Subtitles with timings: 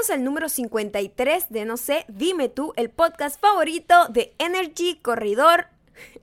[0.00, 5.66] Bienvenidos al número 53 de No sé, dime tú, el podcast favorito de Energy Corridor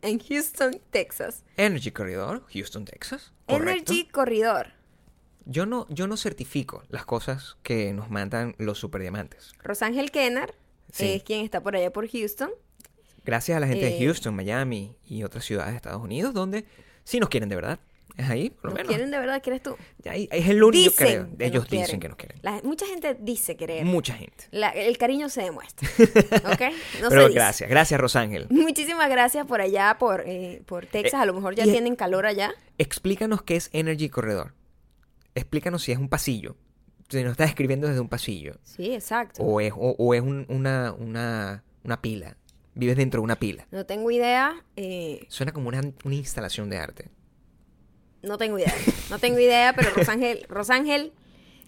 [0.02, 1.44] en Houston, Texas.
[1.58, 3.32] Energy Corridor, Houston, Texas.
[3.46, 3.70] Correcto.
[3.94, 4.74] Energy Corridor.
[5.46, 9.54] Yo no, yo no certifico las cosas que nos mandan los superdiamantes.
[9.62, 10.56] Rosángel Kenner
[10.92, 11.14] Sí.
[11.14, 12.50] es quien está por allá por Houston.
[13.26, 14.00] Gracias a la gente Eh.
[14.00, 16.66] de Houston, Miami y otras ciudades de Estados Unidos, donde
[17.04, 17.80] sí nos quieren de verdad.
[18.18, 18.90] Es ahí, por lo ¿Nos menos.
[18.90, 19.42] quieren de verdad?
[19.44, 19.78] ¿Quieres tú?
[20.10, 21.38] Ahí- es el único, Dicen creo.
[21.38, 21.86] que Ellos quieren.
[21.86, 22.40] dicen que nos quieren.
[22.42, 23.86] La- mucha gente dice querer.
[23.86, 24.46] Mucha gente.
[24.50, 25.88] La- el cariño se demuestra.
[26.52, 26.62] ¿Ok?
[27.00, 27.34] No se Pero dice.
[27.34, 28.48] gracias, gracias Rosángel.
[28.50, 31.20] Muchísimas gracias por allá, por, eh, por Texas.
[31.20, 32.54] Eh, A lo mejor ya tienen calor allá.
[32.80, 34.54] Explícanos qué es Energy Corredor.
[35.36, 36.56] Explícanos si es un pasillo.
[37.10, 38.56] Si nos estás escribiendo desde un pasillo.
[38.64, 39.44] Sí, exacto.
[39.44, 42.36] O es, o, o es un- una, una, una pila.
[42.74, 43.66] Vives dentro de una pila.
[43.72, 44.64] No tengo idea.
[44.76, 47.10] eh, Suena como una, una instalación de arte.
[48.22, 48.74] No tengo idea.
[49.10, 51.14] No tengo idea, pero Rosángel, Rosángel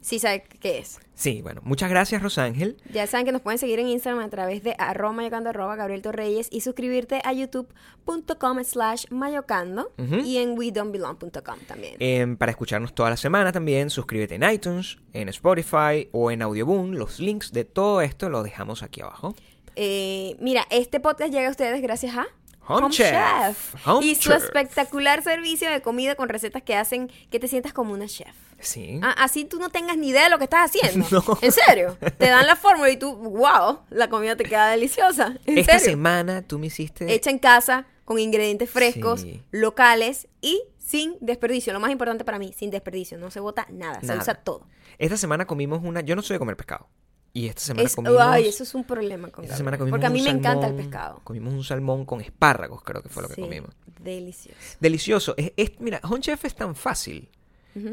[0.02, 0.99] sí sabe qué es.
[1.13, 2.77] Sí, bueno, muchas gracias Rosángel.
[2.93, 6.01] Ya saben que nos pueden seguir en Instagram a través de arroba mayocando arroba Gabriel
[6.01, 11.96] Torreyes y suscribirte a youtube.com slash mayocando y en wedon'tbelong.com también.
[11.99, 16.91] Em, para escucharnos toda la semana también, suscríbete en iTunes, en Spotify o en Audioboom.
[16.91, 19.35] Los links de todo esto los dejamos aquí abajo.
[19.76, 22.27] Eh, mira, este podcast llega a ustedes gracias a
[22.70, 23.75] Home Chef.
[23.87, 24.43] Home y su Chef.
[24.43, 28.35] espectacular servicio de comida con recetas que hacen que te sientas como una chef.
[28.59, 28.99] Sí.
[29.03, 31.07] Ah, así tú no tengas ni idea de lo que estás haciendo.
[31.11, 31.23] No.
[31.41, 31.98] En serio.
[32.17, 35.35] Te dan la fórmula y tú, wow, la comida te queda deliciosa.
[35.45, 35.95] En Esta serio.
[35.95, 37.11] semana tú me hiciste...
[37.13, 39.41] Hecha en casa, con ingredientes frescos, Sí.
[39.51, 41.71] locales y sin desperdicio.
[41.73, 43.17] Lo más importante para mí, sin desperdicio.
[43.17, 44.21] No se bota nada, se Nada.
[44.21, 44.67] usa todo.
[44.98, 46.01] Esta semana comimos una...
[46.01, 46.87] Yo no soy de comer pescado.
[47.34, 48.18] Y esta semana Es, comimos...
[48.22, 50.68] ay, eso es un problema con esta semana comimos Porque a mí un me encanta
[50.68, 51.22] el salmón- pescado.
[51.24, 53.70] Comimos un salmón con espárragos, creo que fue lo que Sí, comimos.
[53.99, 54.58] Delicioso.
[54.80, 55.34] Delicioso.
[55.38, 57.30] Es, es- mira, Home Chef es tan fácil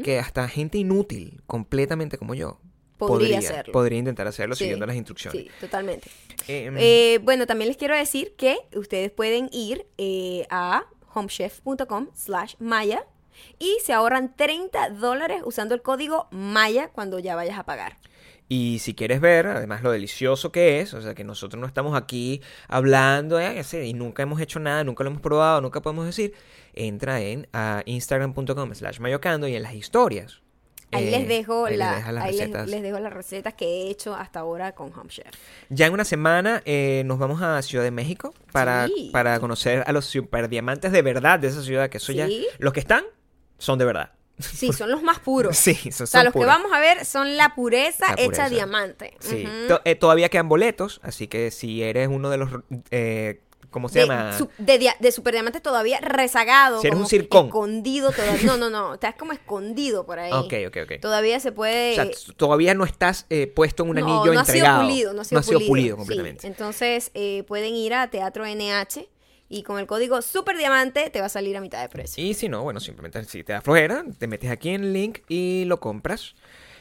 [0.03, 2.59] que hasta gente inútil, completamente como yo,
[2.97, 3.71] Podría hacerlo.
[3.73, 5.39] podría intentar hacerlo Sí, siguiendo las instrucciones.
[5.43, 6.09] Sí, totalmente.
[6.47, 10.83] Em, Eh, bueno, también les quiero decir que ustedes pueden ir eh, a
[11.13, 13.05] homechef.com slash maya
[13.59, 17.97] y se ahorran 30 dólares usando el código maya cuando ya vayas a pagar.
[18.49, 21.97] Y si quieres ver, además, lo delicioso que es, o sea, que nosotros no estamos
[21.97, 26.33] aquí hablando eh, y nunca hemos hecho nada, nunca lo hemos probado, nunca podemos decir,
[26.73, 27.47] entra en
[27.85, 30.41] instagram.com slash mayocando y en las historias.
[30.93, 32.69] Ahí eh, les dejo ahí les la, las ahí les, recetas.
[32.69, 35.27] les dejo las recetas que he hecho hasta ahora con Chef.
[35.69, 39.09] Ya en una semana eh, nos vamos a Ciudad de México para, Sí.
[39.11, 42.29] para conocer a los superdiamantes de verdad de esa ciudad, que eso ya,
[42.59, 43.03] los que están
[43.57, 44.11] son de verdad.
[44.39, 45.57] Sí, son los más puros.
[45.67, 48.25] Sí, son, O sea, son los que vamos a ver son la pureza, La hecha
[48.25, 48.49] pureza.
[48.49, 49.13] diamante.
[49.19, 49.45] Sí.
[49.45, 49.67] Ujú.
[49.67, 52.49] To- eh, todavía quedan boletos, así que si eres uno de los,
[52.91, 54.37] eh, ¿cómo se de, llama?
[54.37, 56.79] su- de, dia- de superdiamante todavía rezagado.
[56.81, 57.47] Si eres un circón.
[57.47, 58.37] Escondido todavía.
[58.45, 58.93] No, no, no.
[58.93, 60.31] Estás como escondido por ahí.
[60.31, 61.01] Ok, ok, ok.
[61.01, 61.93] Todavía se puede.
[61.93, 64.39] O sea, t- todavía no estás eh, puesto en un no, anillo no.
[64.39, 65.95] Ha sido pulido, no ha sido pulido.
[65.95, 66.47] Sí, completamente.
[66.47, 69.07] Entonces, eh, pueden ir a Teatro NH
[69.49, 72.23] y con el código Superdiamante te va a salir a mitad de precio.
[72.23, 75.19] Y si no, bueno, simplemente si te da flojera, te metes aquí en el link
[75.27, 76.35] y lo compras.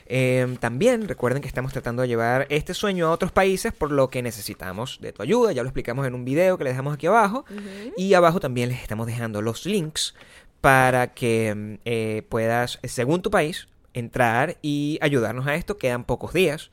[0.09, 4.09] Eh, también recuerden que estamos tratando de llevar este sueño a otros países, por lo
[4.09, 5.53] que necesitamos de tu ayuda.
[5.53, 7.45] Ya lo explicamos en un video que les dejamos aquí abajo.
[7.97, 10.15] Y abajo también les estamos dejando los links
[10.61, 15.77] para que mm, eh, puedas, eh, según tu país, entrar y ayudarnos a esto.
[15.77, 16.71] Quedan pocos días.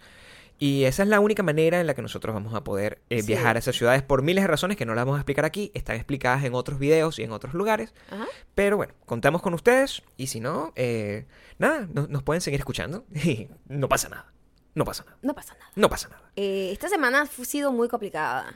[0.60, 3.28] Y esa es la única manera en la que nosotros vamos a poder eh, Sí.
[3.28, 5.72] viajar a esas ciudades por miles de razones que no las vamos a explicar aquí.
[5.74, 7.94] Están explicadas en otros videos y en otros lugares.
[8.10, 8.26] Ajá.
[8.56, 11.26] Pero bueno, contamos con ustedes y si no, eh,
[11.58, 14.32] nada, no- nos pueden seguir escuchando y no pasa nada.
[14.76, 15.18] No pasa nada.
[15.22, 15.72] No pasa nada.
[15.76, 16.32] No pasa nada.
[16.36, 18.54] Eh, esta semana ha sido muy complicada.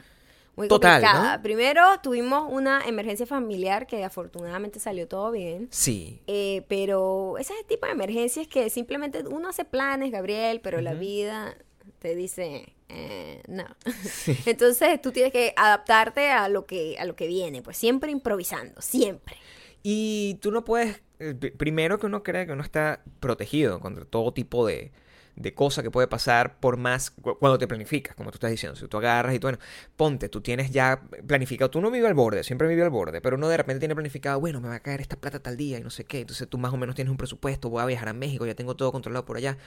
[0.56, 1.36] Muy Total, complicada.
[1.36, 1.42] ¿no?
[1.44, 5.68] Primero tuvimos una emergencia familiar que afortunadamente salió todo bien.
[5.70, 6.20] Sí.
[6.26, 11.54] Eh, pero ese tipo de emergencias que simplemente uno hace planes, Gabriel, pero la vida
[11.98, 13.64] te dice eh, no.
[14.46, 18.80] Entonces tú tienes que adaptarte a lo que a lo que viene, pues siempre improvisando,
[18.80, 19.36] siempre.
[19.82, 24.04] Y tú no puedes, eh, pri- primero que uno cree que uno está protegido contra
[24.04, 24.90] todo tipo de,
[25.36, 28.74] de cosa que puede pasar por más cu- cuando te planificas, como tú estás diciendo.
[28.76, 29.58] Si tú agarras y tú, bueno,
[29.96, 33.36] ponte, tú tienes ya planificado, tú no vives al borde, siempre vive al borde, pero
[33.36, 35.82] uno de repente tiene planificado, bueno, me va a caer esta plata tal día y
[35.82, 38.12] no sé qué, entonces tú más o menos tienes un presupuesto, voy a viajar a
[38.14, 39.58] México, ya tengo todo controlado por allá.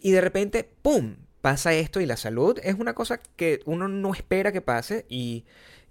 [0.00, 1.16] Y de repente, ¡pum!
[1.50, 5.44] Pasa esto y la salud es una cosa que uno no espera que pase y,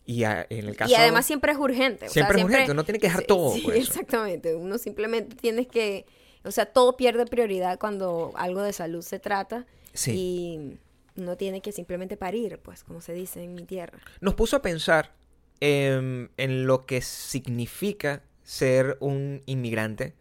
[0.05, 0.91] y a- en el caso...
[0.91, 2.07] Y además siempre es urgente.
[2.07, 3.91] o sea, Siempre es urgente, uno tiene que dejar Sí, todo sí, por eso.
[3.91, 4.53] exactamente.
[4.55, 6.05] Uno simplemente tienes que,
[6.43, 9.65] o sea, todo pierde prioridad cuando algo de salud se trata.
[9.93, 10.11] Sí.
[10.11, 10.77] Y
[11.21, 13.99] uno tiene que simplemente parir, pues, como se dice en mi tierra.
[14.19, 15.13] nos puso a pensar
[15.61, 20.13] em, en lo que significa ser un inmigrante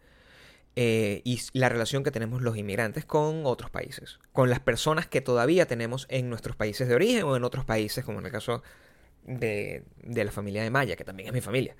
[0.75, 5.21] eh, y la relación que tenemos los inmigrantes con otros países, con las personas que
[5.21, 8.61] todavía tenemos en nuestros países de origen o en otros países, como en el caso
[9.25, 11.75] de, de la familia de Maya, que también es mi familia.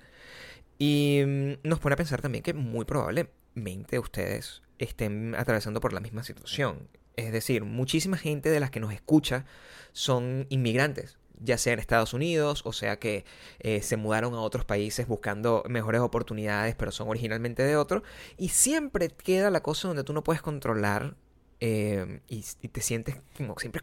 [0.78, 6.00] Y mm, nos pone a pensar también que muy probablemente ustedes estén atravesando por la
[6.00, 6.88] misma situación.
[7.16, 9.46] Es decir, muchísima gente de las que nos escucha
[9.92, 13.24] son inmigrantes, ya sea en Estados Unidos, o sea que
[13.60, 18.02] eh, se mudaron a otros países buscando mejores oportunidades, pero son originalmente de otro.
[18.36, 21.14] Y siempre queda la cosa donde tú no puedes controlar
[21.60, 23.80] eh, y, te sientes como siempre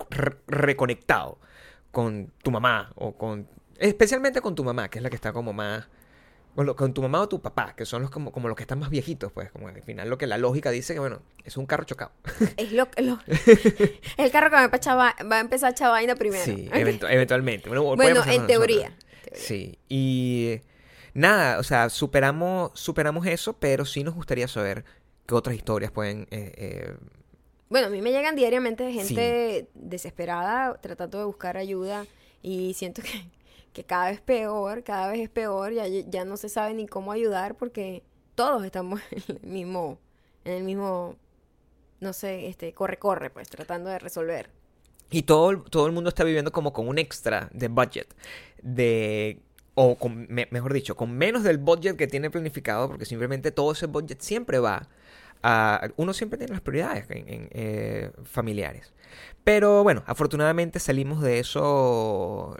[0.47, 1.39] reconectado
[1.91, 3.47] con tu mamá o con...
[3.77, 5.87] Especialmente con tu mamá, que es la que está como más
[6.55, 8.89] con, tu mamá o tu papá, que son los como, como los que están más
[8.89, 11.83] viejitos, pues, como al final lo que la lógica dice que, bueno, es un carro
[11.83, 12.11] chocado.
[12.57, 13.19] Es lo, lo
[14.17, 14.55] el carro que
[14.89, 16.43] va a, empezar a echar vaina primero.
[16.43, 17.69] Sí, eventualmente.
[17.69, 18.95] Bueno, en teoría,
[19.33, 20.61] Sí, y
[21.13, 24.85] nada, o sea, superamos, superamos eso, pero sí nos gustaría saber
[25.25, 26.27] qué otras historias pueden...
[26.29, 26.93] Eh, eh,
[27.69, 32.05] bueno, a mí me llegan diariamente gente desesperada tratando de buscar ayuda
[32.43, 33.25] y siento que
[33.73, 37.11] que cada vez peor, cada vez es peor, ya, ya no se sabe ni cómo
[37.11, 38.03] ayudar porque
[38.35, 39.99] todos estamos en el mismo,
[40.45, 41.15] en el mismo,
[41.99, 44.49] no sé, este, corre, corre, pues, tratando de resolver.
[45.09, 48.15] Y todo, todo el mundo está viviendo como con un extra de budget,
[48.61, 49.39] de
[49.75, 53.87] o con, mejor dicho, con menos del budget que tiene planificado, porque simplemente todo ese
[53.87, 54.87] budget siempre va
[55.41, 55.89] a...
[55.97, 58.93] Uno siempre tiene las prioridades en, eh, familiares.
[59.43, 62.55] Pero bueno, afortunadamente salimos de eso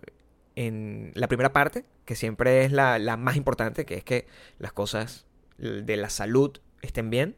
[0.56, 4.28] en la primera parte, que siempre es la, más importante, que es que
[4.60, 5.26] las cosas
[5.58, 7.36] de la salud estén bien.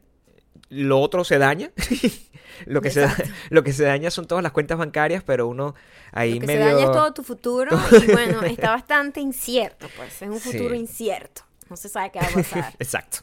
[0.68, 1.70] Lo otro se daña.
[2.66, 3.06] lo, que se,
[3.50, 5.74] lo que se daña son todas las cuentas bancarias, pero uno
[6.12, 6.64] ahí lo que medio...
[6.64, 10.22] se daña es todo tu futuro y bueno, está bastante incierto, pues.
[10.22, 11.42] Es un futuro incierto.
[11.68, 12.74] No se sabe qué va a pasar.
[12.78, 13.18] Exacto.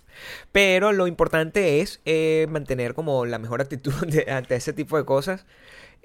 [0.52, 3.94] Pero lo importante es eh, mantener como la mejor actitud
[4.28, 5.46] ante ese tipo de cosas.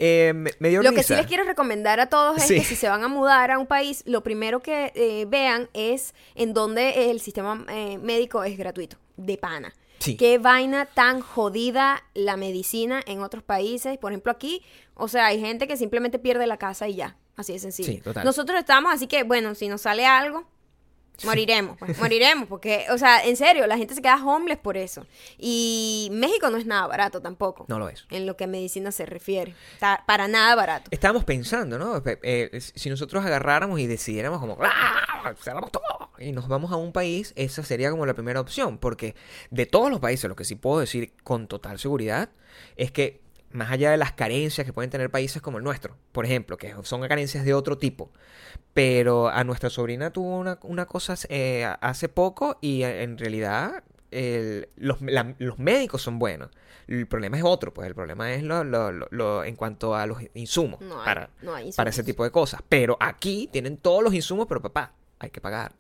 [0.01, 3.09] Eh, lo que sí les quiero recomendar a todos es que si se van a
[3.09, 7.99] mudar a un país, lo primero que eh, vean es en donde el sistema eh,
[7.99, 9.75] médico es gratuito, de pana.
[9.99, 13.99] Qué vaina tan jodida la medicina en otros países.
[13.99, 14.63] Por ejemplo, aquí,
[14.95, 17.17] o sea, hay gente que simplemente pierde la casa y ya.
[17.37, 18.03] Así de sencillo.
[18.25, 20.45] Nosotros estamos, así que, bueno, si nos sale algo,
[21.25, 25.07] Moriremos, pues, moriremos, porque, o sea, en serio, la gente se queda homeless por eso.
[25.39, 27.67] Y México no es nada barato tampoco.
[27.69, 28.07] No lo es.
[28.11, 29.55] En lo que a medicina se refiere.
[29.75, 30.89] Está para nada barato.
[30.91, 32.03] Estábamos pensando, ¿no?
[32.23, 35.35] Eh, si nosotros agarráramos y decidiéramos como, ¡ah!
[35.43, 38.79] Cerramos todo y nos vamos a un país, esa sería como la primera opción.
[38.79, 39.15] Porque
[39.51, 42.31] de todos los países, lo que sí puedo decir con total seguridad
[42.77, 43.21] es que
[43.51, 46.75] más allá de las carencias que pueden tener países como el nuestro, por ejemplo, que
[46.83, 48.11] son carencias de otro tipo,
[48.75, 53.83] pero a nuestra sobrina tuvo una, una cosa eh, hace poco y en realidad
[54.77, 54.99] los,
[55.39, 56.51] los, médicos son buenos.
[56.87, 60.19] El problema es otro, pues el problema es lo, lo, lo en cuanto a los
[60.35, 61.31] insumos, para,
[61.77, 62.63] para ese tipo de cosas.
[62.69, 65.73] Pero aquí tienen todos los insumos, pero papá, hay que pagar.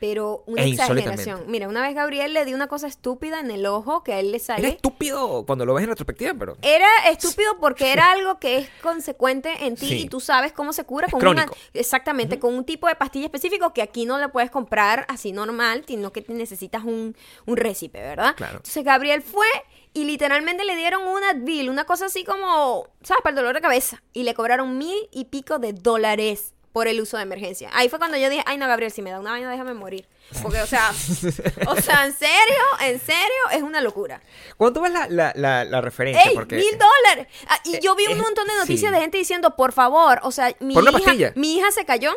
[0.00, 1.44] Pero una exageración.
[1.46, 4.32] Mira, una vez Gabriel le dio una cosa estúpida en el ojo que a él
[4.32, 4.66] le sale.
[4.66, 6.56] Era estúpido cuando lo ves en retrospectiva, pero.
[6.62, 10.84] Era estúpido porque era algo que es consecuente en ti y tú sabes cómo se
[10.84, 11.46] cura con una.
[11.72, 15.84] Exactamente, con un tipo de pastilla específico que aquí no le puedes comprar así normal,
[15.86, 17.16] sino que necesitas un,
[17.46, 18.34] un récipe, ¿verdad?
[18.36, 18.56] Claro.
[18.56, 19.46] Entonces Gabriel fue
[19.94, 23.22] y literalmente le dieron un Advil, una cosa así como, ¿sabes?
[23.22, 24.02] Para el dolor de cabeza.
[24.12, 27.70] Y le cobraron mil y pico de dólares por el uso de emergencia.
[27.72, 30.08] Ahí fue cuando yo dije, ay no, Gabriel, si me da una vaina, déjame morir.
[30.42, 30.90] Porque, o sea,
[31.68, 34.20] o sea, en serio, en serio, es una locura.
[34.56, 36.24] ¿Cuánto ves la, la, la, referencia?
[36.28, 37.28] ¡Ey, mil dólares!
[37.46, 40.52] Ah, y yo vi un montón de noticias de gente diciendo, por favor, o sea,
[40.58, 42.12] mi hija, mi hija se cayó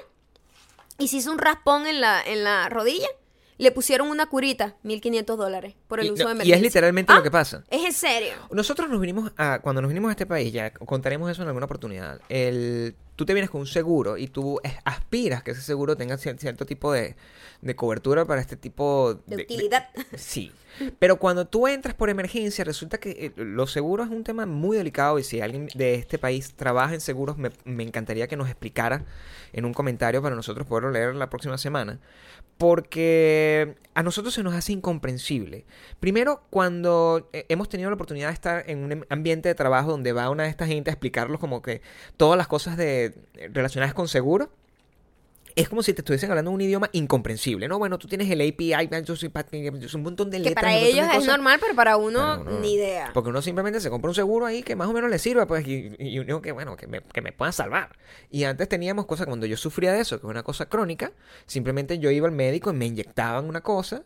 [0.98, 3.10] y se hizo un raspón en la, en la rodilla.
[3.58, 6.56] Le pusieron una curita, 1500 dólares, por el uso de emergencia.
[6.56, 7.64] Y es literalmente lo ah, que pasa.
[7.70, 8.34] Es en serio.
[8.52, 11.66] Nosotros nos vinimos a, cuando nos vinimos a este país, ya contaremos eso en alguna
[11.66, 12.22] oportunidad.
[12.30, 16.66] El tú te vienes con un seguro y tú aspiras que ese seguro tenga cierto
[16.66, 17.16] tipo de,
[17.76, 19.90] cobertura para este tipo de, utilidad.
[20.16, 20.52] sí.
[21.00, 24.78] Pero cuando tú entras por emergencia, resulta que eh, los seguros es un tema muy
[24.78, 28.48] delicado y si alguien de este país trabaja en seguros, me, me encantaría que nos
[28.48, 29.04] explicara
[29.52, 32.00] en un comentario para nosotros poderlo leer la próxima semana.
[32.58, 35.66] Porque a nosotros se nos hace incomprensible.
[36.00, 40.14] Primero, cuando eh, hemos tenido la oportunidad de estar en un ambiente de trabajo donde
[40.14, 41.82] va una de estas gente a explicarlos como que
[42.16, 43.16] todas las cosas de,
[43.54, 44.52] relacionadas con seguro,
[45.58, 47.78] es como si te estuviesen hablando un idioma incomprensible, ¿no?
[47.80, 48.74] Bueno, tú tienes el API,
[49.96, 50.52] un montón de letras.
[50.52, 53.12] Que para ellos es normal, pero para uno, ni idea.
[53.14, 55.68] Porque uno simplemente se compra un seguro ahí que más o menos le sirva, pues,
[55.68, 57.90] y, y uno que, bueno, que me, que me pueda salvar.
[58.30, 61.12] Y antes teníamos cosas, cuando yo sufría de eso, que es una cosa crónica,
[61.48, 64.04] simplemente yo iba al médico y me inyectaban una cosa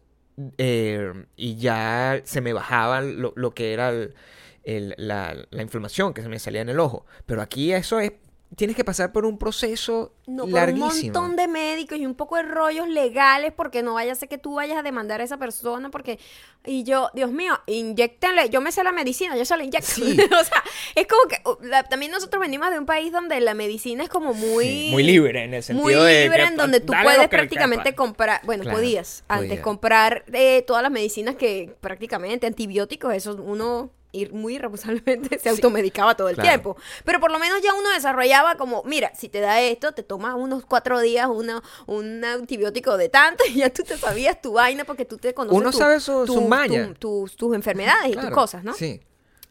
[0.57, 4.15] eh, y ya se me bajaba lo, lo que era el-
[4.63, 7.05] el- la, la inflamación que se me salía en el ojo.
[7.25, 8.11] Pero aquí eso es,
[8.55, 10.91] tienes que pasar por un proceso No, por un larguísimo.
[11.13, 14.37] montón de médicos y un poco de rollos legales porque no vaya a ser que
[14.37, 16.19] tú vayas a demandar a esa persona porque...
[16.65, 19.87] Y yo, Dios mío, inyectenle, yo me sé la medicina, yo se la inyecto.
[19.91, 20.17] Sí.
[20.39, 20.63] o sea,
[20.95, 24.09] es como que uh, la- también nosotros venimos de un país donde la medicina es
[24.09, 24.65] como muy...
[24.65, 27.27] Sí, muy libre en el sentido Muy de libre que, en donde tú dale puedes
[27.29, 29.61] prácticamente comprar, bueno, Claro, podías antes podía.
[29.63, 36.15] comprar eh, todas las medicinas que prácticamente antibióticos, eso uno ir muy irresponsablemente se automedicaba
[36.15, 36.49] todo el claro.
[36.49, 36.77] tiempo.
[37.05, 40.35] Pero por lo menos ya uno desarrollaba como, mira, si te da esto, te tomas
[40.35, 44.83] unos cuatro días una, un antibiótico de tanto y ya tú te sabías tu vaina
[44.85, 46.87] porque tú te conoces Uno tu- sabe su- tu- su maña.
[46.87, 46.93] tu-
[47.25, 48.73] tus, tus enfermedades y tus cosas, ¿no?
[48.73, 49.01] Sí.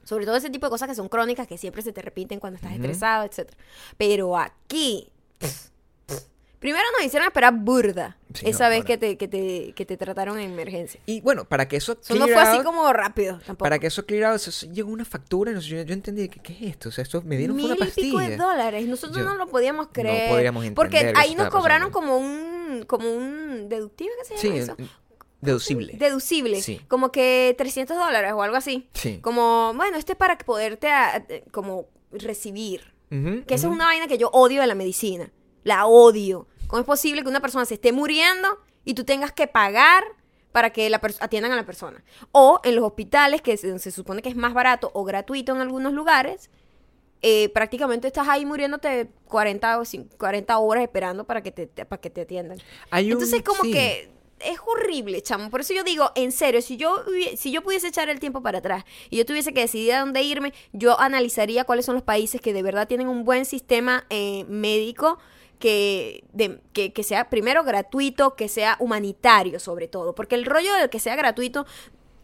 [0.05, 2.57] Sobre todo ese tipo de cosas que son crónicas, que siempre se te repiten cuando
[2.57, 3.50] estás estresado, etc.
[3.97, 5.09] Pero aquí,
[6.61, 9.97] primero nos hicieron esperar burda Sí, esa no, vez que te, que, te, que te
[9.97, 11.00] trataron en emergencia.
[11.07, 13.59] Y bueno, para que eso Eso no fue así como rápido tampoco.
[13.64, 16.29] Para que eso clear out, eso- llegó una factura y no sé, yo, yo entendí,
[16.29, 16.90] ¿qué, qué es esto?
[16.90, 18.37] O sea, esto me dieron Mil una y pico de pastilla.
[18.37, 18.87] dólares.
[18.87, 20.31] Nosotros Yo- no lo podíamos no creer.
[20.31, 22.14] podríamos entender porque que ahí nos cobraron pasando.
[22.14, 24.76] como un, como un deductivo, ¿qué se Sí, llama eso?
[25.40, 25.95] deducible.
[25.99, 26.61] Deducible.
[26.61, 26.81] Sí.
[26.88, 28.88] Como que 300 dólares o algo así.
[28.95, 29.19] Sí.
[29.23, 32.93] Como, bueno, esto es para poderte a- eh, como recibir.
[33.09, 33.73] Que eso ujú.
[33.73, 35.33] es una vaina que yo odio de la medicina.
[35.64, 36.47] La odio.
[36.71, 38.49] ¿Cómo es posible que una persona se esté muriendo
[38.85, 40.05] y tú tengas que pagar
[40.53, 42.03] para que la atiendan a la persona?
[42.33, 45.61] O en los hospitales, que se, se supone que es más barato o gratuito en
[45.61, 46.49] algunos lugares,
[47.23, 51.85] eh, prácticamente estás ahí muriéndote 40, o cin- 40 horas esperando para que te, te-
[51.85, 52.59] para que te atiendan.
[52.91, 53.73] Hay un- Entonces, como sí.
[53.73, 54.09] que
[54.39, 55.50] es horrible, chamo.
[55.50, 57.03] Por eso yo digo, en serio, si yo,
[57.37, 60.23] si yo pudiese echar el tiempo para atrás y yo tuviese que decidir a dónde
[60.23, 64.45] irme, yo analizaría cuáles son los países que de verdad tienen un buen sistema eh,
[64.49, 65.19] médico
[65.61, 70.17] que, de- que, que sea primero gratuito, que sea humanitario sobre todo.
[70.17, 71.67] Porque el rollo de que sea gratuito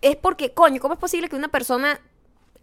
[0.03, 2.01] es porque, coño, ¿cómo es posible que una persona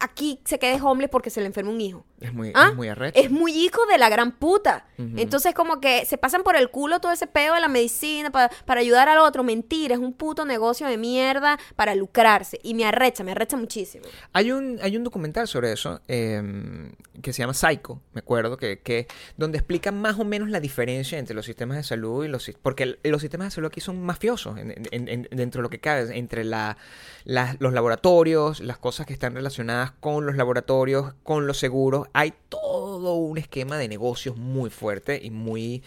[0.00, 2.04] aquí se quede homeless porque se le enferma un hijo?
[2.24, 2.68] Es muy, ¿Ah?
[2.70, 3.20] es muy arrecho.
[3.20, 4.86] Es muy hijo de la gran puta.
[4.96, 8.50] Entonces, como que se pasan por el culo todo ese pedo de la medicina pa-
[8.64, 9.42] para ayudar al otro.
[9.42, 12.58] Mentira, es un puto negocio de mierda para lucrarse.
[12.62, 14.04] Y me arrecha, me arrecha muchísimo.
[14.32, 18.80] Hay un, hay un documental sobre eso eh, que se llama Psycho, me acuerdo, que,
[18.80, 22.50] que donde explica más o menos la diferencia entre los sistemas de salud y los
[22.62, 25.80] porque los sistemas de salud aquí son mafiosos en- en- en- dentro de lo que
[25.80, 26.76] cabe, entre la,
[27.24, 32.32] la- los laboratorios, las cosas que están relacionadas con los laboratorios, con los seguros, hay
[32.48, 35.82] todo un esquema de negocios muy fuerte y muy,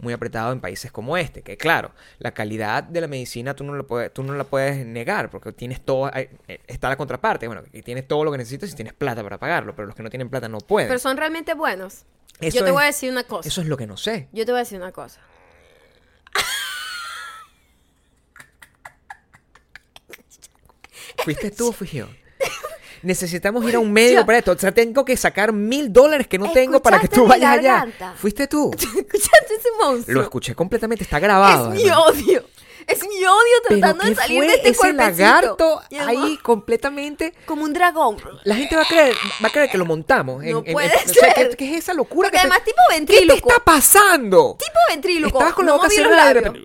[0.00, 3.74] muy apretado en países como este, que claro, la calidad de la medicina tú no,
[3.74, 6.30] lo puedes, tú no la puedes negar, porque tienes todo, eh,
[6.68, 9.86] está la contraparte, bueno, tienes todo lo que necesitas y tienes plata para pagarlo, pero
[9.86, 10.88] los que no tienen plata no pueden.
[10.88, 12.04] Pero son realmente buenos.
[12.40, 13.48] Eso Yo te es- voy a decir una cosa.
[13.48, 14.28] Eso es lo que no sé.
[14.32, 15.20] Yo te voy a decir una cosa.
[21.24, 22.06] ¿Fuiste tú o fui yo?
[23.02, 24.52] Necesitamos ir a un médico para esto.
[24.52, 27.46] O sea, tengo que sacar mil dólares que no tengo para que tú ¿Escuchaste mi
[27.56, 28.14] vayas allá.
[28.16, 28.70] ¿Fuiste tú?
[28.76, 30.14] ¿Escuchaste ese monstruo?
[30.14, 31.72] Lo escuché completamente, está grabado.
[31.72, 32.44] Es mi odio.
[32.84, 35.24] Es mi odio tratando ¿qué de salir fue de este ese cuerpecito.
[35.24, 37.32] lagarto ahí completamente?
[37.46, 38.16] Como un dragón.
[38.42, 40.42] La gente va a creer, va a creer que lo montamos.
[40.44, 41.50] No puede o sea, ser.
[41.50, 42.28] ¿qué, qué es esa locura?
[42.28, 43.48] Porque que te- además tipo ¿Qué te ventríloco.
[43.50, 44.56] está pasando?
[44.58, 45.38] Tipo ventríloco.
[45.38, 46.60] Estabas con la no boca cerrada de repente...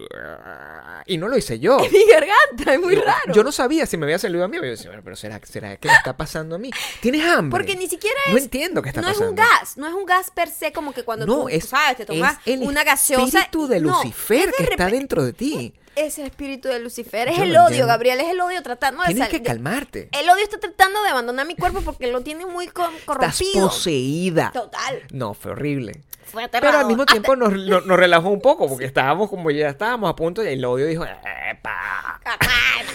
[1.07, 1.79] Y no lo hice yo.
[1.79, 3.33] Es mi garganta, es muy Yo- raro.
[3.33, 4.57] Yo no sabía si me había salido a mí.
[4.57, 6.69] Yo decía, bueno, pero ¿será, ¿será que me está pasando a mí?
[7.01, 7.57] ¿Tienes hambre?
[7.57, 8.31] Porque ni siquiera es.
[8.33, 9.25] No entiendo qué está no pasando.
[9.25, 11.65] es un gas, no es un gas per se como que cuando No, tú, es,
[11.69, 13.25] sabes, te tomas es el una gaseosa.
[13.39, 15.73] espíritu de No, Lucifer es de que está dentro de ti.
[15.97, 17.87] Ese espíritu de Lucifer es Yo el odio, entiendo.
[17.87, 20.09] Gabriel, es el odio tratando de Tienes que calmarte.
[20.11, 23.67] El odio está tratando de abandonar mi cuerpo porque lo tiene muy co- Estás corrompido.
[23.67, 24.51] poseída.
[24.53, 25.01] Total.
[25.11, 26.01] No, fue horrible.
[26.25, 26.81] Fue Pero aterrador.
[26.81, 30.15] al mismo tiempo nos, nos- nos relajó un poco porque estábamos como ya estábamos a
[30.15, 32.19] punto y el odio dijo, "Epa".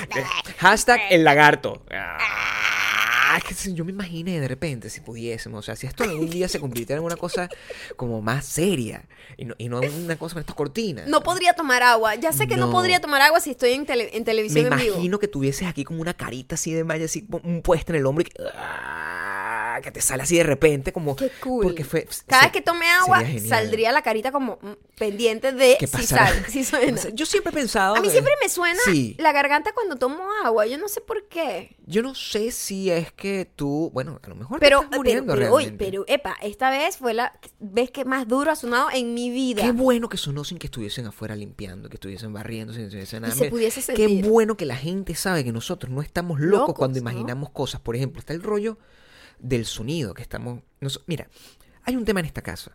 [0.58, 1.82] Hashtag el lagarto.
[3.34, 6.28] Ah, que si- yo me imaginé de repente si pudiésemos, o sea, si esto algún
[6.28, 7.48] día se convirtiera en una cosa
[7.96, 9.04] como más seria
[9.38, 11.06] y no, y no una cosa con estas cortinas.
[11.08, 12.14] No podría tomar agua.
[12.16, 12.72] Ya sé que no, No.
[12.72, 14.94] podría tomar agua si estoy en, tele- en Me televisión en vivo.
[14.96, 18.06] imagino que tuvieses aquí como una carita así de malla, así un puesta en el
[18.06, 18.42] hombro y que,
[19.82, 21.16] que te sale así de repente como...
[21.16, 21.62] Qué cool.
[21.64, 22.06] Porque fue...
[22.26, 26.04] Cada se- vez que tome agua, saldría la carita como mm, pendiente de ¿Qué si
[26.06, 27.00] sale, si suena.
[27.12, 27.96] Yo siempre he pensado...
[27.96, 29.16] A mí que- siempre me suena Sí.
[29.18, 30.66] la garganta cuando tomo agua.
[30.66, 31.76] Yo no sé por qué.
[31.86, 33.90] Yo no sé si es que tú...
[33.92, 35.84] Bueno, a lo mejor Pero, te estás pero, muriendo pero, realmente.
[35.84, 39.62] pero, epa, esta vez fue la vez que más duro ha sonado en mi vida.
[39.62, 43.22] Qué bueno que sonó sin que estuviesen afuera limpiando, que estuviesen barriendo, sin que estuviesen
[43.22, 43.34] nada.
[43.34, 44.26] se Mira, pudiese Qué sentir.
[44.28, 47.10] bueno que la gente sabe que nosotros no estamos locos, Locos, cuando ¿no?
[47.10, 47.80] imaginamos cosas.
[47.80, 48.78] Por ejemplo, está el rollo
[49.42, 50.60] del sonido que estamos...
[50.80, 51.28] nos- mira,
[51.84, 52.72] hay un tema en esta casa,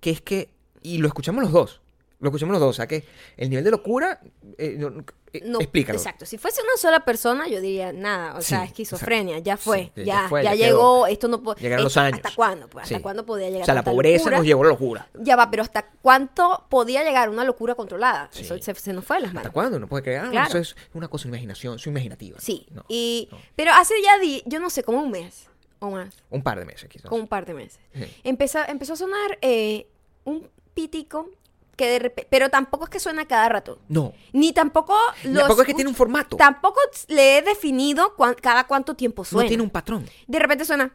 [0.00, 0.50] que es que,
[0.82, 1.80] y lo escuchamos los dos,
[2.20, 2.70] Lo escuchamos los dos.
[2.70, 3.04] O sea que
[3.36, 4.20] el nivel de locura.
[4.58, 5.96] eh, no- no- eh, No, explícalo.
[5.98, 6.26] Exacto.
[6.26, 8.34] Si fuese una sola persona, yo diría nada.
[8.36, 9.92] O Sí, sea, esquizofrenia, ya fue.
[9.94, 11.06] sí, ya ya, fue, ya ya llegó.
[11.06, 11.60] Esto no puede.
[11.60, 12.18] Llegaron los años.
[12.24, 12.66] ¿Hasta cuándo?
[12.68, 13.02] Pues, ¿Hasta Sí.
[13.02, 14.36] cuándo podía llegar O sea, la pobreza locura?
[14.38, 15.08] nos llevó a la locura.
[15.14, 18.30] Ya va, pero ¿hasta cuánto podía llegar una locura controlada?
[18.34, 19.52] Eso se, se nos fue de las ¿Hasta manos.
[19.52, 19.76] cuándo?
[19.76, 20.48] Uno puede creer, ah, Claro.
[20.48, 22.40] eso es una cosa de imaginación, soy imaginativa.
[22.40, 22.66] Sí.
[22.72, 23.38] No, y, no.
[23.54, 25.46] Pero hace ya, di- yo no sé, como un mes
[25.80, 26.14] o más.
[26.30, 27.08] Un par de meses, quizás.
[27.08, 27.80] como un par de meses.
[27.94, 28.04] Sí.
[28.24, 29.86] Empezó, empezó a sonar eh,
[30.24, 31.30] un pítico
[31.76, 33.78] que de repente, pero tampoco es que suena cada rato.
[33.88, 34.12] No.
[34.32, 36.36] Ni tampoco lo Tampoco es que tiene un formato.
[36.36, 39.44] Tampoco le he definido cada cuánto tiempo suena.
[39.44, 40.04] No tiene un patrón.
[40.26, 40.92] De repente suena.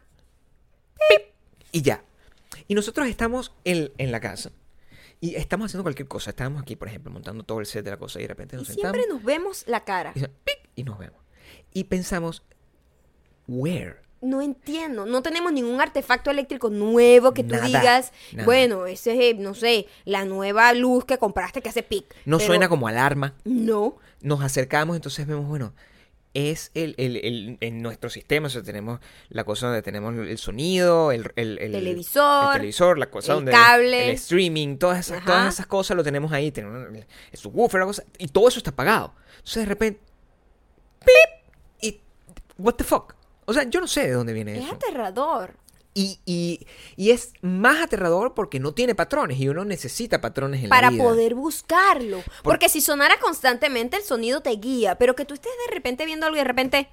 [1.71, 2.03] Y ya.
[2.67, 4.51] Y nosotros estamos en, en la casa.
[5.21, 6.31] Y estamos haciendo cualquier cosa.
[6.31, 8.19] Estábamos aquí, por ejemplo, montando todo el set de la cosa.
[8.19, 8.93] Y de repente Y nos sentamos.
[8.93, 10.11] siempre nos vemos la cara.
[10.15, 10.33] Y, suena
[10.75, 11.21] y nos vemos.
[11.71, 12.43] Y pensamos,
[13.47, 14.02] where?
[14.23, 15.05] No entiendo.
[15.05, 18.45] No tenemos ningún artefacto eléctrico nuevo que tú Nada, digas, nada.
[18.45, 22.05] bueno, ese es, no sé, la nueva luz que compraste que hace pic.
[22.25, 23.33] No Pero suena como alarma.
[23.43, 23.97] No.
[24.21, 25.73] Nos acercamos, entonces vemos, bueno,
[26.33, 28.99] es el, el- el- en nuestro sistema, o sea, tenemos
[29.29, 33.51] la cosa donde tenemos el sonido, el, el- el- Televisor, el televisor, la cosa donde
[33.51, 34.05] cable.
[34.09, 35.25] el streaming, todas esas, Ajá.
[35.27, 36.95] todas esas cosas lo tenemos ahí, tenemos el,
[37.31, 39.13] el subwoofer, la cosa, y todo eso está apagado.
[39.35, 39.99] Entonces de repente,
[41.05, 41.45] ¡pip!
[41.81, 42.01] y
[42.57, 43.13] what the fuck.
[43.45, 44.73] O sea, yo no sé de dónde viene Es eso.
[44.75, 45.55] aterrador.
[45.95, 50.69] Y, y, y es más aterrador porque no tiene patrones y uno necesita patrones en
[50.69, 51.03] para la vida.
[51.03, 52.23] poder buscarlo.
[52.43, 54.95] Porque si sonara constantemente, el sonido te guía.
[54.97, 56.89] Pero que tú estés de repente viendo algo y de repente.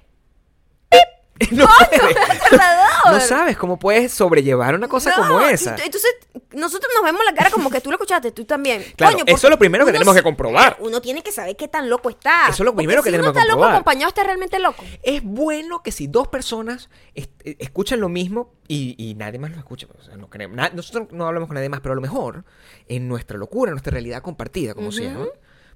[1.51, 1.67] no.
[3.11, 5.75] No sabes cómo puedes sobrellevar una cosa como No, esa.
[5.75, 6.15] Entonces,
[6.51, 8.83] nosotros nos vemos la cara como que tú lo escuchaste, tú también.
[8.95, 10.77] Claro, Coño, eso es lo primero que uno tenemos que comprobar.
[10.79, 12.43] Uno tiene que saber qué tan loco está.
[12.43, 13.75] Eso es lo Porque primero que si tenemos uno que está loco comprobar.
[13.75, 14.83] acompañado, está realmente loco.
[15.01, 17.27] Es bueno que si dos personas eh,
[17.59, 20.29] escuchan lo mismo y, y nadie más lo escucha, o sea, no
[20.73, 22.45] nosotros no hablamos con nadie más, pero a lo mejor
[22.87, 25.27] en nuestra locura, en nuestra realidad compartida, como se llama,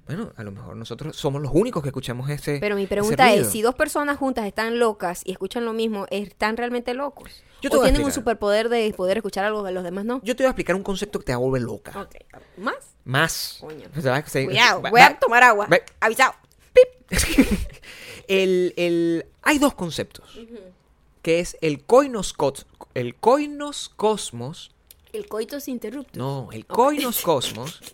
[0.06, 3.48] bueno, a lo mejor nosotros somos los únicos que escuchamos ese Pero mi pregunta es,
[3.50, 7.42] si dos personas juntas están locas y escuchan lo mismo, ¿están realmente locos?
[7.60, 10.20] Yo te ¿O tienen un superpoder de poder escuchar algo que los demás no?
[10.22, 12.00] Yo te voy a explicar un concepto que te va a volver loca.
[12.00, 12.14] Ok,
[12.58, 12.76] ¿más?
[13.04, 13.56] Más.
[13.60, 13.88] Coño.
[13.96, 15.66] O sea, Cuidado, va- voy va- a tomar agua.
[15.66, 16.34] va- Avisado.
[18.28, 20.38] el, el- hay dos conceptos.
[21.22, 24.70] Que es el koinos, cos- el koinos cosmos.
[25.12, 26.16] El coitus interruptus.
[26.16, 27.80] No, el koinos cosmos.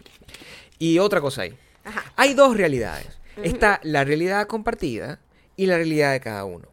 [0.79, 1.57] Y otra cosa ahí.
[1.85, 2.13] Ajá.
[2.17, 3.09] Hay dos realidades.
[3.43, 5.21] Está la realidad compartida
[5.57, 6.69] y la realidad de cada uno.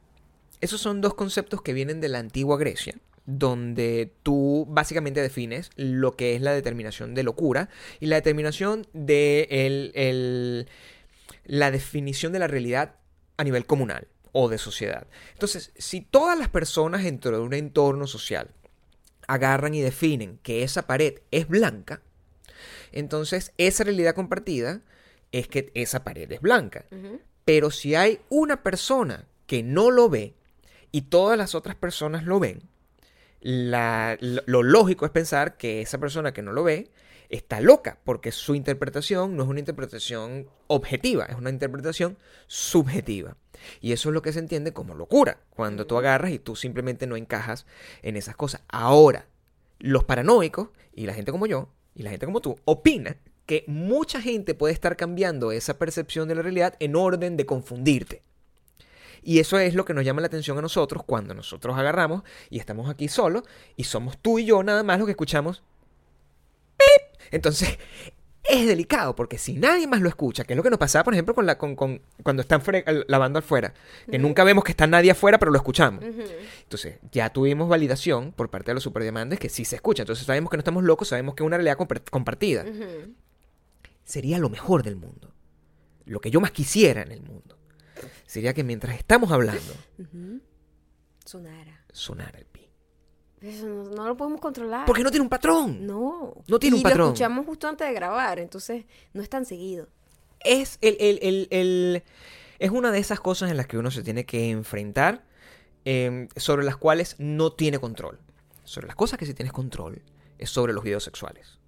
[0.61, 2.95] Esos son dos conceptos que vienen de la antigua Grecia,
[3.25, 7.69] donde tú básicamente defines lo que es la determinación de locura
[7.99, 10.67] y la determinación de el- el-
[11.45, 12.95] la definición de la realidad
[13.37, 15.07] a nivel comunal o de sociedad.
[15.33, 18.49] Entonces, si todas las personas dentro de un entorno social
[19.27, 22.01] agarran y definen que esa pared es blanca,
[22.91, 24.81] entonces esa realidad compartida
[25.31, 26.85] es que esa pared es blanca.
[27.45, 30.35] Pero si hay una persona que no lo ve
[30.91, 32.61] y todas las otras personas lo ven,
[33.41, 36.91] la- lo, lo lógico es pensar que esa persona que no lo ve
[37.29, 43.37] está loca, porque su interpretación no es una interpretación objetiva, es una interpretación subjetiva.
[43.81, 47.05] Y eso es lo que se entiende como locura, cuando tú agarras y tú simplemente
[47.07, 47.65] no encajas
[48.01, 48.61] en esas cosas.
[48.67, 49.27] Ahora,
[49.79, 53.15] los paranoicos y la gente como yo y la gente como tú opina
[53.49, 58.21] que mucha gente puede estar cambiando esa percepción de la realidad en orden de confundirte.
[59.23, 62.59] Y eso es lo que nos llama la atención a nosotros cuando nosotros agarramos y
[62.59, 63.41] estamos aquí solos
[63.75, 65.63] y somos tú y yo nada más los que escuchamos.
[66.77, 67.21] ¡pip!
[67.31, 67.79] Entonces,
[68.43, 71.13] es delicado porque si nadie más lo escucha, que es lo que nos pasaba, por
[71.15, 72.61] ejemplo, con la, con, con- cuando están
[73.07, 73.73] lavando afuera,
[74.11, 76.03] que nunca vemos que está nadie afuera, pero lo escuchamos.
[76.63, 80.03] Entonces, ya tuvimos validación por parte de los superdiamantes que sí se escucha.
[80.03, 82.63] Entonces, sabemos que no estamos locos, sabemos que es una realidad compar- compartida.
[84.09, 85.31] Sería lo mejor del mundo.
[86.05, 87.55] Lo que yo más quisiera en el mundo.
[88.25, 90.41] Sería que mientras estamos hablando, Ujú.
[91.23, 91.85] Sonara.
[91.91, 92.67] sonara el pi.
[93.41, 94.87] Eso no, no lo podemos controlar.
[94.87, 95.85] Porque no tiene un patrón.
[95.85, 96.33] No.
[96.47, 96.99] No tiene y un patrón.
[97.01, 99.87] lo escuchamos justo antes de grabar, entonces no es tan seguido.
[100.39, 102.03] Es, el, el- el- el-
[102.57, 105.23] es una de esas cosas en las que uno se tiene que enfrentar,
[105.85, 108.17] eh, sobre las cuales no tiene control.
[108.63, 110.01] Sobre las cosas que sí tienes control
[110.39, 111.58] es sobre los videos sexuales.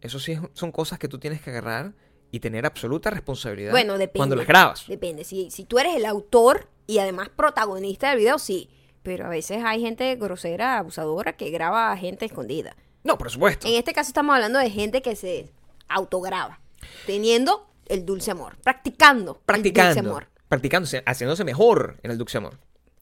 [0.00, 1.92] Eso sí es- son cosas que tú tienes que agarrar
[2.30, 4.18] y tener absoluta responsabilidad Bueno, depende.
[4.18, 4.86] cuando las grabas.
[4.86, 5.24] Depende.
[5.24, 8.70] Si, si tú eres el autor y además protagonista del video, sí.
[9.02, 12.76] Pero a veces hay gente grosera, abusadora, que graba a gente escondida.
[13.02, 13.66] No, por supuesto.
[13.66, 15.50] En este caso estamos hablando de gente que se
[15.88, 16.60] autograba,
[17.06, 20.10] teniendo el dulce amor, practicando, el dulce Practicando.
[20.10, 20.28] amor.
[20.48, 22.58] Practicándose, haciéndose mejor en el dulce amor.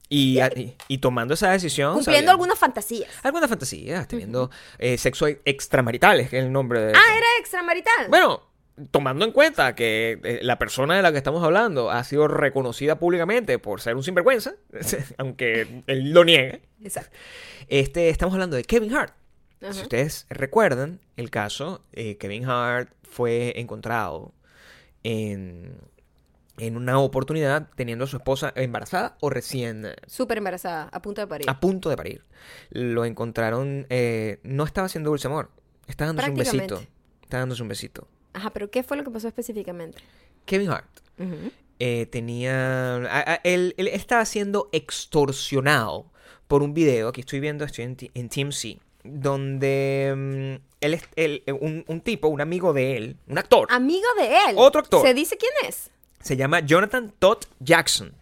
[0.09, 1.93] Y, y, y tomando esa decisión.
[1.93, 3.09] Cumpliendo algunas fantasías.
[3.23, 6.93] Algunas fantasías, teniendo eh, sexo extramarítales, que es el nombre de.
[6.93, 8.07] Ah, era extramarital.
[8.09, 8.49] Bueno,
[8.91, 12.97] tomando en cuenta que eh, la persona de la que estamos hablando ha sido reconocida
[12.97, 14.55] públicamente por ser un sinvergüenza,
[15.17, 17.15] aunque él lo niegue, Exacto.
[17.67, 19.13] este, estamos hablando de Kevin Hart.
[19.71, 24.33] Si ustedes recuerdan el caso, eh, Kevin Hart fue encontrado
[25.03, 25.75] en,
[26.59, 31.21] en una oportunidad teniendo a su esposa embarazada o recién eh, Súper embarazada, a punto
[31.21, 31.49] de parir.
[31.49, 32.23] a punto de parir.
[32.69, 35.49] Lo encontraron, eh, no estaba haciendo dulce amor,
[35.87, 36.83] estaba dándose un besito.
[37.23, 38.07] Estaba dándose un besito.
[38.33, 39.97] Ajá, pero ¿qué fue lo que pasó específicamente?
[40.45, 40.87] Kevin Hart
[41.79, 42.95] eh, tenía.
[42.97, 46.05] a- a- él, él estaba siendo extorsionado
[46.47, 47.07] por un video.
[47.09, 48.79] Aquí estoy viendo, estoy en, en TMC.
[49.03, 54.07] Donde mm, él, es- él- un, un tipo, un amigo de él, un actor, Amigo
[54.19, 54.55] de él.
[54.57, 55.05] Otro actor.
[55.05, 55.89] ¿Se dice quién es?
[56.21, 58.13] Se llama Jonathan Todd Jackson.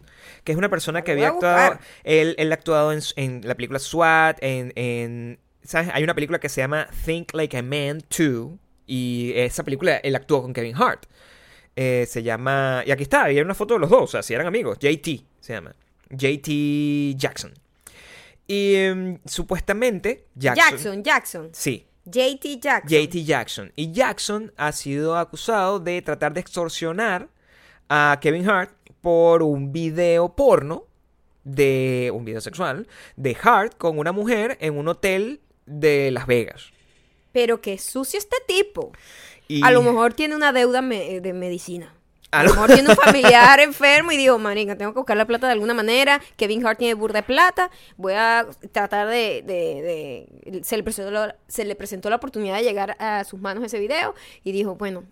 [0.44, 1.78] Que es una persona que había actuado.
[2.04, 5.90] Él, él ha actuado en, en la película SWAT, en, en- ¿Sabes?
[5.92, 8.52] Hay una película que se llama Think Like a Man 2.
[8.86, 11.04] Y esa película él actuó con Kevin Hart.
[11.76, 12.82] Eh, se llama.
[12.86, 14.78] Y aquí está, había una foto de los dos, o sea, si eran amigos.
[14.78, 15.74] JT se llama.
[16.10, 17.52] JT Jackson.
[18.46, 20.24] Y em, supuestamente.
[20.34, 20.70] Jackson.
[20.70, 21.48] Jackson, Jackson.
[21.52, 22.88] Sí, JT Jackson.
[22.88, 23.72] JT Jackson.
[23.76, 27.28] Y Jackson ha sido acusado de tratar de extorsionar
[27.88, 28.70] a Kevin Hart
[29.00, 30.84] por un video porno
[31.44, 36.72] de un video sexual de Hart con una mujer en un hotel de Las Vegas.
[37.32, 38.92] Pero qué sucio este tipo.
[39.46, 41.94] Y A lo mejor tiene una deuda me- de medicina.
[42.30, 45.26] A lo- lo mejor tiene un familiar enfermo y digo, marica, tengo que buscar la
[45.26, 46.20] plata de alguna manera.
[46.36, 47.70] Kevin Hart tiene burda de plata.
[47.96, 49.42] Voy a tratar de...
[49.46, 53.40] de- de- Se, le presentó la, se le presentó la oportunidad de llegar a sus
[53.40, 55.04] manos ese video y dijo, bueno,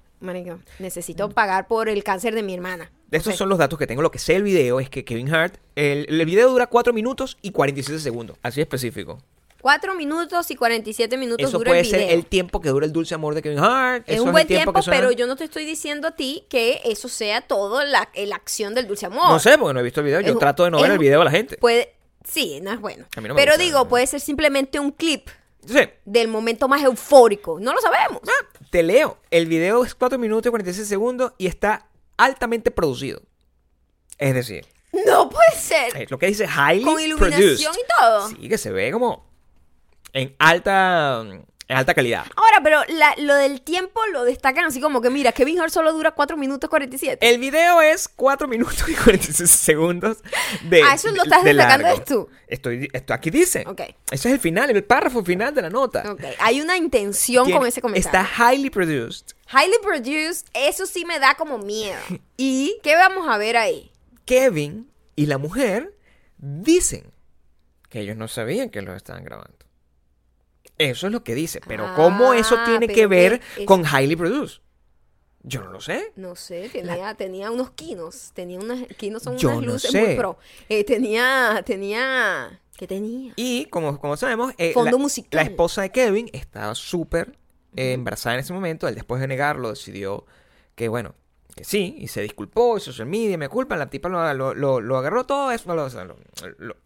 [0.79, 2.91] necesito pagar por el cáncer de mi hermana.
[3.11, 4.03] estos son los datos que tengo.
[4.03, 7.39] Lo que sé del video es que Kevin Hart, el, el video dura 4 minutos
[7.43, 8.37] y 47 segundos.
[8.43, 9.19] Así específico.
[9.63, 12.01] 4 minutos y 47 minutos Eso dura puede el video.
[12.01, 14.05] ser el tiempo que dura el dulce amor de Kevin Hart.
[14.07, 16.81] es eso un buen tiempo, suena- pero yo no te estoy diciendo a ti que
[16.85, 19.29] eso sea todo la, la acción del dulce amor.
[19.31, 20.21] No sé, porque no he visto el video.
[20.21, 21.57] Yo Es- trato de no ver el video de la gente.
[21.57, 23.07] Puede, sí, no es bueno.
[23.17, 23.65] A no pero gusta.
[23.65, 25.29] digo, puede ser simplemente un clip
[25.67, 25.81] Sí.
[26.05, 27.59] del momento más eufórico.
[27.59, 28.21] No lo sabemos.
[28.25, 29.19] Ah, te leo.
[29.31, 33.21] El video es 4 minutos y 46 segundos y está altamente producido.
[34.19, 34.67] Es decir,
[35.07, 35.97] No puede ser.
[35.97, 37.71] es lo que dice highly Con iluminación produced.
[37.71, 38.29] y todo.
[38.29, 39.27] Sí, que se ve como
[40.13, 41.25] en alta,
[41.69, 42.25] en alta calidad.
[42.37, 45.93] Ahora, pero la- lo del tiempo lo destacan así como que, mira, Kevin Hart solo
[45.93, 47.29] dura 4 minutos 47.
[47.29, 50.19] El video es 4 minutos y 46 segundos
[50.69, 51.99] de Ah, eso lo estás de destacando largo.
[52.03, 52.29] es tú.
[52.47, 53.65] Estoy, esto aquí dice.
[53.67, 53.81] Ok.
[54.13, 56.13] Ese es el final, el párrafo final de la nota.
[56.13, 58.21] Ok, Hay una intención Tiene- con ese comentario.
[58.21, 59.35] Está highly produced.
[59.53, 61.99] Highly produced, eso sí me da como miedo.
[62.37, 63.91] Y ¿Qué vamos a ver ahí?
[64.25, 65.97] Kevin y la mujer
[66.39, 67.13] dicen
[67.89, 69.56] que ellos no sabían que los estaban grabando.
[70.79, 71.61] Eso es lo que dice.
[71.67, 74.61] Pero ¿cómo eso Ah, tiene que ver es- con highly produced?
[75.43, 76.13] Yo no lo sé.
[76.17, 78.33] No sé, tenía, tenía unos quinos.
[78.35, 78.83] Tenía unas.
[78.97, 80.05] Quinos son Yo unas no luces sé.
[80.05, 80.39] muy pro.
[80.69, 81.63] Eh, tenía.
[81.65, 82.61] Tenía.
[82.77, 83.33] ¿Qué tenía?
[83.37, 85.31] Y como, como sabemos, eh, Fondo la, musical.
[85.39, 87.39] la esposa de Kevin estaba súper
[87.77, 88.87] eh, embarazada en ese momento.
[88.89, 90.27] Él después de negarlo decidió
[90.75, 91.15] que, bueno,
[91.55, 94.81] que sí, y se disculpó, hizo social media, me culpan, la tipa lo, lo, lo-
[94.83, 96.77] lo agarró todo eso, lo-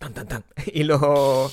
[0.00, 1.50] tan, tan, tan, y lo,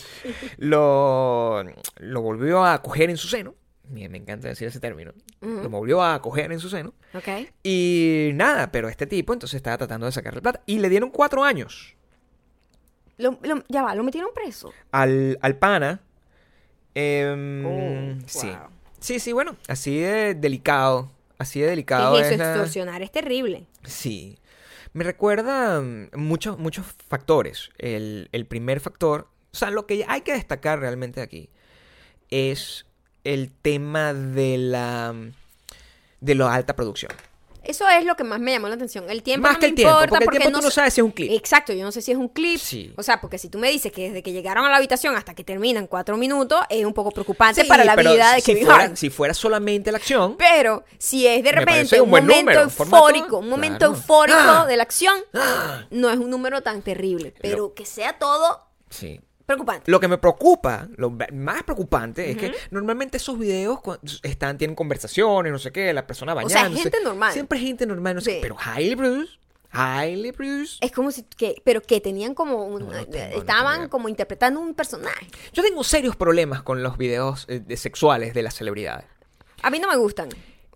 [0.57, 1.63] lo,
[1.99, 3.53] lo volvió a coger en su seno.
[3.89, 5.13] Me, me encanta decir ese término.
[5.41, 6.93] Lo volvió a coger en su seno.
[7.13, 7.27] Ok.
[7.63, 10.61] Y nada, pero este tipo entonces estaba tratando de sacarle plata.
[10.65, 11.95] Y le dieron cuatro años
[13.17, 14.73] Lo- lo- ya va, lo metieron preso.
[14.91, 16.01] al, al pana.
[16.95, 18.47] Em, Oh, Sí.
[18.47, 18.69] wow.
[18.99, 21.11] Sí, sí, bueno, así de delicado.
[21.37, 22.33] Así de ¿Qué delicado es eso?
[22.33, 23.67] es la- Extorsionar es terrible.
[23.83, 24.37] Sí.
[24.93, 27.69] Me recuerda mm, muchos, muchos factores.
[27.77, 31.49] El, el primer factor, o sea, lo que hay que destacar realmente aquí
[32.29, 32.85] es
[33.23, 35.13] el tema de la
[36.19, 37.11] de la alta producción.
[37.67, 39.09] Eso es lo que más me llamó la atención.
[39.09, 40.93] El tiempo Más no que me el tiempo, importa porque el tiempo tú no sabes
[40.93, 41.31] si es un clip.
[41.31, 42.59] Exacto, yo no sé si es un clip.
[42.59, 42.93] Sí.
[42.95, 45.35] O sea, porque si tú me dices que desde que llegaron a la habitación hasta
[45.35, 48.65] que terminan cuatro minutos, es un poco preocupante Sí, para la vida de si Kevin
[48.65, 48.95] fuera, Hart.
[48.95, 53.49] si fuera solamente la acción, Pero si es de repente un, momento número, eufórico, un
[53.49, 53.93] momento claro.
[53.93, 54.65] eufórico ¡Ah!
[54.65, 55.19] de la acción,
[55.91, 57.33] no es un número tan terrible.
[57.41, 59.19] Pero que sea todo sí.
[59.47, 59.89] Preocupante.
[59.89, 63.79] Lo que me preocupa, lo más preocupante, es que normalmente esos videos
[64.21, 66.83] están, tienen conversaciones, no sé qué, la persona O sea, bañándose.
[66.83, 67.33] gente normal.
[67.33, 68.37] Siempre gente normal, no sé Sí.
[68.41, 69.39] pero highly produced,
[69.73, 70.77] highly produced.
[70.81, 73.87] Es como si que, pero que tenían como un- No, no tengo, no tengo estaban
[73.89, 75.27] como interpretando un personaje.
[75.53, 79.05] Yo tengo serios problemas con los videos eh, de sexuales de las celebridades.
[79.63, 80.29] A mí no me gustan.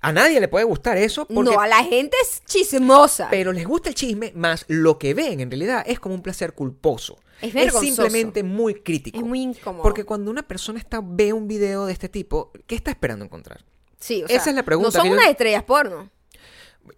[0.04, 1.52] A nadie le puede gustar eso porque...
[1.52, 3.28] No, a la gente es chismosa.
[3.30, 6.54] Pero les gusta el chisme, más lo que ven en realidad es como un placer
[6.54, 7.20] culposo.
[7.42, 9.18] Es simplemente muy crítico.
[9.18, 9.84] Es muy incómodo.
[9.84, 13.64] Porque cuando una persona está, ve un video de este tipo, ¿qué está esperando encontrar?
[14.00, 16.10] sí, o esa sea, es la pregunta No son yo- unas estrellas porno.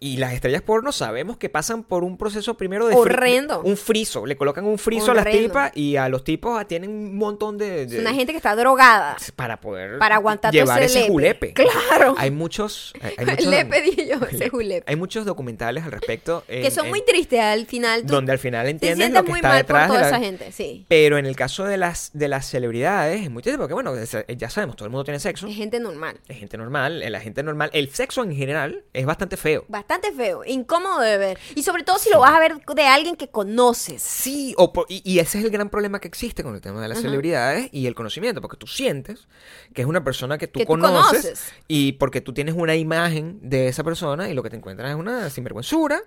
[0.00, 2.94] Y las estrellas porno sabemos que pasan por un proceso primero de...
[2.94, 3.62] Horrendo.
[3.62, 4.26] Un friso.
[4.26, 7.86] Le colocan un friso a las tipas y a los tipos tienen un montón de...
[7.86, 9.16] de- Es una gente que está drogada.
[9.36, 11.48] Para poder Para aguantar todo llevar ese ese julepe.
[11.48, 11.68] lepe.
[11.88, 12.14] Claro.
[12.18, 12.92] Hay muchos...
[13.00, 14.84] Hay, hay muchos Lepe, dije yo, ese julepe.
[14.90, 16.44] Hay muchos documentales al respecto.
[16.48, 18.02] Que son en- muy tristes al final.
[18.02, 20.16] Tú Donde al final sientes lo que muy está mal detrás por de toda la-
[20.16, 20.84] esa gente, sí.
[20.88, 24.16] Pero en el caso de las, de las celebridades es muy triste porque, bueno, es-
[24.36, 25.46] ya sabemos, todo el mundo tiene sexo.
[25.46, 26.18] Es gente normal.
[26.28, 27.70] Es gente normal, eh, la gente normal.
[27.72, 29.64] El sexo en general es bastante feo.
[29.74, 31.38] Bastante feo, incómodo de ver.
[31.56, 34.00] Y sobre todo si lo vas a ver de alguien que conoces.
[34.00, 36.80] Sí, o por- y, y ese es el gran problema que existe con el tema
[36.80, 39.26] de las celebridades y el conocimiento, porque tú sientes
[39.74, 43.40] que es una persona que tú, Que tú conoces, y porque tú tienes una imagen
[43.42, 46.00] de esa persona y lo que te encuentras es una sinvergüenzura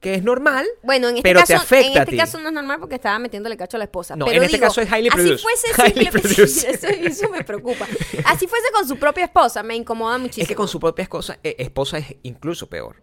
[0.00, 2.16] que es normal, Bueno, en este pero caso, te afecta en a este ti.
[2.18, 4.16] caso no es normal porque estaba metiéndole cacho a la esposa.
[4.16, 5.42] No, pero en este digo, caso es highly así produced.
[5.44, 5.68] fuese
[6.00, 6.68] Highly produced.
[6.68, 7.86] eso, eso me preocupa.
[8.24, 10.42] Así fuese con su propia esposa, me incomoda muchísimo.
[10.42, 12.96] Es que con su propia esposa, eh, esposa es incluso peor.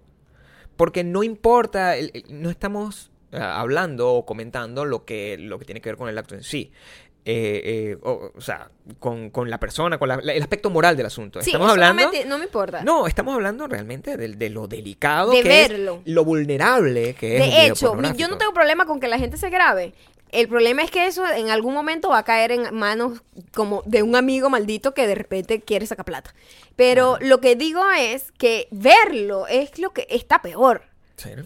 [0.80, 5.66] Porque no importa, el- el- no estamos ah, hablando o comentando lo que, lo que
[5.66, 6.72] tiene que ver con el acto en sí.
[7.26, 10.96] Eh, eh, o, o sea, con, con la persona, con la- la- el aspecto moral
[10.96, 11.42] del asunto.
[11.42, 12.12] Sí, estamos eso no hablando...
[12.14, 12.82] me, no me importa.
[12.82, 16.02] No, estamos hablando realmente de, de lo delicado De que verlo.
[16.06, 17.44] es, lo vulnerable que es.
[17.44, 19.94] De hecho, mi- yo no tengo problema con que la gente se grabe.
[20.32, 23.22] El problema es que eso en algún momento va a caer en manos
[23.54, 26.34] como de un amigo maldito que de repente quiere sacar plata.
[26.76, 30.84] Pero lo que digo es que verlo es lo que está peor.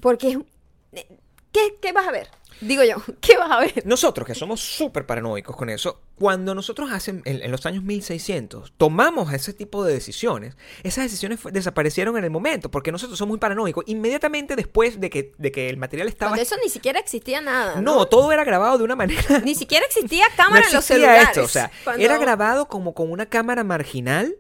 [0.01, 1.05] Porque es...
[1.51, 2.29] ¿Qué, qué vas a ver?
[2.61, 3.83] Digo yo, ¿qué vas a ver?
[3.85, 8.73] Nosotros, que somos súper paranoicos con eso, cuando nosotros hacen, en, en los años 1600,
[8.77, 13.39] tomamos ese tipo de decisiones, esas decisiones desaparecieron en el momento, porque nosotros somos muy
[13.39, 13.83] paranoicos.
[13.87, 16.31] Inmediatamente después de que, de que el material estaba...
[16.31, 17.81] Cuando eso ni siquiera existía nada.
[17.81, 19.39] No, todo era grabado de una manera...
[19.43, 21.27] Ni siquiera existía no cámara en los existía celulares.
[21.29, 24.35] esto, o sea, Cuando- era grabado como con una cámara marginal.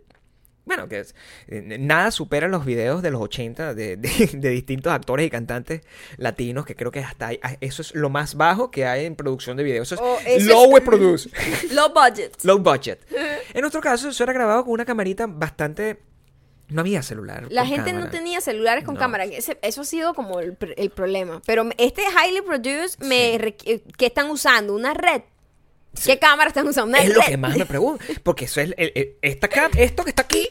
[0.65, 1.13] Bueno, que es,
[1.47, 5.81] eh, nada supera los videos de los 80 de, de- de distintos actores y cantantes
[6.17, 9.57] latinos, que creo que hasta ah, eso es lo más bajo que hay en producción
[9.57, 9.91] de videos.
[9.91, 11.29] Eso es Oh, low es- produce,
[11.71, 12.33] Low budget.
[12.43, 12.99] low budget.
[13.53, 15.99] En nuestro caso, eso era grabado con una camarita bastante...
[16.69, 17.45] No había celular.
[17.51, 18.99] La gente no tenía celulares con No.
[18.99, 19.25] cámara.
[19.25, 21.41] Ese- eso ha sido como el, el problema.
[21.45, 24.73] Pero este highly produced, me requ- ¿qué están usando?
[24.73, 25.21] ¿Una red?
[26.05, 26.97] ¿Qué cámara están usando?
[26.97, 28.03] Es lo que más me pregunto.
[28.23, 28.73] Porque eso es.
[28.77, 30.47] el- el- esta esto que está aquí.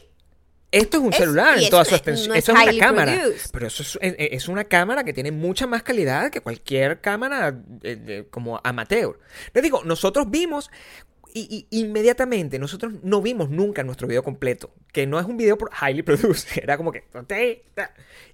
[0.71, 2.29] Esto es un Es- celular en toda su extensión.
[2.31, 3.13] no Eso es una cámara.
[3.21, 3.51] produced.
[3.53, 7.55] Pero eso es, es- es una cámara que tiene mucha más calidad que cualquier cámara
[7.83, 9.19] eh, de- como amateur.
[9.53, 10.71] Les digo, nosotros vimos.
[11.35, 14.71] Y, y inmediatamente, nosotros no vimos nunca nuestro video completo.
[14.93, 16.59] Que no es un video por highly produced.
[16.63, 17.05] Era como que.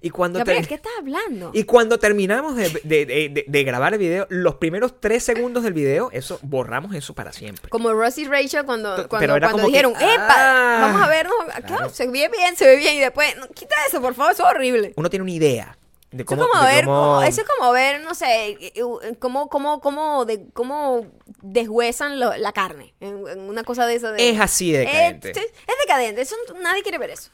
[0.01, 1.51] Y cuando Gabriel, ¿qué estás hablando?
[1.53, 5.73] y cuando terminamos de, de- de- de- grabar el video, los primeros tres segundos del
[5.73, 7.69] video, eso, borramos eso para siempre.
[7.69, 10.27] Como Rosie Rachel cuando, Pero cuando, era cuando como que, dijeron, ¡epa!
[10.29, 11.35] ah, vamos a vernos.
[11.65, 12.95] Claro, se ve bien, se ve bien.
[12.95, 14.93] Y después, no, quita eso, por favor, eso es horrible.
[14.95, 15.77] Uno tiene una idea
[16.11, 19.15] de Eso es como de ver, cómo- eso es como ver, no sé, eh, eh,
[19.19, 21.05] cómo, cómo, cómo, de, cómo
[21.41, 22.93] deshuesan lo- la carne.
[23.01, 23.99] Una cosa de.
[23.99, 25.31] De, Es así de decadente.
[25.31, 26.21] Es, es decadente.
[26.21, 27.29] Eso nadie quiere ver eso.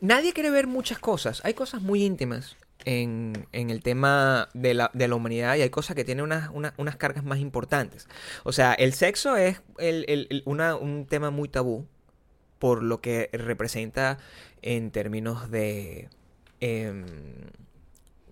[0.00, 1.40] Nadie quiere ver muchas cosas.
[1.44, 5.70] Hay cosas muy íntimas en, en el tema de la, de la humanidad y hay
[5.70, 8.06] cosas que tienen unas, una- unas cargas más importantes.
[8.44, 11.86] O sea, el sexo es el- el- el- una- un tema muy tabú
[12.58, 14.18] por lo que representa
[14.62, 16.08] en términos de,
[16.60, 17.04] em,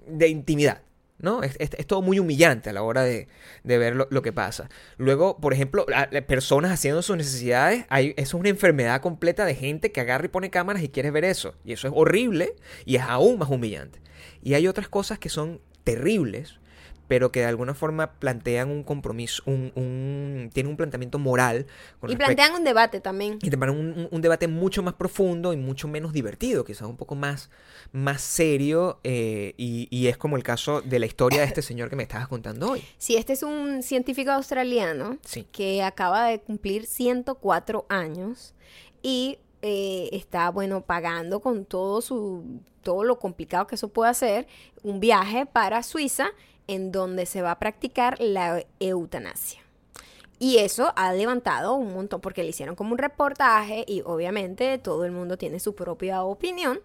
[0.08, 0.82] de intimidad.
[1.16, 1.42] ¿No?
[1.42, 3.28] Es, todo muy humillante a la hora de,
[3.62, 4.68] de ver lo, lo que pasa.
[4.98, 5.86] Luego, por ejemplo,
[6.26, 10.28] personas haciendo sus necesidades, hay, eso es una enfermedad completa de gente que agarra y
[10.28, 11.54] pone cámaras y quiere ver eso.
[11.64, 14.00] Y eso es horrible y es aún más humillante.
[14.42, 16.58] Y hay otras cosas que son terribles,
[17.08, 21.66] pero que de alguna forma plantean un compromiso, un, un- tienen un planteamiento moral.
[22.00, 23.38] con Y respecto- plantean un debate también.
[23.42, 26.88] y te ponen un, un- un debate mucho más profundo y mucho menos divertido, quizás
[26.88, 27.50] un poco más,
[27.92, 31.90] más serio, eh, y, y es como el caso de la historia de este señor
[31.90, 32.82] que me estabas contando hoy.
[32.98, 35.46] Sí, este es un científico australiano Sí.
[35.52, 38.54] que acaba de cumplir 104 años
[39.02, 44.46] y eh, está, bueno, pagando con todo su todo lo complicado que eso puede hacer,
[44.82, 46.26] un viaje para Suiza
[46.66, 49.60] en donde se va a practicar la eutanasia.
[50.38, 55.04] Y eso ha levantado un montón, porque le hicieron como un reportaje y obviamente todo
[55.04, 56.80] el mundo tiene su propia opinión.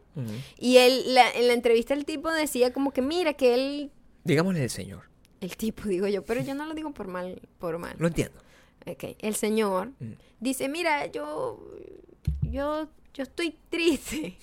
[0.57, 3.91] Y él, la- en la entrevista el tipo decía como que mira que él,
[4.23, 5.03] Digámosle el señor.
[5.41, 7.95] el tipo digo yo, pero yo no lo digo por mal, por mal.
[7.97, 8.37] Lo entiendo.
[8.85, 10.13] Ok, El señor Mm.
[10.39, 11.59] dice, mira, yo,
[12.43, 14.37] yo, yo estoy triste.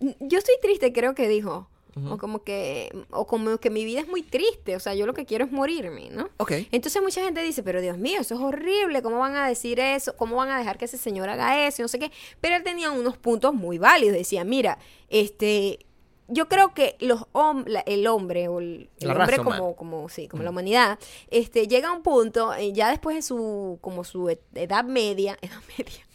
[0.00, 1.68] yo estoy triste, creo que dijo.
[1.94, 5.12] O como que, o como que mi vida es muy triste, o sea, yo lo
[5.12, 6.30] que quiero es morirme, ¿no?
[6.38, 6.52] Ok.
[6.70, 10.16] Entonces mucha gente dice, pero Dios mío, eso es horrible, ¿cómo van a decir eso?
[10.16, 11.80] ¿Cómo van a dejar que ese señor haga eso?
[11.80, 12.10] Y no sé qué.
[12.40, 14.78] Pero él tenía unos puntos muy válidos, decía, mira,
[15.10, 15.80] este,
[16.28, 19.76] yo creo que los hom- la- el hombre o el, hombre como, humana.
[19.76, 20.98] como, sí, como la humanidad,
[21.30, 25.36] este, llega a un punto, eh, ya después de su, como su e- edad media,
[25.42, 26.06] edad media,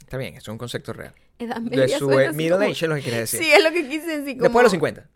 [0.00, 1.14] Está bien, eso es un concepto real.
[1.38, 1.86] edad media.
[1.86, 3.38] De su eh, middle age es lo que quiere decir.
[3.40, 4.36] Sí, es lo que quise decir.
[4.42, 5.08] Después de los 50.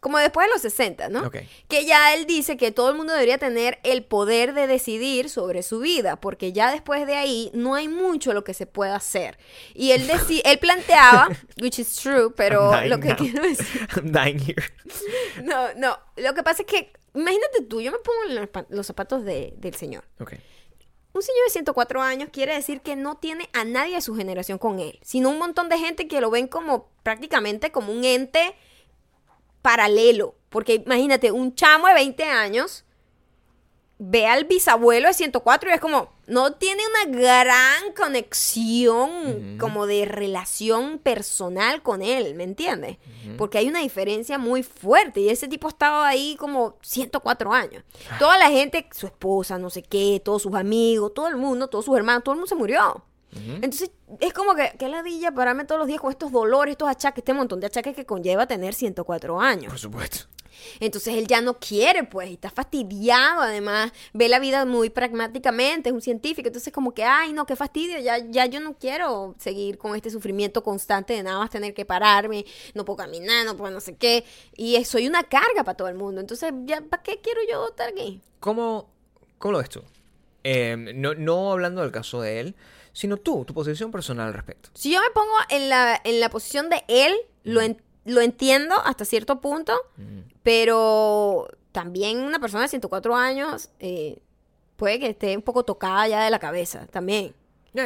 [0.00, 1.26] Como después de los 60, ¿no?
[1.26, 1.36] Ok.
[1.68, 5.62] Que ya él dice que todo el mundo debería tener el poder de decidir sobre
[5.62, 9.38] su vida, porque ya después de ahí no hay mucho lo que se pueda hacer.
[9.74, 10.08] Y él
[10.44, 11.28] él planteaba,
[11.60, 13.16] which is true, pero lo que now.
[13.16, 14.62] quiero decir, I'm dying here.
[15.42, 18.66] no, no, lo que pasa es que imagínate tú, yo me pongo en los, pa-
[18.68, 20.04] los zapatos de- del señor.
[20.20, 20.34] Ok.
[21.12, 24.58] Un señor de 104 años quiere decir que no tiene a nadie de su generación
[24.58, 28.54] con él, sino un montón de gente que lo ven como prácticamente como un ente
[29.66, 30.36] paralelo.
[30.48, 32.84] Porque imagínate, un chamo de 20 años
[33.98, 40.04] ve al bisabuelo de 104 y es como, no tiene una gran conexión como de
[40.04, 42.98] relación personal con él, ¿me entiendes?
[43.36, 47.82] Porque hay una diferencia muy fuerte y ese tipo estaba ahí como 104 años.
[48.20, 51.86] Toda la gente, su esposa, no sé qué, todos sus amigos, todo el mundo, todos
[51.86, 53.02] sus hermanos, todo el mundo se murió.
[53.36, 57.18] Entonces, es como que, qué ladilla pararme todos los días con estos dolores, estos achaques,
[57.18, 59.70] este montón de achaques que conlleva tener 104 años.
[59.70, 60.26] Por supuesto.
[60.80, 65.88] Entonces él ya no quiere, pues, y está fastidiado, además, ve la vida muy pragmáticamente,
[65.90, 69.34] es un científico, entonces como que, ay, no, qué fastidio, ya, ya yo no quiero
[69.38, 72.44] seguir con este sufrimiento constante de nada más tener que pararme,
[72.74, 74.24] no puedo caminar, no puedo no sé qué,
[74.56, 77.88] y soy una carga para todo el mundo, entonces, ya, ¿para qué quiero yo estar
[77.90, 78.20] aquí?
[78.40, 78.88] ¿Cómo,
[79.38, 79.82] cómo lo ves tú?
[80.44, 82.54] Eh, no, no hablando del caso de él,
[82.96, 84.70] sino tú, tu posición personal al respecto.
[84.72, 88.74] Si yo me pongo en la, en la posición de él, lo, en- lo entiendo
[88.84, 89.74] hasta cierto punto,
[90.42, 94.18] pero también una persona de 104 años eh,
[94.76, 97.34] puede que esté un poco tocada ya de la cabeza también.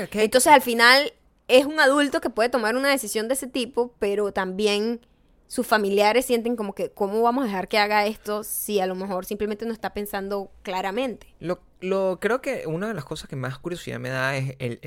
[0.09, 1.13] Que- Entonces al final
[1.49, 5.01] es un adulto que puede tomar una decisión de ese tipo, pero también
[5.49, 8.95] sus familiares sienten como que, ¿cómo vamos a dejar que haga esto si a lo
[8.95, 11.35] mejor simplemente no está pensando claramente?
[11.41, 14.79] Lo, lo- creo que una de las cosas que más curiosidad me da es el,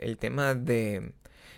[0.00, 1.12] el- tema de,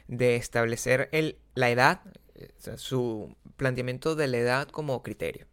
[0.08, 2.00] de establecer el, la edad,
[2.34, 5.46] eh, o sea, su planteamiento de la edad como criterio.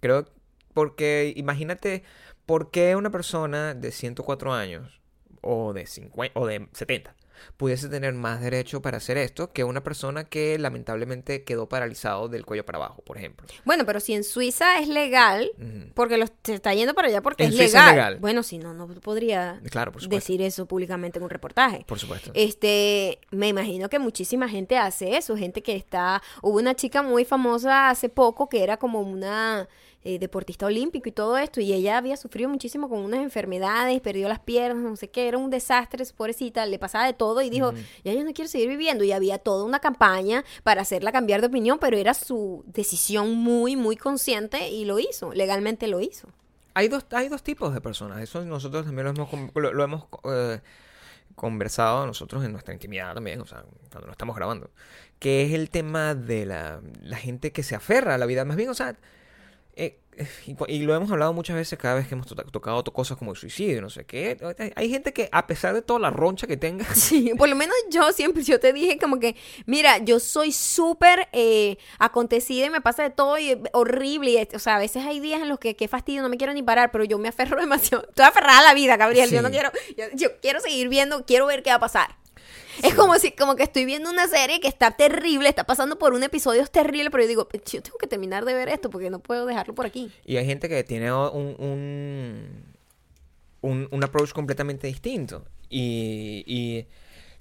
[0.00, 0.26] Creo,
[0.74, 2.02] porque imagínate
[2.46, 5.00] por qué una persona de 104 años
[5.42, 7.16] o de 50 o de 70
[7.56, 12.44] pudiese tener más derecho para hacer esto que una persona que lamentablemente quedó paralizado del
[12.44, 13.46] cuello para abajo, por ejemplo.
[13.64, 15.50] Bueno, pero si en Suiza es legal,
[15.94, 18.18] porque los, se está yendo para allá porque En es Suiza es legal.
[18.18, 21.84] Bueno, si no, no podría Claro, por decir eso públicamente en un reportaje.
[21.86, 22.30] Por supuesto.
[22.34, 27.24] Este, me imagino que muchísima gente hace eso, gente que está, hubo una chica muy
[27.24, 29.68] famosa hace poco que era como una
[30.08, 34.28] eh, deportista olímpico y todo esto, y ella había sufrido muchísimo con unas enfermedades, perdió
[34.28, 37.50] las piernas, no sé qué, era un desastre, su pobrecita, le pasaba de todo y
[37.50, 37.72] dijo,
[38.04, 41.48] ya yo no quiero seguir viviendo, y había toda una campaña para hacerla cambiar de
[41.48, 46.28] opinión, pero era su decisión muy, muy consciente y lo hizo, legalmente lo hizo.
[46.74, 48.20] Hay dos, hay dos tipos de personas.
[48.22, 50.60] Eso nosotros también lo hemos, lo hemos eh,
[51.34, 54.70] conversado nosotros en nuestra intimidad también, o sea, cuando no estamos grabando.
[55.18, 58.44] Que es el tema de la, la gente que se aferra a la vida.
[58.44, 58.94] Más bien, o sea,
[59.76, 60.00] eh,
[60.68, 63.32] y, lo hemos hablado muchas veces cada vez que hemos to- tocado to- cosas como
[63.32, 64.38] el suicidio, no sé qué.
[64.74, 67.76] Hay- gente que, a pesar de toda la roncha que tenga, Sí, por lo menos
[67.90, 69.36] yo siempre, yo te dije como que,
[69.66, 74.30] mira, yo soy súper eh, acontecida y me pasa de todo y horrible.
[74.50, 76.54] y o sea, a veces hay días en los que qué fastidio, no me quiero
[76.54, 78.06] ni parar, pero yo me aferro demasiado.
[78.08, 79.30] Estoy aferrada a la vida, Gabriel.
[79.30, 82.16] Yo no quiero, yo, yo quiero seguir viendo, quiero ver qué va a pasar.
[82.82, 86.12] Es como si, como que estoy viendo una serie que está terrible, está pasando por
[86.12, 89.18] un episodio terrible, pero yo digo, yo tengo que terminar de ver esto porque no
[89.20, 90.10] puedo dejarlo por aquí.
[90.24, 92.64] Y hay gente que tiene un, un,
[93.62, 95.44] un, un approach completamente distinto.
[95.68, 96.86] Y, y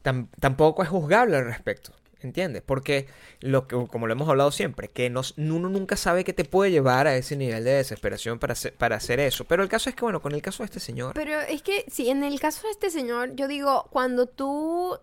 [0.04, 1.92] tam- tampoco es juzgable al respecto.
[2.22, 2.64] ¿Entiendes?
[2.66, 3.06] Porque,
[3.42, 6.72] lo que, como lo hemos hablado siempre, que nos, uno nunca sabe qué te puede
[6.72, 9.46] llevar a ese nivel de desesperación para hacer, para hacer eso.
[9.46, 11.86] Pero el caso es que, bueno, con el caso de este señor, Pero es que,
[11.88, 14.98] sí, en el caso de este señor, yo digo, cuando tú,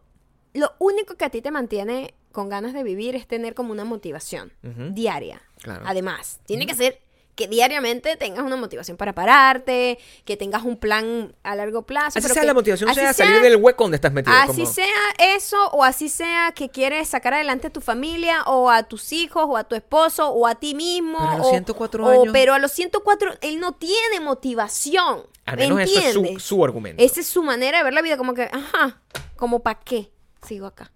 [0.54, 3.84] lo único que a ti te mantiene con ganas de vivir es tener como una
[3.84, 5.42] motivación diaria.
[5.62, 5.84] Claro.
[5.86, 7.00] Además, tiene que ser
[7.34, 12.18] que diariamente tengas una motivación para pararte, que tengas un plan a largo plazo.
[12.18, 14.36] así pero sea que- la motivación, así sea salir del hueco donde estás metido.
[14.36, 18.68] Así como- sea eso, o así sea que quieres sacar adelante a tu familia, o
[18.70, 21.16] a tus hijos, o a tu esposo, o a ti mismo.
[21.18, 25.22] Pero a los o- 104 o- años- Pero a los 104, él no tiene motivación.
[25.46, 27.02] Al menos eso es su, su argumento.
[27.02, 29.00] Esa es su manera de ver la vida, como que, ajá,
[29.36, 30.10] como para qué
[30.46, 30.90] sigo acá.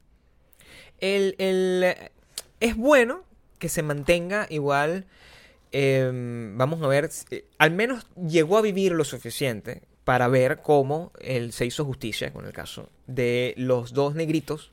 [1.00, 1.94] el, el-
[2.60, 3.24] es bueno
[3.58, 5.06] que se mantenga igual,
[5.72, 6.10] eh,
[6.54, 11.52] vamos a ver, eh, al menos llegó a vivir lo suficiente para ver cómo él
[11.52, 14.72] se hizo justicia con el caso de los dos negritos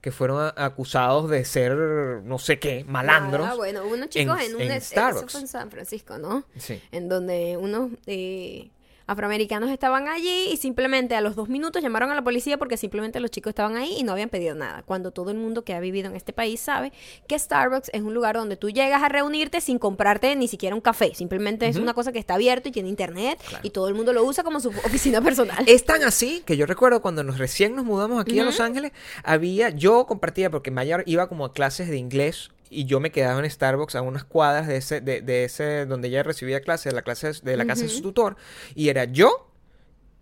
[0.00, 1.74] que fueron acusados de ser
[2.22, 3.48] no sé qué, malandros.
[3.50, 4.62] Ah, bueno, unos chicos en, en- un...
[4.62, 5.32] en eso Starbucks.
[5.32, 6.44] fue en San Francisco, ¿no?
[6.56, 6.80] Sí.
[6.92, 8.70] En donde unos eh,
[9.08, 13.18] afroamericanos estaban allí y simplemente a los dos minutos llamaron a la policía porque simplemente
[13.18, 14.82] los chicos estaban ahí y no habían pedido nada.
[14.84, 16.92] Cuando todo el mundo que ha vivido en este país sabe
[17.26, 20.80] que Starbucks es un lugar donde tú llegas a reunirte sin comprarte ni siquiera un
[20.82, 21.14] café.
[21.14, 23.66] Simplemente es una cosa que está abierto y tiene internet Claro.
[23.66, 25.64] y todo el mundo lo usa como su oficina personal.
[25.66, 28.92] Es tan así que yo recuerdo cuando nos recién nos mudamos aquí a Los Ángeles,
[29.24, 33.38] había, yo compartía, porque Maya iba como a clases de inglés y yo me quedaba
[33.40, 36.96] en Starbucks a unas cuadras de ese, de, de ese, donde ella recibía clases, de
[36.96, 38.36] la clase, de la casa de su tutor,
[38.74, 39.50] y era yo,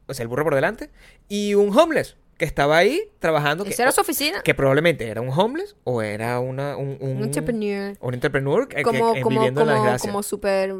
[0.06, 0.90] o sea, el burro por delante,
[1.28, 3.64] y un homeless que estaba ahí trabajando.
[3.64, 4.42] Que, era su oficina.
[4.42, 7.96] que probablemente era un homeless o era una, un, un, un entrepreneur.
[7.98, 10.10] un entrepreneur que, Como, que como, viviendo en la como, desgracia.
[10.10, 10.74] como súper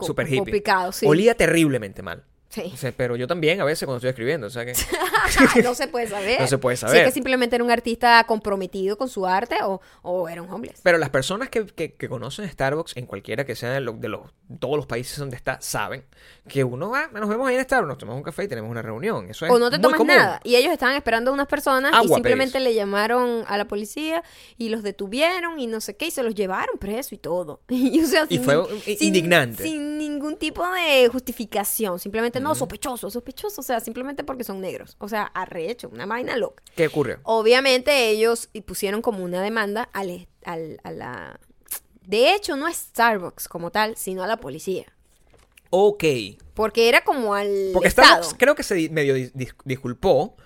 [0.00, 0.38] Super hippie.
[0.38, 1.06] complicado, sí.
[1.06, 2.24] Olía terriblemente mal.
[2.52, 2.70] Sí.
[2.74, 4.74] O sea, pero yo también a veces cuando estoy escribiendo, o sea que...
[5.64, 6.38] no se puede saber.
[6.38, 6.98] No se puede Si saber.
[6.98, 10.80] es que simplemente era un artista comprometido con su arte o, o era un homeless.
[10.82, 14.08] Pero las personas que, que- que conocen Starbucks, en cualquiera que sea de, lo- de
[14.10, 14.20] los,
[14.60, 16.04] todos los países donde está, saben
[16.46, 18.82] que uno va, nos vemos ahí en Starbucks, nos tomamos un café y tenemos una
[18.82, 19.30] reunión.
[19.30, 20.14] Eso es o no te muy tomas común.
[20.14, 20.40] nada.
[20.44, 22.64] Y ellos estaban esperando a unas personas y Agua simplemente pedís.
[22.64, 24.22] le llamaron a la policía
[24.58, 27.62] y los detuvieron y no sé qué y se los llevaron preso y todo.
[27.68, 29.62] Y, o sea, Y sin- fue sin- indignante.
[29.62, 31.98] Sin ningún tipo de justificación.
[31.98, 33.60] Simplemente, no, sospechoso, sospechoso.
[33.60, 34.96] O sea, simplemente porque son negros.
[34.98, 36.62] O sea, arrecho, una vaina loca.
[36.76, 37.20] ¿Qué ocurrió?
[37.22, 41.40] Obviamente ellos pusieron como una demanda al, al- a la...
[42.06, 44.92] De hecho, no es Starbucks como tal, sino a la policía.
[45.70, 46.04] Ok.
[46.54, 48.08] Porque era como al Porque Estado.
[48.22, 50.36] Starbucks creo que se di- medio dis- dis- disculpó.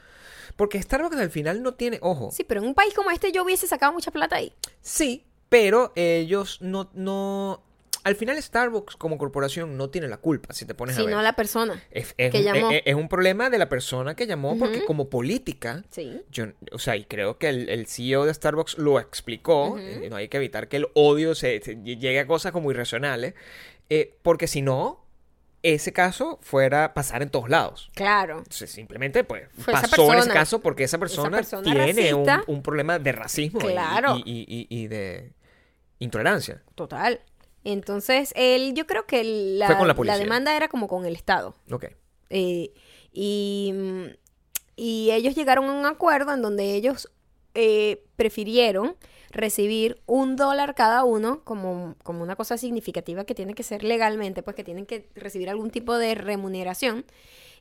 [0.56, 3.42] Porque Starbucks al final no tiene, ojo, Sí, pero en un país como este yo
[3.44, 4.54] hubiese sacado mucha plata ahí.
[4.80, 7.62] sí, pero ellos no, no,
[8.06, 11.10] al final Starbucks como corporación no tiene la culpa, si te pones a ver.
[11.10, 11.82] no la persona.
[11.90, 12.70] Es, es que llamó.
[12.70, 16.22] es- es un problema de la persona que llamó porque como política Sí.
[16.30, 19.76] Yo, o sea, y creo que el, el CEO de Starbucks lo explicó.
[19.78, 23.34] eh, no hay que evitar que el odio se, se llegue a cosas como irracionales.
[23.90, 25.04] eh, porque si no,
[25.62, 27.90] ese caso fuera a pasar en todos lados.
[27.94, 28.44] Claro.
[28.50, 30.34] Simplemente, pues, Fue pasó en ese persona.
[30.34, 34.16] caso porque esa persona, persona tiene un, problema de racismo Claro.
[34.16, 35.32] y, y- y- y de
[35.98, 36.62] intolerancia.
[36.74, 37.20] Total.
[37.68, 41.56] Entonces, él, yo creo que la, con demanda era como con el Estado.
[41.72, 41.86] Ok.
[42.30, 42.72] Eh,
[43.12, 43.74] y,
[44.76, 47.10] y ellos llegaron a un acuerdo en donde ellos
[47.54, 48.94] eh, prefirieron
[49.32, 54.44] recibir un dólar cada uno como, como una cosa significativa que tiene que ser legalmente,
[54.44, 57.04] pues que tienen que recibir algún tipo de remuneración.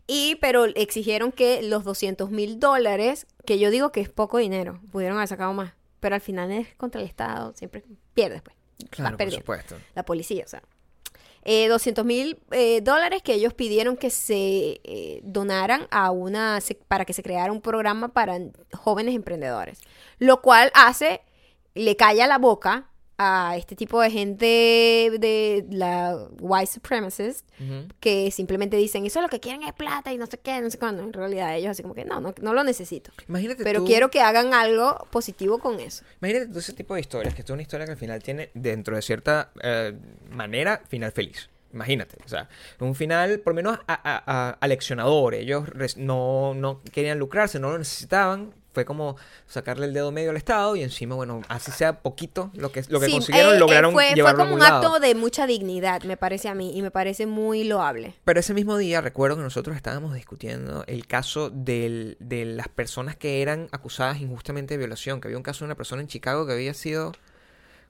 [0.06, 4.80] Y, pero exigieron que los 200 mil dólares, que yo digo que es poco dinero,
[4.92, 5.74] pudieron haber sacado más.
[6.00, 7.84] Pero al final es contra el Estado, siempre
[8.14, 8.56] pierdes, pues.
[8.90, 9.76] Claro, por supuesto.
[9.94, 10.62] la policía, o sea.
[11.48, 16.74] Eh, 200 mil eh, dólares que ellos pidieron que se eh, donaran a una, se-
[16.88, 18.40] para que se creara un programa para
[18.74, 19.80] jóvenes emprendedores.
[20.18, 21.22] Lo cual hace,
[21.76, 27.88] le calla la boca a este tipo de gente de la white supremacist Ujú.
[28.00, 30.78] que simplemente dicen, eso lo que quieren es plata y no sé qué, no sé
[30.78, 31.02] cuándo.
[31.04, 33.12] En realidad ellos así como que no, no, no lo necesito.
[33.30, 36.04] Imagínate Pero tú- quiero que hagan algo positivo con eso.
[36.22, 38.96] Imagínate tú ese tipo de historias, que es una historia que al final tiene, dentro
[38.96, 39.94] de cierta eh,
[40.32, 41.50] manera, final feliz.
[41.74, 42.48] Imagínate, o sea,
[42.80, 45.36] un final por lo menos a- a- a- aleccionador.
[45.36, 48.54] Ellos res- no, no querían lucrarse, no lo necesitaban.
[48.76, 49.16] Fue como
[49.48, 53.00] sacarle el dedo medio al Estado y encima, bueno, así sea poquito lo que, lo
[53.00, 54.76] que Sí, consiguieron, eh, eh, lograron fue, fue llevarlo a como un lado.
[54.86, 58.14] acto de mucha dignidad, me parece a mí, y me parece muy loable.
[58.26, 63.16] Pero ese mismo día recuerdo que nosotros estábamos discutiendo el caso del- de las personas
[63.16, 66.46] que eran acusadas injustamente de violación, que había un caso de una persona en Chicago
[66.46, 67.14] que había sido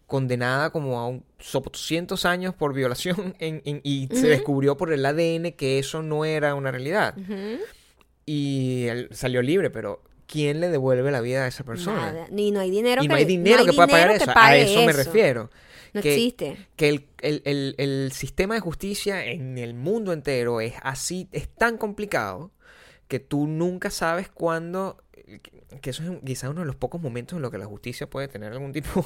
[0.08, 4.94] condenada como a un, so- 200 años por violación en- en- y se descubrió por
[4.94, 7.16] el ADN que eso no era una realidad.
[8.26, 12.12] Y él salió libre, pero ¿quién le devuelve la vida a esa persona?
[12.12, 12.28] Nada.
[12.32, 14.26] Ni no hay dinero Y que no hay le- dinero hay que pueda pagar eso.
[14.26, 15.50] que A eso me refiero.
[15.94, 16.58] No que- existe.
[16.76, 21.48] que el, el- el- el sistema de justicia en el mundo entero es así, es
[21.48, 22.52] tan complicado
[23.08, 24.98] que tú nunca sabes cuándo,
[25.82, 28.28] que eso es quizás uno de los pocos momentos en los que la justicia puede
[28.28, 29.06] tener algún tipo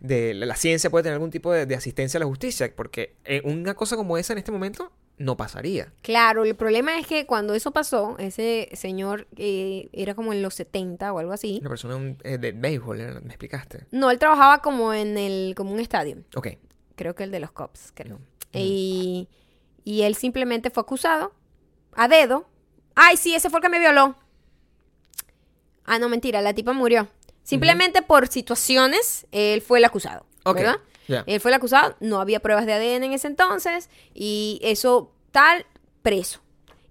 [0.00, 3.42] de, la ciencia puede tener algún tipo de, de asistencia a la justicia, porque eh,
[3.44, 5.92] una cosa como esa en este momento no pasaría.
[6.02, 10.54] Claro, el problema es que cuando eso pasó, ese señor eh, era como en los
[10.54, 11.58] 70 o algo así.
[11.60, 13.20] Una persona eh, de béisbol, ¿eh?
[13.22, 13.86] ¿me explicaste?
[13.90, 16.18] No, él trabajaba como en el, como un estadio.
[16.34, 16.48] Ok.
[16.96, 18.16] Creo que el de los Cops, creo.
[18.16, 18.22] Ujú.
[18.54, 19.28] Y,
[19.84, 21.32] y él simplemente fue acusado
[21.94, 22.46] a dedo.
[22.94, 24.16] Ay, sí, ese fue el que me violó.
[25.84, 27.08] Ah, no, mentira, la tipa murió.
[27.42, 30.26] Simplemente por situaciones, él fue el acusado.
[30.44, 30.56] Ok.
[30.56, 30.76] ¿Verdad?
[31.26, 35.66] Él fue el acusado, no había pruebas de ADN en ese entonces y eso tal,
[36.02, 36.40] preso.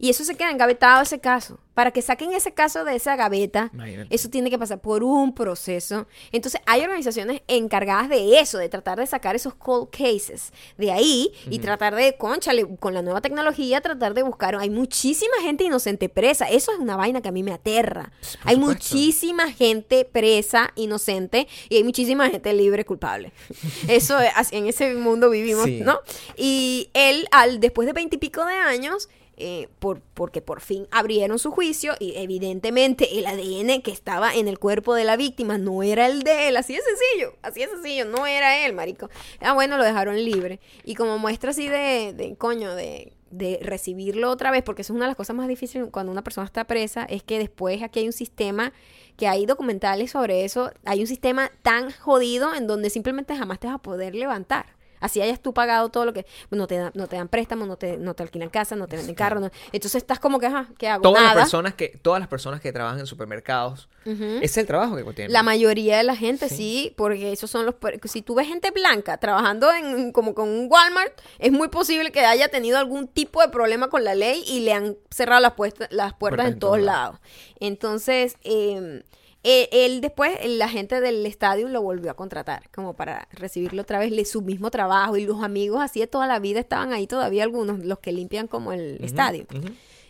[0.01, 1.59] Y eso se queda engavetado ese caso.
[1.75, 4.13] Para que saquen ese caso de esa gaveta, Imagínate.
[4.13, 6.05] eso tiene que pasar por un proceso.
[6.33, 11.31] Entonces, hay organizaciones encargadas de eso, de tratar de sacar esos cold cases de ahí
[11.49, 14.55] y tratar de, conchale, con la nueva tecnología, tratar de buscar.
[14.57, 16.45] Hay muchísima gente inocente presa.
[16.49, 18.11] Eso es una vaina que a mí me aterra.
[18.41, 18.59] por hay supuesto.
[18.95, 23.31] muchísima gente presa, inocente, y hay muchísima gente libre, culpable.
[23.87, 25.79] Eso es, así- en ese mundo vivimos, Sí.
[25.81, 25.99] ¿no?
[26.35, 29.07] Y él, al después de veintipico de años,
[29.43, 34.47] eh, por, porque por fin abrieron su juicio y evidentemente el ADN que estaba en
[34.47, 37.67] el cuerpo de la víctima no era el de él, así de sencillo, así de
[37.67, 39.09] sencillo, no era él, marico.
[39.39, 40.59] Ah, bueno, lo dejaron libre.
[40.83, 44.95] Y como muestra así de, de coño, de, de recibirlo otra vez, porque eso es
[44.95, 47.99] una de las cosas más difíciles cuando una persona está presa, es que después aquí
[47.99, 48.73] hay un sistema
[49.17, 53.67] que hay documentales sobre eso, hay un sistema tan jodido en donde simplemente jamás te
[53.67, 54.80] vas a poder levantar.
[55.01, 56.25] Así hayas tú pagado todo lo que...
[56.51, 58.95] No te, dan- no te dan préstamos, no te, no te alquilan casa, no te
[58.95, 59.41] venden carro.
[59.41, 61.01] no- Entonces estás como que, ajá, ¿qué hago?
[61.03, 64.95] Todas las personas que, todas las personas que trabajan en supermercados, ese es el trabajo
[64.95, 65.33] que tienen.
[65.33, 66.55] La mayoría de la gente Sí.
[66.55, 66.93] sí.
[66.95, 67.75] porque esos son los...
[68.05, 72.21] Si tú ves gente blanca trabajando en como con un Walmart, es muy posible que
[72.25, 75.87] haya tenido algún tipo de problema con la ley y le han cerrado las, puestas,
[75.91, 77.17] las puertas en todos lados.
[77.59, 79.03] Entonces, eh,
[79.43, 84.29] él después, la gente del estadio lo volvió a contratar, como para recibirlo otra vez,
[84.29, 87.83] su mismo trabajo, y los amigos así de toda la vida estaban ahí todavía algunos,
[87.85, 89.45] los que limpian como el estadio.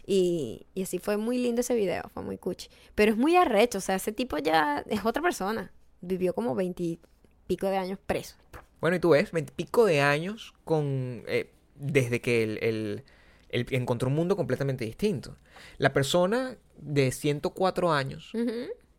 [0.06, 2.70] Y, y así fue muy lindo ese video, fue muy cuchi.
[2.96, 5.72] Pero es muy arrecho, o sea, ese tipo ya es otra persona.
[6.02, 8.36] Vivió como veintipico de años preso.
[8.82, 13.04] Bueno, y tú ves, veintipico de años con eh, desde que él, él-
[13.50, 15.38] él encontró un mundo completamente distinto.
[15.78, 18.32] La persona de 104 años.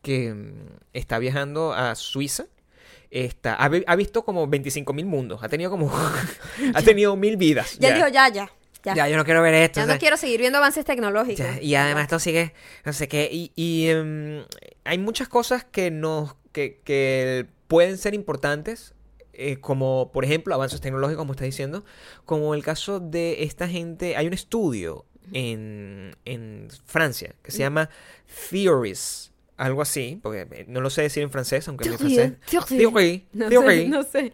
[0.03, 0.53] Que mm,
[0.93, 2.47] está viajando a Suiza,
[3.11, 5.91] está, ha, vi- ha visto como 25 mil mundos, ha tenido como,
[6.75, 7.79] ha tenido mil vidas.
[7.79, 8.51] Ya, dijo, ya, ya,
[8.85, 8.95] ya.
[8.95, 9.79] Ya, yo no quiero ver esto.
[9.81, 11.39] Ya o no quiero seguir viendo avances tecnológicos.
[11.39, 12.53] ya, y además esto sigue,
[12.85, 14.45] no sé qué, y, y, em,
[14.85, 18.95] hay muchas cosas que nos, que, que pueden ser importantes,
[19.35, 21.85] eh, como por ejemplo avances tecnológicos, como está diciendo,
[22.27, 27.89] como el caso de esta gente, hay un estudio en, en Francia que se llama
[28.51, 32.33] Theories, algo así, porque eh, no lo sé decir en francés, aunque mi francés...
[32.69, 34.33] Theory, No sé, no sé.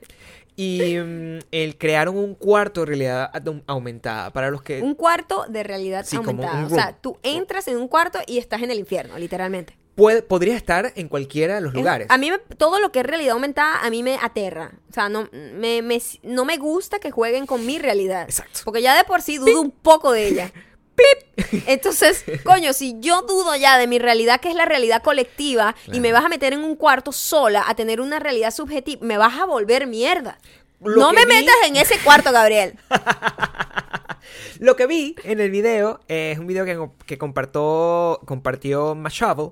[0.57, 4.83] Y mm, el crearon un cuarto de realidad au- aumentada para los que...
[4.83, 6.67] Un cuarto de realidad Sí, aumentada.
[6.67, 9.77] O sea, tú entras en un cuarto y estás en el infierno, literalmente.
[9.95, 12.07] puede, podría estar en cualquiera de los Es- lugares.
[12.11, 14.73] A mí me- todo lo que es realidad aumentada a mí me aterra.
[14.91, 18.23] O sea, no me, me- no me gusta que jueguen con mi realidad.
[18.23, 18.61] Exacto.
[18.65, 20.53] Porque ya de por sí dudo un poco de ella.
[21.67, 26.01] Entonces, coño, si yo dudo ya de mi realidad, que es la realidad colectiva, y
[26.01, 29.39] me vas a meter en un cuarto sola a tener una realidad subjetiva, me vas
[29.39, 30.39] a volver mierda.
[30.81, 32.79] Lo no me vi- metas en ese cuarto, Gabriel.
[34.61, 39.51] Lo que vi en el video, eh, es un video que, que compartió, compartió Mashable,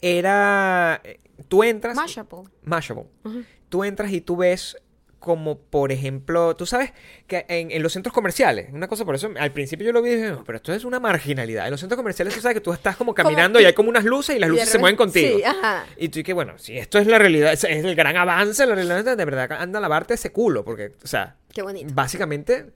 [0.00, 1.00] era...
[1.04, 1.96] eh, Tú entras...
[1.96, 2.42] Mashable.
[2.62, 3.06] Mashable.
[3.68, 4.76] Tú entras y tú ves
[5.22, 6.92] como, por ejemplo, tú sabes
[7.28, 10.10] que en, en los centros comerciales, una cosa por eso, al principio yo lo vi
[10.10, 11.64] y dije, "No, pero esto es una marginalidad.
[11.66, 14.04] En los centros comerciales tú sabes que tú estás como caminando y hay como unas
[14.04, 15.38] luces y las luces se mueven contigo.
[15.38, 15.86] Sí, ajá.
[15.96, 18.74] Y tú y que, bueno, si esto es la realidad, es, el gran avance, la
[18.74, 21.94] realidad, de verdad, anda a lavarte ese culo, porque, o sea, Qué bonito.
[21.94, 22.72] básicamente,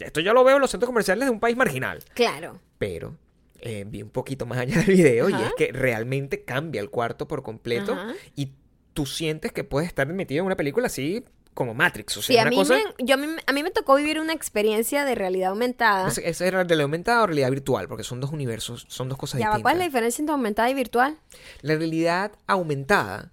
[0.00, 2.02] esto ya lo veo en los centros comerciales de un país marginal.
[2.14, 2.60] Claro.
[2.78, 3.16] Pero
[3.60, 7.28] eh, vi un poquito más allá del video y es que realmente cambia el cuarto
[7.28, 8.12] por completo Ajá.
[8.34, 8.52] y
[8.92, 11.24] tú sientes que puedes estar metido en una película así
[11.54, 12.16] como Matrix.
[12.18, 12.74] O sea, Sí, a una mí, cosa...
[12.74, 16.08] me, yo, a, mí, a mí me tocó vivir una experiencia de realidad aumentada.
[16.08, 17.88] ¿Esa esa era realidad aumentada o realidad virtual?
[17.88, 19.62] Porque son dos universos, son dos cosas Ya distintas.
[19.62, 21.16] ¿cuál es la diferencia entre aumentada y virtual?
[21.62, 23.30] La realidad aumentada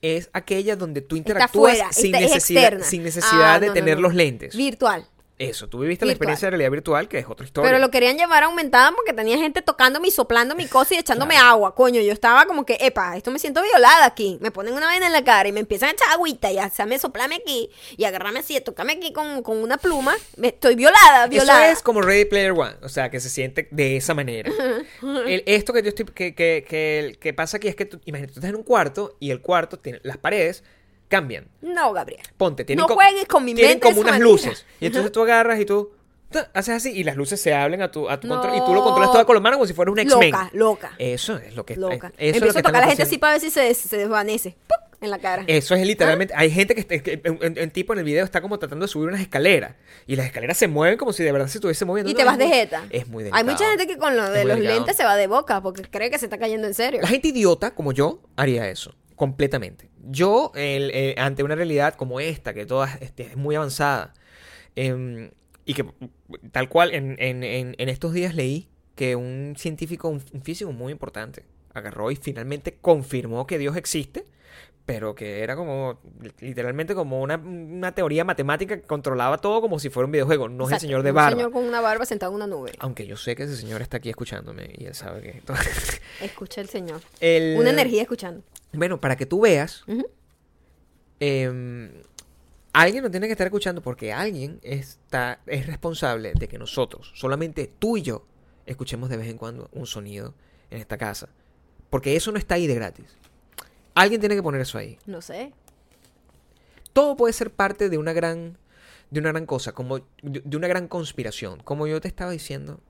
[0.00, 3.74] es aquella donde tú interactúas fuera, sin, es necesidad, sin necesidad Ah, de no, no,
[3.74, 4.02] tener no.
[4.02, 4.56] los lentes.
[4.56, 5.06] Virtual.
[5.36, 7.68] Eso, tú viviste la experiencia de realidad virtual, que es otra historia.
[7.68, 11.36] Pero lo querían llevar aumentada porque tenía gente tocándome y soplando mi cosa y echándome
[11.36, 11.74] agua.
[11.74, 14.38] Coño, yo estaba como que, epa, esto me siento violada aquí.
[14.40, 17.00] Me ponen una vaina en la cara y me empiezan a echar agüita y hacerme
[17.00, 20.14] soplame aquí y agarrarme así, tocarme aquí con, con una pluma.
[20.36, 21.64] Me, estoy violada, violada.
[21.66, 24.52] Eso es como Ready Player One, o sea, que se siente de esa manera.
[25.02, 28.34] El- esto que yo estoy, que, que, que, que pasa aquí es que tú, imagínate,
[28.34, 30.62] tú estás en un cuarto y el cuarto tiene, las paredes
[31.08, 31.48] cambian.
[31.62, 32.22] No, Gabriel.
[32.36, 34.30] Ponte, tienen, No co- juegues con mi tienen mente de como esa unas manera.
[34.30, 34.66] luces.
[34.80, 35.92] Y entonces tú agarras y tú
[36.30, 38.34] ta, haces así y las luces se hablan a tu, a tu No.
[38.40, 40.30] control y tú lo controlas todo con las manos como si fueras un X-Men.
[40.32, 40.92] Loca, loca.
[40.98, 41.94] Eso es lo que loca.
[41.94, 43.50] Eso es Empiezo lo que a tocar a la gente estamos así para ver si
[43.50, 44.56] se, se desvanece.
[45.00, 45.44] En la cara.
[45.48, 46.32] Eso es literalmente.
[46.34, 48.86] Hay gente que, está- que un, un- un tipo en el video está como tratando
[48.86, 49.74] de subir unas escaleras.
[50.06, 52.08] Y las escaleras se mueven como si de verdad se estuviese moviendo.
[52.10, 52.84] Y No, te es vas de muy- jeta.
[52.88, 53.44] Es muy Hay delicado.
[53.52, 54.78] mucha gente que con lo de muy los delicado.
[54.78, 57.02] lentes se va de boca porque cree que se está cayendo en serio.
[57.02, 58.94] La gente idiota, como yo, haría eso.
[59.14, 59.90] completamente.
[60.08, 64.12] Yo, el- eh, ante una realidad como esta, que toda este, es muy avanzada,
[64.76, 65.30] em,
[65.64, 65.84] y que
[66.52, 70.72] tal cual en, en- en- en estos días leí que un científico, un, un físico
[70.72, 74.24] muy importante, agarró y finalmente confirmó que Dios existe,
[74.86, 75.98] pero que era como
[76.40, 80.66] literalmente como una, una teoría matemática que controlaba todo como si fuera un videojuego, no
[80.66, 81.30] es el señor de un barba.
[81.38, 82.72] señor con una barba sentado en una nube.
[82.80, 85.42] Aunque yo sé que ese señor está aquí escuchándome y él sabe que...
[86.20, 87.00] Escucha el señor.
[87.20, 88.44] El- Una energía escuchando.
[88.76, 89.84] Bueno, para que tú veas,
[91.20, 91.90] em,
[92.72, 97.72] alguien nos tiene que estar escuchando porque alguien está, es responsable de que nosotros, solamente
[97.78, 98.26] tú y yo,
[98.66, 100.34] escuchemos de vez en cuando un sonido
[100.70, 101.28] en esta casa.
[101.90, 103.16] Porque eso no está ahí de gratis.
[103.94, 104.98] Alguien tiene que poner eso ahí.
[105.06, 105.52] No sé.
[106.92, 108.58] Todo puede ser parte de una gran,
[109.10, 111.60] de una gran cosa, como de una gran conspiración.
[111.60, 112.80] Como yo te estaba diciendo,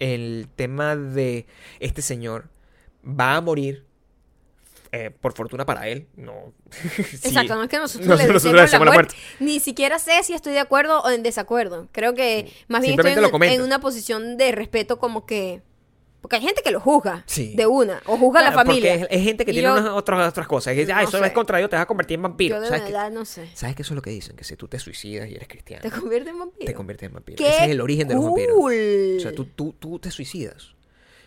[0.00, 1.46] el tema de
[1.78, 2.48] este señor
[3.04, 3.84] va a morir.
[4.92, 6.52] Eh, por fortuna para él, no.
[6.70, 7.28] Sí.
[7.28, 9.14] Exacto, no es que nosotros, Nosotros- le nosotros deseemos le deseamos la la muerte.
[9.38, 11.88] Ni siquiera sé si estoy de acuerdo o en desacuerdo.
[11.92, 15.62] Creo que más bien estoy en, en una posición de respeto como que...
[16.20, 17.54] Porque hay gente que lo juzga Sí.
[17.56, 18.94] de una, o juzga a la Claro, familia.
[18.94, 20.74] Es, es gente que Y tiene yo- unas otras, otras cosas.
[20.74, 21.26] Que dice, ah, No eso sé.
[21.26, 22.56] es contra Dios, te vas a convertir en vampiro.
[22.56, 23.48] Yo de ¿Sabes, que, verdad no sé.
[23.54, 24.36] ¿Sabes que eso es lo que dicen?
[24.36, 26.66] Que si tú te suicidas y eres cristiano, ¿Te convierte en vampiro?
[26.66, 27.36] te conviertes en vampiro.
[27.38, 28.54] ¡Qué Ese es el origen de los vampiros.
[28.54, 29.14] cool!
[29.16, 30.74] O sea, tú, tú, tú te suicidas.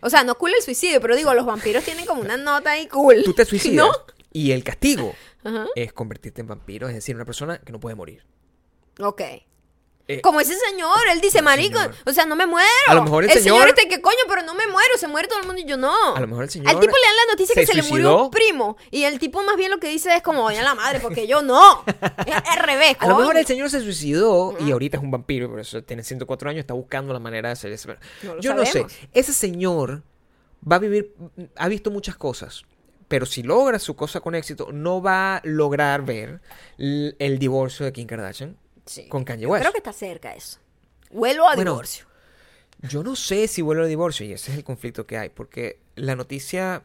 [0.03, 2.87] O sea, no cool el suicidio, pero digo, los vampiros tienen como una nota ahí
[2.87, 3.23] cool.
[3.23, 3.87] Tú te suicidas.
[3.87, 3.91] ¿No?
[4.31, 5.65] Y el castigo Ajá.
[5.75, 8.25] es convertirte en vampiro, es decir, una persona que no puede morir.
[8.99, 9.21] Ok.
[10.05, 11.95] Eh, Como ese señor, él dice, el marico, señor.
[12.05, 12.67] o sea, no me muero.
[12.89, 13.59] A lo mejor el señor...
[13.59, 15.77] señor- este que coño, pero no me muero, se muere todo el mundo y yo
[15.77, 15.93] no.
[16.15, 17.87] A lo mejor el señor Al tipo le dan la noticia que se se le
[17.87, 18.75] murió un primo.
[18.91, 21.41] Y el tipo más bien lo que dice es como, oye la madre, porque yo
[21.41, 21.85] no.
[22.27, 25.49] Es al revés, A lo mejor el señor se suicidó y ahorita es un vampiro,
[25.49, 27.93] por eso tiene 104 años, está buscando la manera de hacer eso.
[28.23, 30.03] No Yo no sé, ese señor
[30.69, 31.13] va a vivir,
[31.55, 32.63] ha visto muchas cosas,
[33.07, 36.41] pero si logra su cosa con éxito, no va a lograr ver
[36.77, 39.07] el divorcio de Kim Kardashian Sí.
[39.07, 39.61] con Kanye Yo West.
[39.63, 40.59] Creo que está cerca eso.
[41.11, 42.05] Vuelvo a Bueno, divorcio.
[42.81, 45.79] Yo no sé si vuelve al divorcio y ese es el conflicto que hay, porque
[45.95, 46.83] la noticia,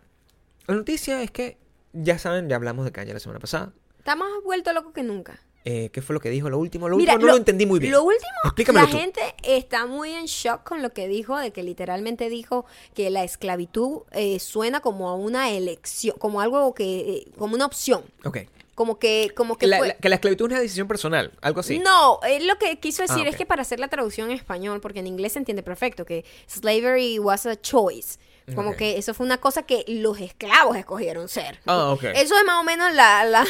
[0.67, 1.57] la noticia es que,
[1.93, 3.73] ya saben, ya hablamos de Kanye la semana pasada.
[3.99, 5.41] Está más vuelto loco que nunca.
[5.65, 6.49] Eh, ¿Qué fue lo que dijo?
[6.49, 7.93] Lo último, lo Mira, último no lo, entendí muy bien.
[7.93, 8.97] Lo último, Explícamelo la tú.
[8.97, 13.25] gente está muy en shock con lo que dijo, de que literalmente dijo que la
[13.25, 18.39] esclavitud eh, suena como a una elección, como algo que, eh, como una opción, Ok.
[18.79, 19.89] Como que, como que La- fue.
[19.89, 21.81] la- que la esclavitud es una decisión personal, algo así.
[21.81, 24.81] No, él lo que quiso decir Ah, es que para hacer la traducción en español,
[24.81, 28.21] porque en inglés se entiende perfecto, que slavery was a choice.
[28.55, 28.77] Como Ok.
[28.77, 31.61] que eso fue una cosa que los esclavos escogieron ser.
[31.67, 32.05] Ah, ok.
[32.15, 33.45] Eso es más o menos la, la,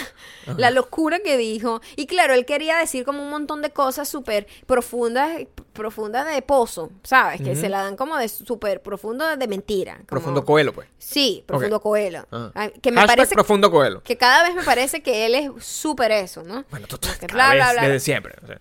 [0.57, 1.81] la locura que dijo.
[1.97, 5.31] Y claro, él quería decir como un montón de cosas súper profundas,
[5.73, 7.41] profundas de pozo, ¿sabes?
[7.41, 9.95] Que se la dan como de súper profundo de mentira.
[9.97, 10.89] como- Profundo coelo, pues.
[10.99, 12.27] Sí, profundo coelo.
[12.33, 12.51] Ah.
[12.55, 14.03] Ay, Que me Hashtag parece profundo coelo.
[14.03, 16.65] que cada vez me parece que él es súper eso, ¿no?
[16.71, 18.35] Bueno, tú, cada bla, vez, bla, desde siempre.
[18.43, 18.61] o sea.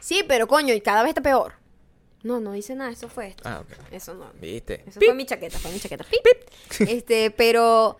[0.00, 1.54] Sí, pero coño, y cada vez está peor.
[2.24, 3.44] No, no hice nada, eso fue esto.
[3.46, 3.92] Ah, ok.
[3.92, 4.26] Eso no.
[4.40, 4.82] ¿Viste?
[4.86, 5.10] Eso Pip.
[5.10, 6.04] fue mi chaqueta, fue mi chaqueta.
[6.04, 6.26] Pip.
[6.90, 7.96] Este, pero.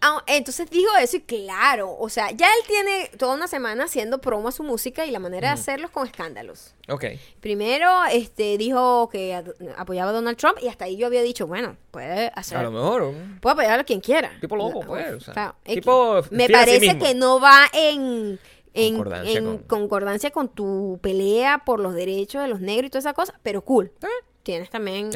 [0.00, 4.20] ah, entonces dijo eso y claro, o sea, ya él tiene toda una semana haciendo
[4.20, 6.72] promo a su música y la manera de hacerlo es con escándalos.
[6.88, 7.04] Ok.
[7.40, 11.46] Primero, este, dijo que ad- apoyaba a Donald Trump y hasta ahí yo había dicho,
[11.48, 12.58] bueno, puede hacer.
[12.58, 13.12] A lo mejor.
[13.40, 14.30] Puede apoyar a quien quiera.
[14.40, 16.22] Tipo loco, No, pues, o sea, tipo.
[16.30, 18.38] Me sí parece que no va en,
[18.74, 22.90] en, Concordancia en con- concordancia con tu pelea por los derechos de los negros y
[22.90, 23.92] toda esa cosa, pero cool.
[24.42, 25.10] Tienes también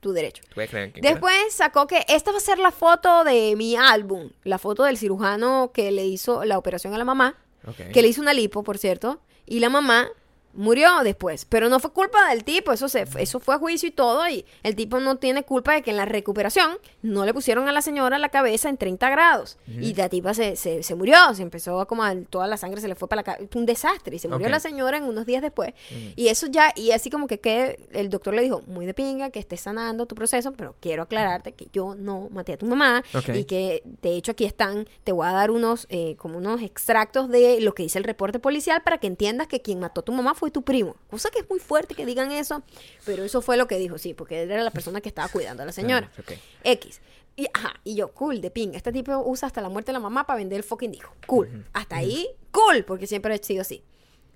[0.00, 0.42] tu derecho.
[0.54, 1.00] tu.
[1.02, 4.96] Después sacó que esta va a ser la foto de mi álbum, la foto del
[4.96, 7.36] cirujano que le hizo la operación a la mamá,
[7.66, 7.90] Ok.
[7.92, 10.08] que le hizo una lipo, por cierto, y la mamá
[10.54, 13.92] murió después, pero no fue culpa del tipo, eso se eso fue a juicio y
[13.92, 17.68] todo y el tipo no tiene culpa de que en la recuperación no le pusieron
[17.68, 19.58] a la señora la cabeza en 30 grados.
[19.66, 22.88] Y la tipa se, se, se murió, se empezó a como toda la sangre se
[22.88, 25.42] le fue para la cabeza, un desastre y se murió la señora en unos días
[25.42, 25.72] después.
[26.16, 29.30] Y eso ya y así como que, que el doctor le dijo muy de pinga
[29.30, 33.02] que estés sanando tu proceso, pero quiero aclararte que yo no maté a tu mamá
[33.34, 37.28] y que de hecho aquí están, te voy a dar unos eh, como unos extractos
[37.28, 40.12] de lo que dice el reporte policial para que entiendas que quien mató a tu
[40.12, 40.96] mamá fue tu primo.
[41.10, 42.62] Cosa que es muy fuerte que digan eso,
[43.04, 45.62] pero eso fue lo que dijo, sí, porque él era la persona que estaba cuidando
[45.62, 46.10] a la señora.
[46.16, 46.32] Ah, ok.
[46.64, 47.00] X.
[47.36, 48.76] Y, ajá, y yo, cool, de pinga.
[48.76, 51.14] Este tipo usa hasta la muerte de la mamá para vender el fucking dijo.
[51.26, 51.66] Cool.
[51.72, 53.82] Hasta ahí, cool, porque siempre ha sido así.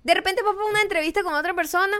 [0.03, 1.97] De repente va para una entrevista con otra persona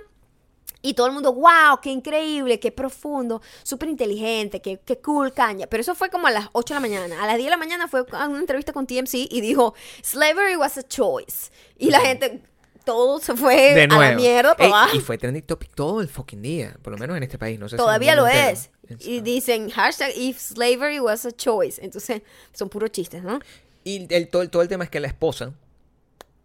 [0.81, 5.67] y todo el mundo, wow, qué increíble, qué profundo, súper inteligente, qué, qué cool caña.
[5.67, 7.23] Pero eso fue como a las 8 de la mañana.
[7.23, 10.55] A las 10 de la mañana fue a una entrevista con TMC y dijo, slavery
[10.55, 11.51] was a choice.
[11.77, 12.41] Y la gente,
[12.87, 14.97] todo se fue De a la mierda para Ey, abajo.
[14.97, 16.75] y fue trending topic todo el fucking día.
[16.81, 17.59] Por lo menos en este país.
[17.59, 18.49] No sé si Todavía lo entero.
[18.49, 18.69] es.
[19.05, 21.83] Y dicen hashtag if slavery was a choice.
[21.83, 22.21] Entonces,
[22.53, 23.39] son puros chistes, ¿no?
[23.83, 25.53] Y el, todo, el- todo el tema es que la esposa,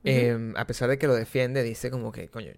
[0.05, 2.53] eh, a pesar de que lo defiende, dice como que, coño,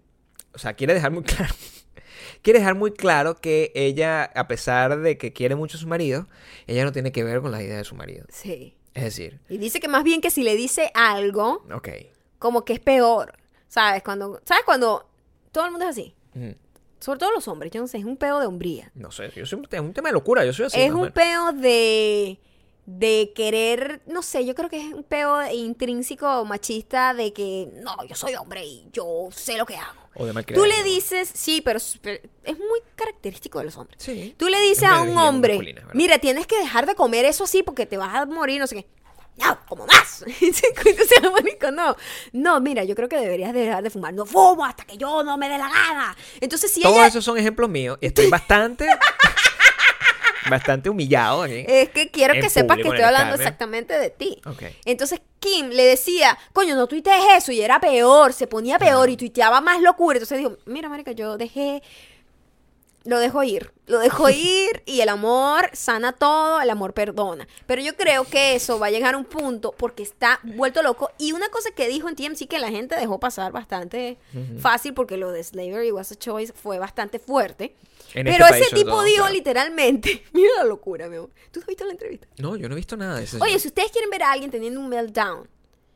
[0.55, 1.55] o sea, quiere dejar muy claro,
[2.43, 6.27] quiere dejar muy claro que ella, a pesar de que quiere mucho a su marido,
[6.67, 8.25] ella no tiene que ver con las ideas de su marido.
[8.31, 8.77] Sí.
[8.95, 11.89] Es decir, Y dice que más bien que si le dice algo, ok.
[12.39, 13.37] como que es peor.
[13.75, 14.05] ¿Sabes?
[14.05, 15.05] Cuando, ¿Sabes cuando
[15.51, 16.15] todo el mundo es así?
[17.01, 18.93] Sobre todo los hombres, yo no sé, es un peo de hombría.
[18.95, 20.81] No sé, yo soy un, es un tema de locura, yo soy así.
[20.81, 22.39] es un peo de
[22.87, 27.97] de querer, no sé, yo creo que es un peo intrínseco machista de que no,
[28.07, 30.01] yo soy hombre y yo sé lo que hago.
[30.17, 34.01] O de Tú le dices, sí, pero es pero es muy característico de los hombres.
[34.01, 34.35] Sí.
[34.39, 35.59] Tú le dices a un hombre,
[35.95, 38.77] mira, tienes que dejar de comer eso así porque te vas a morir, no sé
[38.77, 38.87] qué.
[39.37, 40.25] No, como más.
[40.41, 41.97] Entonces, marico, no.
[42.33, 44.15] No, mira, yo creo que deberías dejar de fumar.
[44.15, 46.17] No fumo hasta que yo no me dé la gana.
[46.41, 47.07] Entonces, si Todos ella...
[47.07, 48.87] esos son ejemplos míos y estoy bastante,
[50.51, 51.65] bastante humillado aquí.
[51.67, 54.41] Es que quiero que sepas que estoy hablando exactamente de ti.
[54.85, 59.17] Entonces Kim le decía, coño, no tuitees eso, y era peor, se ponía peor y
[59.17, 60.17] tuiteaba más locura.
[60.17, 61.83] Entonces dijo, mira, marica, yo dejé,
[63.05, 67.47] lo dejo ir, lo dejo ir y el amor sana todo, el amor perdona.
[67.67, 71.11] Pero yo creo que eso va a llegar a un punto porque está vuelto loco.
[71.19, 74.19] Y una cosa que dijo en TMC que la gente dejó pasar bastante
[74.59, 77.75] fácil porque lo de Slavery Was a Choice fue bastante fuerte.
[78.15, 79.35] En Pero este ese tipo todo, dijo claro.
[79.35, 81.31] literalmente, mira la locura, mi amor.
[81.51, 82.29] ¿Tú has visto la entrevista?
[82.39, 83.39] No, yo no he visto nada de eso.
[83.41, 85.49] Oye, si ustedes quieren ver a alguien teniendo un meltdown,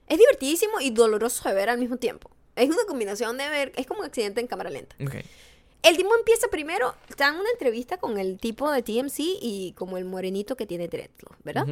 [0.08, 2.30] es divertidísimo y doloroso de ver al mismo tiempo.
[2.56, 4.96] Es una combinación de ver, es como un accidente en cámara lenta.
[5.00, 5.14] Ok.
[5.82, 9.96] El tipo empieza primero, está en una entrevista con el tipo de TMC y como
[9.96, 11.66] el morenito que tiene dreadlocks, ¿verdad?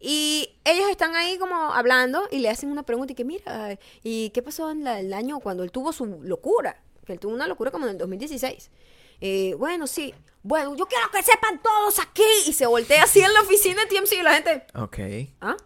[0.00, 4.30] Y ellos están ahí como hablando y le hacen una pregunta y que mira, ¿y
[4.30, 6.82] qué pasó en la- el año cuando él tuvo su locura?
[7.06, 8.70] Que él tuvo una locura como en el 2016.
[9.20, 10.12] Eh, bueno, sí.
[10.42, 12.22] Bueno, yo quiero que sepan todos aquí.
[12.46, 14.66] Y se voltea así en la oficina de TMC y la gente...
[14.74, 14.98] Ok.
[15.40, 15.56] ¿Ah?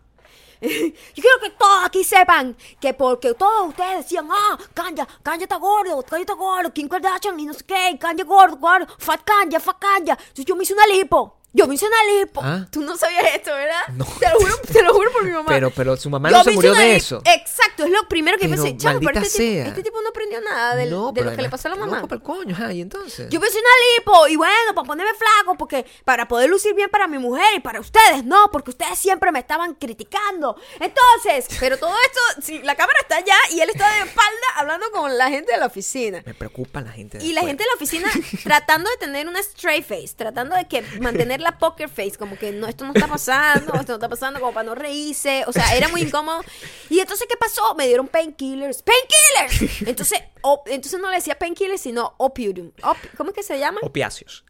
[0.62, 5.56] Yo quiero que todos aquí sepan que porque todos ustedes decían, ah, Kanye, Kanye está
[5.56, 9.58] gordo, Kanye está gordo, Kim Kardashian y no sé qué, Kanye gordo, gordo, fat Kanye,
[9.58, 10.12] fat Kanye.
[10.12, 11.39] Entonces yo me hice una lipo.
[11.52, 12.40] Yo me hice una lipo.
[12.44, 12.66] Ah.
[12.70, 13.80] Tú no sabías esto, ¿verdad?
[13.94, 14.04] No.
[14.04, 15.46] Te lo juro, te lo juro por mi mamá.
[15.48, 17.22] Pero, pero su mamá Yo no se murió de eso.
[17.24, 18.76] Exacto, es lo primero que Pero, pensé.
[18.78, 21.48] Chamo, pero este tipo, este tipo no aprendió nada del- no, de lo que le
[21.50, 22.06] pasó a la mamá.
[22.06, 23.28] pa'l coño, ajá, y entonces.
[23.30, 26.88] Yo me hice una lipo y bueno, para ponerme flaco, porque para poder lucir bien
[26.88, 30.56] para mi mujer y para ustedes, no, porque ustedes siempre me estaban criticando.
[30.78, 34.86] Entonces, pero todo esto, si la cámara está allá y él está de espalda hablando
[34.92, 36.22] con la gente de la oficina.
[36.24, 37.18] Me preocupa la gente.
[37.18, 38.08] de Y la gente de la oficina
[38.44, 42.52] tratando de tener una straight face, tratando de que mantener la poker face, como que
[42.52, 45.44] no, esto no está pasando, esto no está pasando, como para no reírse.
[45.46, 46.42] O sea, era muy incómodo.
[46.88, 47.74] Y entonces, ¿qué pasó?
[47.74, 48.82] Me dieron painkillers.
[48.82, 49.82] ¡Painkillers!
[49.88, 52.72] Entonces, op- entonces no le decía painkillers, sino opium.
[52.82, 53.80] Op- ¿Cómo es que se llama?
[53.82, 54.44] Opiáceos.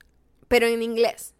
[0.49, 1.34] Pero en inglés.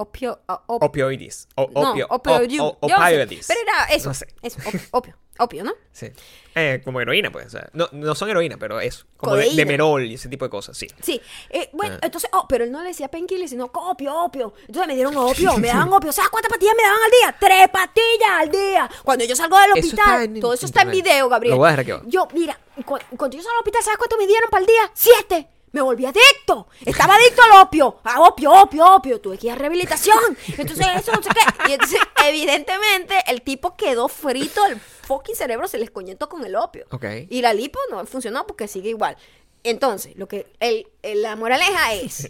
[0.00, 0.38] Opio.
[0.46, 1.48] op- Opioides.
[1.56, 2.66] O, no, opio, opioidium.
[2.66, 3.46] op- opioides.
[3.48, 4.08] Pero era eso.
[4.08, 4.28] No sé.
[4.42, 5.16] Eso, op- opio.
[5.40, 5.72] Opio, ¿no?
[5.92, 6.06] Sí.
[6.54, 7.46] Eh, como heroína, pues.
[7.46, 9.06] o sea, no, no son heroína, pero eso.
[9.16, 10.88] Como de, de merol y ese tipo de cosas, sí.
[11.00, 11.20] Sí,
[11.50, 12.06] eh, bueno, Ah.
[12.06, 14.52] entonces, oh, pero él no le decía painkiller, sino opio, opio.
[14.66, 16.10] Entonces me dieron opio, me daban opio.
[16.12, 17.36] ¿Sabes cuántas pastillas me daban al día?
[17.38, 18.90] Tres pastillas al día.
[19.04, 21.12] Cuando yo salgo del Eso hospital, en todo eso está en internet.
[21.12, 21.50] video, Gabriel.
[21.52, 22.06] Lo voy a dejar aquí abajo.
[22.08, 24.90] Yo, mira, cu- cuando yo salgo del hospital, ¿sabes cuánto me dieron para el día?
[24.94, 25.48] Siete.
[25.78, 26.66] Me volví adicto.
[26.84, 28.00] Estaba adicto al opio.
[28.02, 29.20] A opio, opio, opio.
[29.20, 30.18] Tuve que ir a rehabilitación.
[30.56, 31.70] Entonces, eso no sé qué.
[31.70, 34.66] Y entonces, evidentemente, el tipo quedó frito.
[34.66, 36.84] El fucking cerebro se les coñetó con el opio.
[36.90, 37.04] Ok.
[37.30, 39.16] Y la lipo no funcionó porque sigue igual.
[39.62, 42.28] Entonces, lo que el, el- la moraleja es,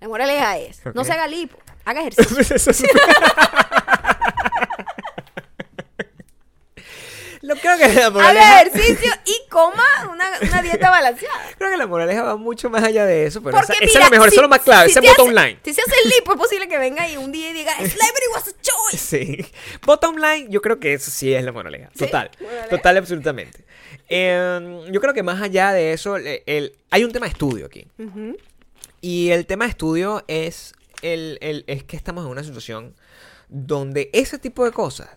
[0.00, 2.38] la moraleja es, no se haga lipo, haga ejercicio.
[2.56, 2.82] Eso es-
[7.42, 9.82] Lo creo que la haga moraleja, ejercicio y coma
[10.12, 11.42] una, una dieta balanceada.
[11.58, 13.98] creo que la moraleja va mucho más allá de eso, pero Porque esa mira, es
[13.98, 15.60] la mejor, si- esa es lo más clave, si ese bottom hace- line.
[15.64, 18.26] Si se hace el lipo, es posible que venga y un día y diga, slavery
[18.34, 18.98] was a choice.
[19.10, 19.46] Sí.
[19.86, 21.88] Bottom line, yo creo que eso sí es la moraleja.
[21.94, 22.30] Sí, Total.
[22.40, 22.68] moraleja.
[22.68, 23.64] Total, absolutamente.
[24.08, 27.66] Eh, yo creo que más allá de eso, el- el- hay un tema de estudio
[27.66, 27.86] aquí.
[29.00, 32.94] Y el tema de estudio es, el, el- es que estamos en una situación
[33.48, 35.08] donde ese tipo de cosas.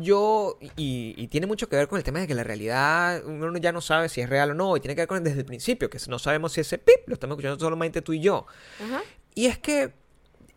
[0.00, 3.56] Yo, y, y tiene mucho que ver con el tema de que la realidad uno
[3.58, 5.44] ya no sabe si es real o no, y tiene que ver con desde el
[5.46, 8.46] principio, que no sabemos si ese pip lo estamos escuchando solamente tú y yo.
[8.84, 9.02] Ajá.
[9.34, 9.92] Y es que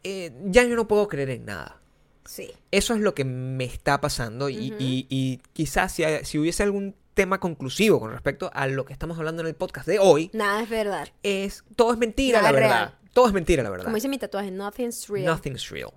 [0.04, 1.82] eh, ya yo no puedo creer en nada.
[2.26, 2.52] Sí.
[2.72, 6.96] Eso es lo que me está pasando y, y- y quizás si, si hubiese algún
[7.16, 10.62] tema conclusivo con respecto a lo que estamos hablando en el podcast de hoy, Nada
[10.62, 11.10] es verdad.
[11.24, 12.78] es todo es mentira, Nada la es verdad.
[12.90, 12.96] real.
[13.14, 13.86] Todo es mentira, la verdad.
[13.86, 15.26] Como dice mi tatuaje, nothing's real.
[15.26, 15.92] Nothing's real.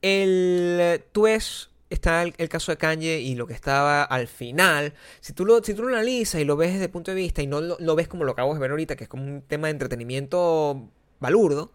[0.00, 4.26] El, eh, tú ves, está el, el caso de Kanye y lo que estaba al
[4.28, 4.94] final.
[5.20, 7.42] Si tú lo, si tú lo analizas y lo ves desde el punto de vista
[7.42, 9.42] y no lo, lo ves como lo acabo de ver ahorita, que es como un
[9.42, 10.88] tema de entretenimiento
[11.20, 11.70] balurdo,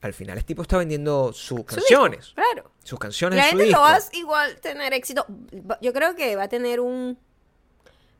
[0.00, 2.32] al final el tipo está vendiendo sus Su disco, canciones.
[2.34, 2.70] Claro.
[2.82, 3.78] sus canciones, La su gente disco.
[3.80, 5.24] lo va a igual tener éxito.
[5.80, 7.16] Yo creo que va a tener un.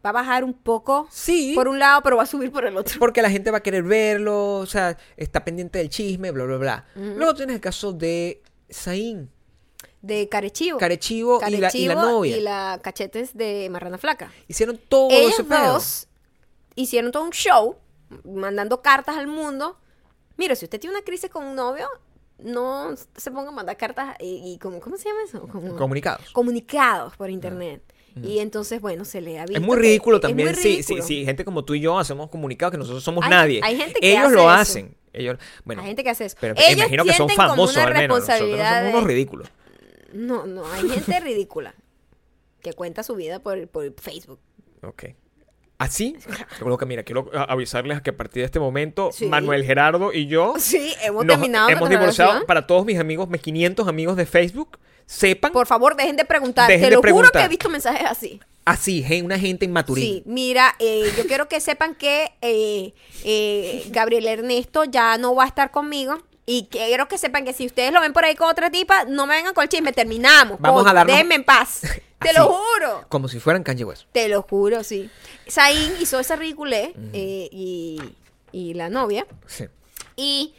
[0.04, 1.52] Va a bajar un poco Sí.
[1.54, 2.98] por un lado, pero va a subir por el otro.
[2.98, 6.56] Porque la gente va a querer verlo, o sea, está pendiente del chisme, bla, bla,
[6.58, 6.84] bla.
[6.94, 9.30] Luego tienes el caso de Zayn,
[10.04, 10.78] De Carechivo.
[10.78, 12.36] Carechivo, y, la, y la Carechivo novia.
[12.36, 14.30] y la cachetes de Marrana Flaca.
[14.48, 15.72] Hicieron todo Ellos ese pedo.
[15.74, 16.08] dos
[16.76, 17.76] hicieron todo un show
[18.24, 19.78] mandando cartas al mundo.
[20.36, 21.88] Mira, si usted tiene una crisis con un novio,
[22.38, 25.46] no se ponga a mandar cartas y, y como, ¿cómo se llama eso?
[25.48, 26.30] Como- Comunicados.
[26.32, 27.82] comunicados por internet.
[28.22, 30.48] Y entonces, bueno, se le ha visto Es muy ridículo también.
[30.50, 31.24] muy Sí, sí, sí.
[31.24, 33.60] Gente como tú y yo hacemos comunicados que nosotros somos Hay- nadie.
[33.64, 34.50] hay gente que Ellos hace lo eso.
[34.50, 34.96] hacen.
[35.12, 36.36] Ellos, bueno, Hay gente que hace eso.
[36.40, 38.18] pero Ellos imagino que son famosos al menos.
[38.20, 39.48] Nosotros responsabilidad somos unos ridículos.
[40.14, 41.74] No, no, hay gente ridícula
[42.62, 44.40] que cuenta su vida por, por Facebook.
[44.82, 45.04] Ok.
[45.76, 46.16] Así,
[46.58, 49.26] creo que mira, quiero a- avisarles que a partir de este momento, Sí.
[49.26, 52.46] Manuel Gerardo y yo Sí, hemos nos terminado hemos divorciado relación.
[52.46, 56.68] para todos mis amigos, mis 500 amigos de Facebook, sepan Por favor, dejen de preguntar.
[56.68, 57.42] Dejen Te de lo juro preguntar.
[57.42, 58.40] que he visto mensajes así.
[58.64, 60.04] así, una gente inmaturín.
[60.04, 62.94] Sí, mira, eh, yo quiero que sepan que eh,
[63.24, 66.18] eh, Gabriel Ernesto ya no va a estar conmigo.
[66.46, 69.26] Y quiero que sepan que si ustedes lo ven por ahí con otra tipa, no
[69.26, 70.58] me vengan con el chisme, terminamos.
[70.60, 71.80] Vamos a darnos- Déjenme en paz.
[72.20, 72.38] Te Así.
[72.38, 73.04] lo juro.
[73.08, 74.04] Como si fueran Kanye West.
[74.12, 75.10] Te lo juro, sí.
[75.50, 78.00] Zayn hizo esa ridiculez eh, y,
[78.52, 79.26] y la novia.
[79.46, 79.66] Sí.
[80.16, 80.54] Y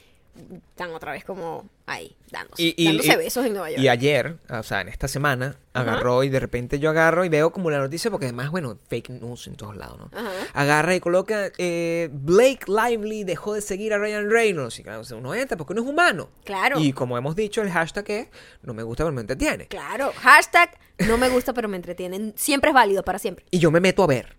[0.71, 3.81] están otra vez como ahí, dándose, Y, y- dándose y- besos en Nueva York.
[3.81, 7.51] y ayer, o sea, en esta semana, agarró y de repente yo agarro y veo
[7.51, 10.09] como la noticia, porque además, bueno, fake news en todos lados, ¿no?
[10.17, 10.31] Ajá.
[10.53, 14.79] Agarra y coloca, eh, Blake Lively dejó de seguir a Ryan Reynolds.
[14.79, 16.29] Y claro, uno entra porque uno es humano.
[16.43, 16.79] Claro.
[16.79, 18.27] Y como hemos dicho, el hashtag es,
[18.63, 19.67] no me gusta, pero me entretiene.
[19.67, 20.71] Claro, hashtag
[21.07, 22.33] no me gusta pero me entretienen.
[22.35, 23.45] Siempre es válido, para siempre.
[23.51, 24.37] Y yo me meto a ver.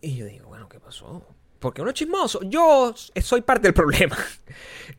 [0.00, 1.24] Y yo digo, bueno, ¿qué pasó?
[1.58, 2.40] Porque uno es chismoso.
[2.42, 4.16] Yo soy parte del problema.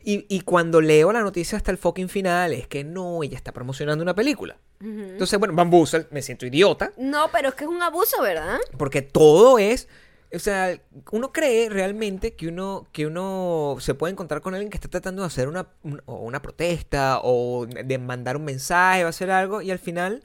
[0.02, 3.52] Y, y cuando leo la noticia hasta el fucking final, es que no, ella está
[3.52, 4.56] promocionando una película.
[4.80, 6.92] Entonces, bueno, Bambuzel, me siento idiota.
[6.96, 8.60] No, pero es que es un abuso, ¿verdad?
[8.78, 9.88] Porque todo es.
[10.32, 10.80] O sea,
[11.10, 15.22] uno cree realmente que uno, que uno se puede encontrar con alguien que está tratando
[15.22, 15.68] de hacer una,
[16.06, 20.22] una protesta o de mandar un mensaje o hacer algo y al final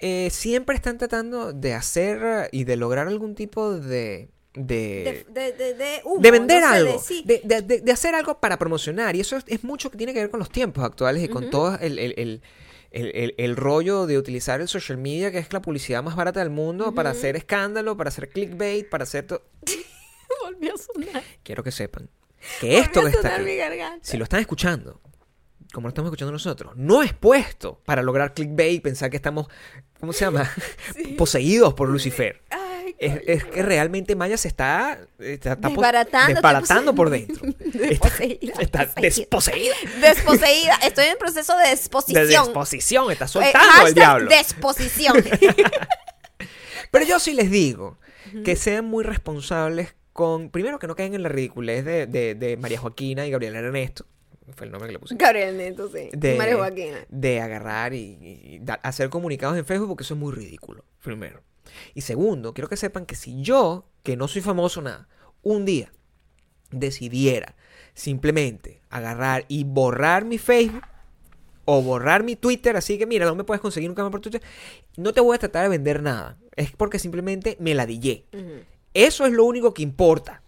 [0.00, 4.30] eh, siempre están tratando de hacer y de lograr algún tipo de...
[4.52, 7.90] De, de, de, de humo, de vender no sé, algo, de- sí.
[7.90, 9.14] hacer algo para promocionar.
[9.14, 11.50] Y eso es, es mucho que tiene que ver con los tiempos actuales y con
[11.50, 12.42] todo el, el- el-
[12.90, 16.40] el- el- el rollo de utilizar el social media, que es la publicidad más barata
[16.40, 19.42] del mundo, para hacer escándalo, para hacer clickbait, para hacer todo.
[20.42, 21.22] Volvió a sonar.
[21.44, 22.08] Quiero que sepan
[22.58, 23.44] que esto que está aquí,
[24.02, 25.00] si lo están escuchando,
[25.72, 29.46] como lo estamos escuchando nosotros, no es puesto para lograr clickbait, pensar que estamos,
[30.00, 30.50] ¿cómo se llama?
[31.18, 32.42] Poseídos por Lucifer.
[32.50, 32.58] Ay,
[33.00, 37.40] Es, es que realmente Maya se está, está, está Desbaratando, desbaratando por dentro.
[37.72, 39.74] Desposeída, Está, está desposeída.
[40.02, 40.74] desposeída.
[40.84, 43.10] Estoy en proceso de De desposición.
[43.10, 44.28] está Eh, soltando al hashtag diablo.
[44.28, 45.16] Desposición.
[46.90, 47.98] Pero yo sí les digo
[48.44, 52.56] que sean muy responsables con, primero que no caigan en la ridiculez de, de, de
[52.56, 54.04] María Joaquina y Gabriel Ernesto,
[54.56, 55.14] fue el nombre que le puse.
[55.16, 56.10] Gabriel Neto, sí.
[56.12, 56.98] De, María Joaquina.
[57.08, 61.42] de agarrar y, hacer comunicados en Facebook porque eso es muy ridículo, primero.
[61.94, 65.08] Y segundo, quiero que sepan que si yo, que no soy famoso nada,
[65.42, 65.92] un día
[66.70, 67.56] decidiera
[67.94, 70.84] simplemente agarrar y borrar mi Facebook
[71.64, 74.42] o borrar mi Twitter, así que mira, no me puedes conseguir nunca más por Twitter,
[74.96, 76.36] no te voy a tratar de vender nada.
[76.56, 78.26] Es porque simplemente me ladillé.
[78.32, 78.64] Ujú.
[78.94, 80.42] Eso es lo único que importa.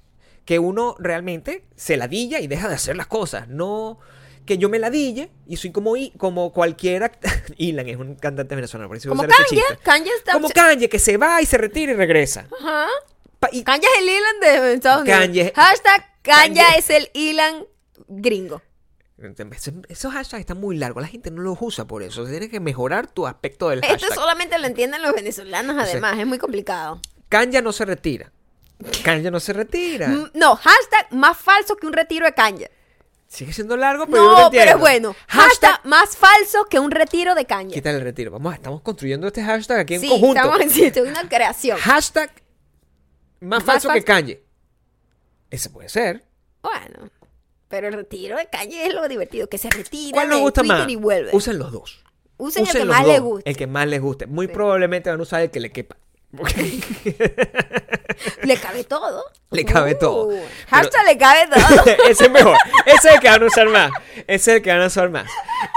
[0.44, 3.48] Que uno realmente se ladilla y deja de hacer las cosas.
[3.48, 3.98] No
[4.46, 7.12] que yo me ladille y soy como, I- como cualquiera.
[7.56, 9.62] Ilan es un cantante venezolano, por eso Como Kanye.
[9.82, 10.32] Kanye está...
[10.32, 12.46] Como Kanye, que se va y se retira y regresa.
[12.60, 12.86] Ajá.
[13.38, 15.20] Pa- y- Kanye es el Ilan de Estados Unidos.
[15.20, 17.64] Kanye- Hashtag Kanye, Kanye- es el Ilan
[18.08, 18.62] gringo.
[19.88, 22.24] Esos- hashtags están muy largos, la gente no los usa por eso.
[22.26, 24.14] Tienes que mejorar tu aspecto del Esto hashtag.
[24.14, 26.18] solamente lo entienden los venezolanos, además.
[26.18, 27.00] Es muy complicado.
[27.28, 28.32] Kanye no se retira.
[29.04, 30.08] Kanye no se retira.
[30.34, 32.70] No, hashtag más falso que un retiro de Kanye.
[33.32, 34.50] Sigue siendo largo, pero yo No, entiendo.
[34.66, 35.16] pero es bueno.
[35.26, 37.72] Hashtag más falso que un retiro de Kanye.
[37.72, 38.30] Quítale el retiro.
[38.30, 40.38] Vamos, estamos construyendo este hashtag aquí en Sí, conjunto.
[40.60, 41.78] estamos en una creación.
[41.78, 42.30] Hashtag
[43.40, 44.04] más, Más falso que.
[44.04, 44.42] Kanye.
[45.50, 46.24] Ese puede ser.
[46.60, 47.08] Bueno,
[47.68, 50.78] pero el retiro de Kanye es lo divertido, que se retira ¿Cuál nos gusta Twitter
[50.80, 50.88] más?
[50.90, 51.30] y vuelve.
[51.32, 52.04] Usen los dos.
[52.36, 53.50] Usen el que más dos, les guste.
[53.50, 54.26] El que más les guste.
[54.26, 54.52] Muy Sí.
[54.52, 55.96] probablemente van a usar el que le quepa.
[58.42, 59.24] Le cabe todo.
[59.50, 60.26] Le cabe todo.
[60.28, 61.84] Uh, hashtag le cabe todo.
[62.08, 62.56] ese es mejor.
[62.86, 63.90] Ese es el que van a usar más.
[64.26, 65.26] Ese es el que van a usar más.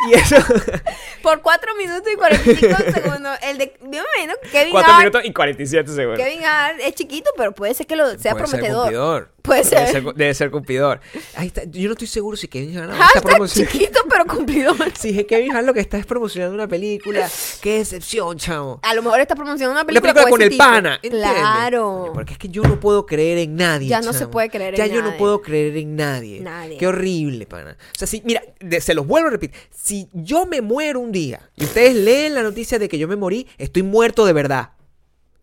[0.10, 0.36] Y eso.
[1.22, 3.38] Por 4 minutos y 45 segundos.
[3.42, 3.78] El de.
[3.82, 5.00] Yo me imagino que Kevin 4 Hart.
[5.00, 6.20] minutos y 47 segundos.
[6.24, 8.82] Kevin Hart es chiquito, pero puede ser que lo sea Puede ser prometedor.
[8.84, 9.35] cumplidor.
[9.46, 10.04] Puede Debe ser.
[10.16, 11.00] Debe ser cumplidor.
[11.36, 11.64] Ahí está.
[11.66, 13.72] Yo no estoy seguro si Kevin Hart está Hashtag promocionando.
[13.80, 14.76] chiquito, pero cumplidor.
[15.00, 17.30] Si es Kevin Hart lo que está es promocionando una película.
[17.62, 18.80] Qué decepción, chavo.
[18.82, 20.96] A lo mejor está promocionando una La película, película con ese el pana.
[21.02, 21.22] ¿entiendes?
[21.32, 22.12] Claro.
[22.14, 23.88] Porque es que yo no puedo creer en nadie.
[23.88, 24.32] Ya no se chamo.
[24.32, 25.20] puede creer en Ya yo no nadie.
[25.20, 26.40] puedo creer en nadie.
[26.42, 26.78] Nadie.
[26.78, 27.78] Qué horrible, pana.
[27.80, 29.56] O sea, si, mira, de- se los vuelvo a repetir.
[29.72, 33.16] Si yo me muero un día y ustedes leen la noticia de que yo me
[33.16, 34.70] morí, estoy muerto de verdad.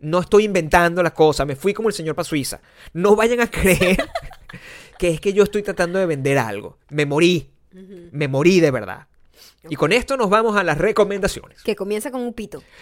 [0.03, 1.47] No estoy inventando las cosas.
[1.47, 2.61] Me fui como el señor para Suiza.
[2.93, 3.97] No vayan a creer
[4.99, 6.79] que es que yo estoy tratando de vender algo.
[6.91, 7.49] Me morí.
[7.73, 9.07] Me morí de verdad.
[9.69, 11.63] Y con esto nos vamos a las recomendaciones.
[11.63, 12.63] Que comienza con un pito.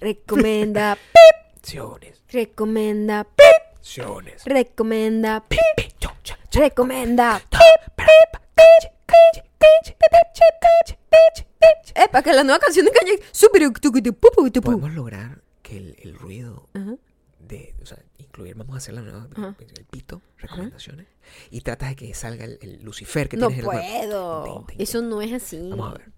[0.00, 0.96] Recomienda,
[1.62, 2.22] Recomendaciones.
[2.28, 3.26] recomienda,
[4.44, 4.44] Recomendaciones.
[6.54, 7.42] recomienda,
[11.94, 13.20] Epa, que la nueva canción de Kanye.
[14.62, 16.94] Podemos lograr que el, el ruido Ajá.
[17.40, 19.54] de, o sea, incluir, vamos a hacer la nueva, Ajá.
[19.58, 21.06] el pito, recomendaciones,
[21.50, 24.66] y tratas de que salga el, el Lucifer que No tienes en el puedo.
[24.78, 25.68] Eso no es así.
[25.70, 26.10] Vamos a ver.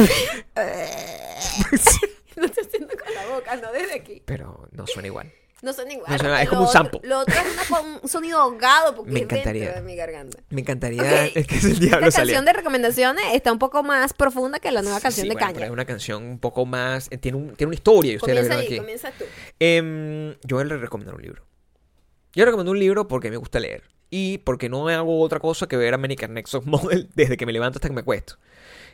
[2.36, 4.22] Lo estoy haciendo con la boca, no desde aquí.
[4.24, 5.32] Pero no suena igual.
[5.62, 6.18] No son igual.
[6.22, 7.00] No es como un sample.
[7.04, 7.70] Lo otro es
[8.02, 9.72] un sonido ahogado porque Me es dentro encantaría.
[9.72, 10.38] de mi garganta.
[10.48, 14.58] Me encantaría es que ese diablo Esta canción de recomendaciones está un poco más profunda
[14.58, 17.18] que la nueva canción Sí, de bueno, pero es una canción un poco más, eh,
[17.18, 18.78] tiene, un, tiene una historia y ustedes la Comienza vieron ahí, aquí.
[18.78, 19.24] comienza tú.
[19.58, 21.44] Em, yo le recomiendo un libro.
[22.32, 23.82] Yo recomiendo un libro porque me gusta leer.
[24.12, 27.76] Y porque no hago otra cosa que ver American Top Model desde que me levanto
[27.78, 28.38] hasta que me acuesto.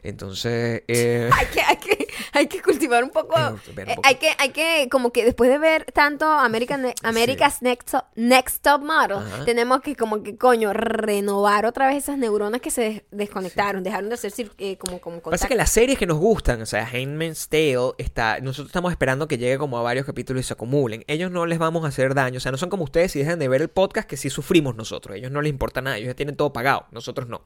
[0.02, 1.95] Entonces, eh, Hay que, hay que,
[2.32, 3.36] hay que cultivar un poco.
[3.36, 4.08] Hay que ver un eh, poco.
[4.08, 8.06] hay que, hay que, como que después de ver tanto American, Ne- America's Next, Top-
[8.14, 9.44] Next Top Model, Ajá.
[9.44, 14.08] tenemos que, como que, coño, renovar otra vez esas neuronas que se des- desconectaron, dejaron
[14.08, 15.48] de hacer eh, como, como pasa contacto.
[15.48, 19.38] que las series que nos gustan, o sea, Handmaid's Tale, está, nosotros estamos esperando que
[19.38, 21.04] llegue como a varios capítulos y se acumulen.
[21.06, 23.38] Ellos no les vamos a hacer daño, o sea, no son como ustedes si dejan
[23.38, 25.14] de ver el podcast que sí sufrimos nosotros.
[25.14, 27.42] A ellos no les importa nada, ellos ya tienen todo pagado, nosotros no.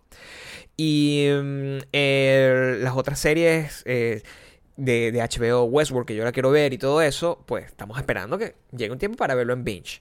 [0.77, 4.23] Y mm, eh, las otras series eh,
[4.81, 8.39] de, de HBO, Westworld, que yo la quiero ver y todo eso, pues estamos esperando
[8.39, 10.01] que llegue un tiempo para verlo en binge.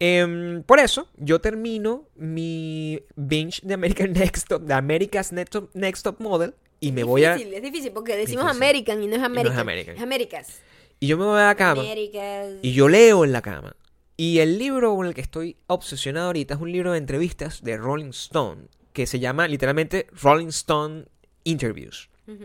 [0.00, 5.70] Em, por eso, yo termino mi binge de American Next Top, de America's Next Top,
[5.74, 7.34] Next Top Model y me voy a...
[7.34, 8.62] difícil, Es difícil porque decimos Difícil.
[8.62, 9.58] American y no es American.
[9.58, 9.96] American.
[9.96, 10.60] Es Americas.
[11.00, 12.54] Y yo me voy a la cama Americas.
[12.62, 13.76] y yo leo en la cama.
[14.16, 17.76] Y el libro con el que estoy obsesionado ahorita es un libro de entrevistas de
[17.76, 21.04] Rolling Stone, que se llama literalmente Rolling Stone
[21.44, 22.08] Interviews.
[22.26, 22.44] Ujú.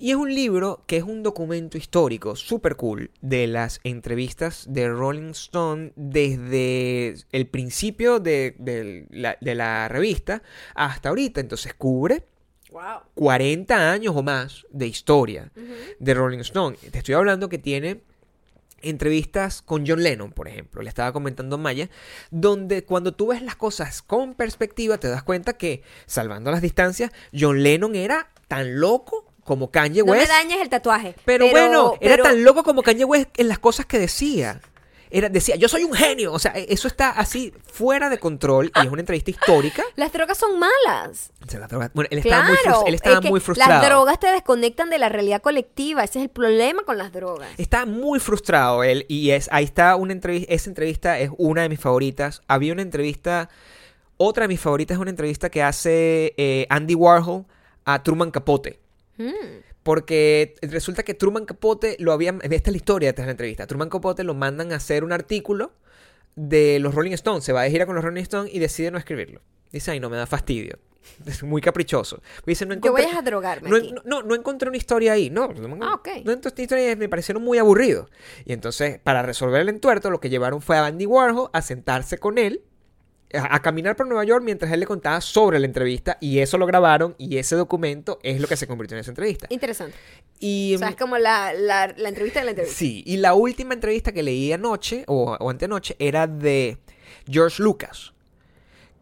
[0.00, 4.88] Y es un libro que es un documento histórico súper cool de las entrevistas de
[4.88, 10.42] Rolling Stone desde el principio de, de la, de la revista
[10.76, 11.40] hasta ahorita.
[11.40, 12.24] Entonces cubre
[12.70, 13.00] Wow.
[13.14, 15.50] 40 años o más de historia
[15.98, 16.76] de Rolling Stone.
[16.76, 18.02] Te estoy hablando que tiene
[18.82, 21.88] entrevistas con John Lennon, por ejemplo, le estaba comentando Maya,
[22.30, 27.10] donde cuando tú ves las cosas con perspectiva te das cuenta que, salvando las distancias,
[27.32, 30.28] John Lennon era tan loco como Kanye No me West.
[30.30, 31.16] dañes el tatuaje.
[31.24, 34.60] pero, bueno, era tan loco como Kanye West en las cosas que decía.
[35.10, 36.34] Era, decía, yo soy un genio.
[36.34, 39.82] O sea, e, eso está así fuera de control y es una entrevista histórica.
[39.96, 41.30] Las drogas son malas.
[41.94, 42.50] Bueno, él estaba, Claro.
[42.50, 43.72] muy, frus- él estaba es que muy frustrado.
[43.72, 46.04] Las drogas te desconectan de la realidad colectiva.
[46.04, 47.48] Ese es el problema con las drogas.
[47.56, 51.70] Está muy frustrado él y es ahí está una entrevista, esa entrevista es una de
[51.70, 52.42] mis favoritas.
[52.46, 53.48] Había una entrevista,
[54.18, 57.46] otra de mis favoritas es una entrevista que hace eh, Andy Warhol
[57.86, 58.78] a Truman Capote.
[59.18, 59.32] Mm.
[59.82, 62.40] Porque resulta que Truman Capote lo habían.
[62.42, 63.66] Esta es la historia de la entrevista.
[63.66, 65.72] Truman Capote lo mandan a hacer un artículo
[66.36, 67.44] de los Rolling Stones.
[67.44, 69.40] Se va de gira con los Rolling Stones y decide no escribirlo.
[69.72, 70.78] Dice, ay, no me da fastidio.
[71.26, 72.20] Es muy caprichoso.
[72.44, 73.92] Dice, no Yo voy encontré- a drogarme no, aquí.
[73.92, 75.30] no, no, no encontré una historia ahí.
[75.30, 76.08] No, no, Ah, ok.
[76.24, 78.10] no encontré historia, me parecieron muy aburridos.
[78.44, 82.18] Y entonces, para resolver el entuerto, lo que llevaron fue a Andy Warhol a sentarse
[82.18, 82.60] con él,
[83.34, 86.16] a, caminar por Nueva York mientras él le contaba sobre la entrevista.
[86.20, 89.46] Y eso lo grabaron y ese documento es lo que se convirtió en esa entrevista.
[89.50, 89.96] Interesante.
[90.40, 92.78] Y, O sea, es como la, la, la entrevista de la entrevista.
[92.78, 96.78] Sí, y la última entrevista que leí anoche, o, o antenoche, era de
[97.28, 98.12] George Lucas.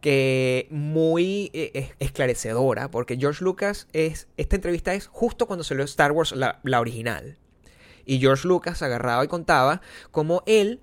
[0.00, 4.28] Que muy eh, es- esclarecedora, porque George Lucas es.
[4.36, 7.38] Esta entrevista es justo cuando salió Star Wars, la, la original.
[8.04, 9.80] Y George Lucas agarraba y contaba
[10.12, 10.80] cómo él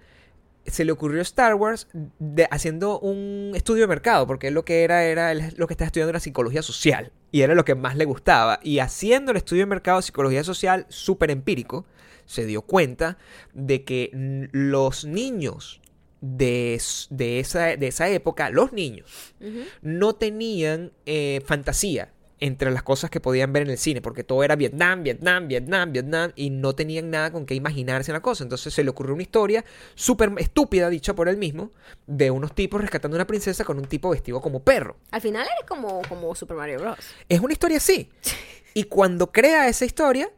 [0.66, 1.88] se le ocurrió Star Wars
[2.20, 5.74] de- haciendo un estudio de mercado, porque él lo que era era él lo que
[5.74, 8.60] estaba estudiando era psicología social y era lo que más le gustaba.
[8.64, 11.86] Y haciendo el estudio de mercado de psicología social súper empírico,
[12.26, 13.18] se dio cuenta
[13.54, 14.10] de que
[14.54, 15.82] los niños
[16.22, 19.34] de, de, esa, de esa época, los niños,
[19.82, 24.44] no tenían eh, fantasía entre las cosas que podían ver en el cine, porque todo
[24.44, 28.44] era Vietnam, Vietnam, Vietnam, Vietnam, y no tenían nada con qué imaginarse la cosa.
[28.44, 29.64] Entonces se le ocurrió una historia
[29.96, 31.72] súper estúpida, dicha por él mismo,
[32.08, 34.98] de unos tipos rescatando a una princesa con un tipo vestido como perro.
[35.12, 36.98] Al final eres como, como Super Mario Bros.
[37.30, 38.10] Es una historia así.
[38.76, 40.32] Y cuando crea esa historia,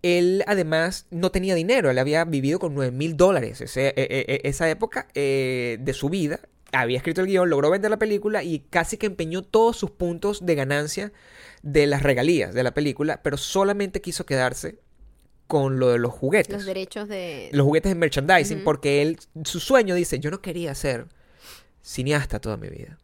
[0.00, 1.90] él además no tenía dinero.
[1.90, 6.08] Él había vivido con 9 mil dólares e- e- e- esa época eh, de su
[6.08, 6.40] vida.
[6.72, 10.44] Había escrito el guion, logró vender la película y casi que empeñó todos sus puntos
[10.44, 11.12] de ganancia
[11.62, 14.78] de las regalías de la película, pero solamente quiso quedarse
[15.46, 16.54] con lo de los juguetes.
[16.54, 17.50] Los derechos de...
[17.52, 21.08] los juguetes de merchandising, porque él, su sueño dice, yo no quería ser
[21.82, 22.98] cineasta toda mi vida.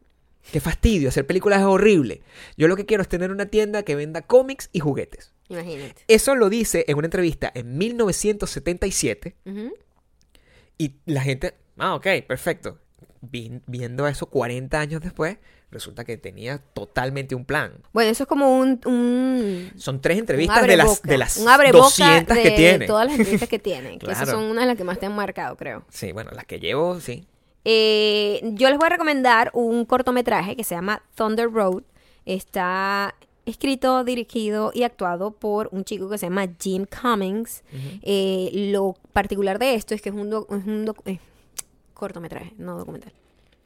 [0.51, 2.23] Qué fastidio, hacer películas es horrible.
[2.57, 5.31] Yo lo que quiero es tener una tienda que venda cómics y juguetes.
[5.47, 6.03] Imagínate.
[6.07, 9.73] Eso lo dice en una entrevista en 1977 Ujú.
[10.77, 12.79] y la gente, ah, ok, perfecto.
[13.21, 15.37] Vi- viendo eso 40 años después,
[15.71, 17.73] resulta que tenía totalmente un plan.
[17.93, 18.79] Bueno, eso es como un...
[18.85, 19.71] un...
[19.77, 22.87] Son tres entrevistas de las, de las un 200 que de tiene.
[22.87, 23.99] todas las entrevistas que tienen.
[23.99, 25.83] Que esas son unas de las que más te han marcado, creo.
[25.89, 27.27] Sí, bueno, las que llevo, sí.
[27.65, 31.83] Eh, yo les voy a recomendar un cortometraje que se llama Thunder Road.
[32.25, 33.15] Está
[33.45, 37.63] escrito, dirigido y actuado por un chico que se llama Jim Cummings.
[38.01, 40.31] Eh, lo particular de esto es que es un,
[41.05, 41.19] es eh,
[41.99, 43.11] cortometraje, no documental.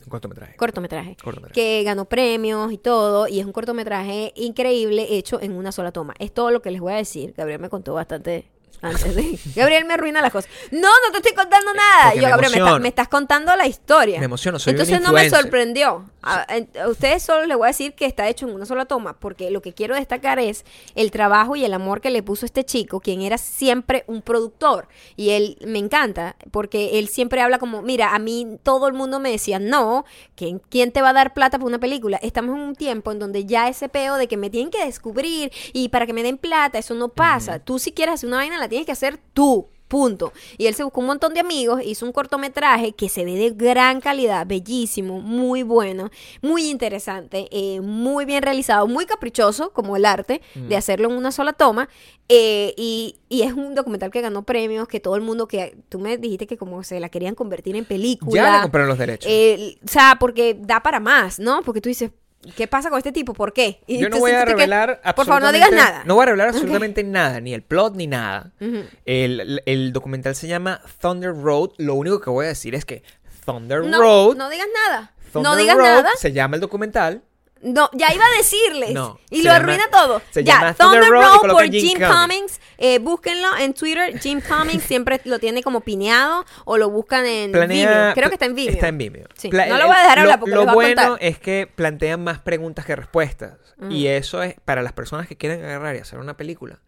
[0.05, 0.55] Un cortometraje.
[0.57, 1.15] Cortometraje.
[1.23, 1.53] Cortometraje.
[1.53, 3.27] Que ganó premios y todo.
[3.27, 6.13] Y es un cortometraje increíble hecho en una sola toma.
[6.19, 7.33] Es todo lo que les voy a decir.
[7.37, 8.45] Gabriel me contó bastante
[8.81, 9.39] antes de.
[9.55, 10.49] Gabriel me arruina las cosas.
[10.71, 12.03] No, no te estoy contando nada.
[12.11, 14.19] Porque Yo, me Gabriel, me, está- me estás contando la historia.
[14.19, 16.05] Me emociono, soy un Entonces no me sorprendió.
[16.21, 18.85] A, en- a ustedes solo les voy a decir que está hecho en una sola
[18.85, 20.63] toma, porque lo que quiero destacar es
[20.95, 24.87] el trabajo y el amor que le puso este chico, quien era siempre un productor.
[25.17, 29.19] Y él me encanta, porque él siempre habla como, mira, a mí todo el mundo
[29.19, 30.05] me decía, no,
[30.35, 32.17] ¿quién, quién te va a dar plata por una película?
[32.21, 35.51] Estamos en un tiempo en donde ya ese peo de que me tienen que descubrir
[35.73, 37.59] y para que me den plata, eso no pasa.
[37.59, 39.67] Tú si quieres hacer una vaina, la tienes que hacer tú.
[39.85, 40.33] Punto.
[40.57, 43.51] Y él se buscó un montón de amigos, hizo un cortometraje que se ve de
[43.51, 46.09] gran calidad, bellísimo, muy bueno,
[46.41, 51.31] muy interesante, eh, muy bien realizado, muy caprichoso, como el arte, de hacerlo en una
[51.31, 51.89] sola toma.
[52.27, 55.99] eh, y, y es un documental que ganó premios, que todo el mundo, que tú
[55.99, 58.43] me dijiste que como se la querían convertir en película.
[58.43, 59.29] Ya le compraron los derechos.
[59.31, 61.61] Eh, o sea, porque da para más, ¿no?
[61.61, 62.09] Porque tú dices,
[62.55, 63.33] ¿qué pasa con este tipo?
[63.33, 63.81] ¿Por qué?
[63.87, 66.03] Y Yo no voy a tú te quedas, revelar Por favor, no digas absolutamente- nada.
[66.05, 68.51] No voy a revelar absolutamente nada, ni el plot ni nada.
[68.59, 71.71] El, el- el documental se llama Thunder Road.
[71.77, 73.03] Lo único que voy a decir es que
[73.45, 74.35] Thunder No, Road.
[74.37, 75.13] no digas nada.
[75.31, 76.09] Thunder no digas Road nada.
[76.17, 77.23] Se llama el documental.
[77.63, 78.91] No, ya iba a decirles.
[78.91, 80.21] No, y lo llama- arruina todo.
[80.31, 82.13] se ya, llama Thunder, Road por Jim Jim Cummings.
[82.13, 82.59] Cummings.
[82.77, 84.19] Eh, búsquenlo en Twitter.
[84.19, 88.13] Jim Cummings siempre lo tiene como pineado o lo buscan en Planea, Vimeo.
[88.15, 88.73] Creo que está en Vimeo.
[88.75, 89.27] Está en Vimeo.
[89.35, 91.17] Sí, Pla- no lo voy a dejar hablar porque Lo les va a bueno contar.
[91.27, 93.53] es que plantean más preguntas que respuestas.
[93.89, 96.79] Y eso es para las personas que quieren agarrar y hacer una película.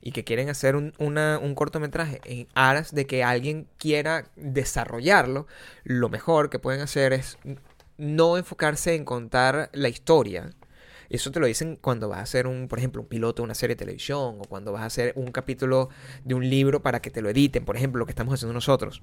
[0.00, 5.46] Y que quieren hacer un, una- un cortometraje en aras de que alguien quiera desarrollarlo.
[5.84, 7.38] Lo mejor que pueden hacer es
[7.98, 10.50] no enfocarse en contar la historia.
[11.10, 13.54] Eso te lo dicen cuando vas a hacer un, por ejemplo, un piloto de una
[13.54, 15.90] serie de televisión o cuando vas a hacer un capítulo
[16.24, 19.02] de un libro para que te lo editen, por ejemplo, lo que estamos haciendo nosotros.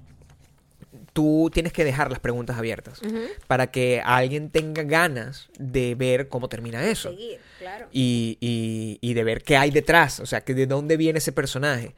[1.12, 3.00] Tú tienes que dejar las preguntas abiertas
[3.46, 7.88] para que alguien tenga ganas de ver cómo termina eso Seguir, claro.
[7.92, 11.32] y, y- y de ver qué hay detrás, o sea, que de dónde viene ese
[11.32, 11.94] personaje.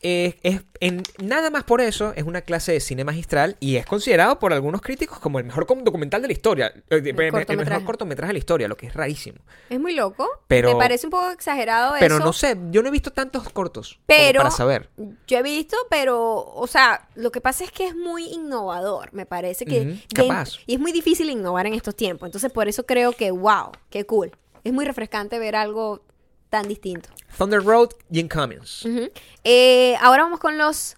[0.00, 3.84] Es, es- en, nada más por eso es una clase de cine magistral y es
[3.86, 7.44] considerado por algunos críticos como el mejor documental de la historia, eh, el, mejor
[7.84, 8.28] cortometraje.
[8.28, 9.38] de la historia, lo que es rarísimo.
[9.68, 10.28] Es muy loco.
[10.46, 12.24] Pero- Me parece un poco exagerado Pero eso.
[12.24, 14.88] no sé, yo no he visto tantos cortos Pero para saber.
[15.26, 19.26] yo he visto, pero, o sea, lo que pasa es que es muy innovador, me
[19.26, 19.98] parece que...
[20.14, 20.58] Capaz.
[20.66, 24.06] y es muy difícil innovar en estos tiempos, entonces por eso creo que, wow, qué
[24.06, 24.30] cool.
[24.64, 26.02] Es muy refrescante ver algo
[26.48, 27.08] tan distinto.
[27.36, 28.84] Thunder Road, Jim Cummings.
[28.84, 29.10] Ujú.
[29.44, 30.96] Eh, ahora vamos con los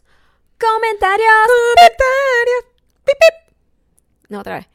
[0.58, 1.28] comentarios.
[4.28, 4.66] No, otra vez.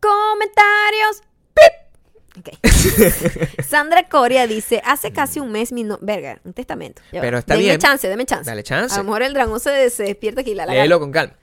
[0.00, 1.22] Comentarios.
[2.38, 2.48] Ok.
[3.62, 5.98] Sandra Coria dice, hace casi un mes mi no...
[6.00, 7.02] Verga, un testamento.
[7.10, 7.78] Pero está bien.
[7.78, 8.48] chance, deme chance.
[8.48, 8.94] Dale chance.
[8.94, 11.34] A lo mejor el dragón se, se despierta aquí y la la Léelo con calma.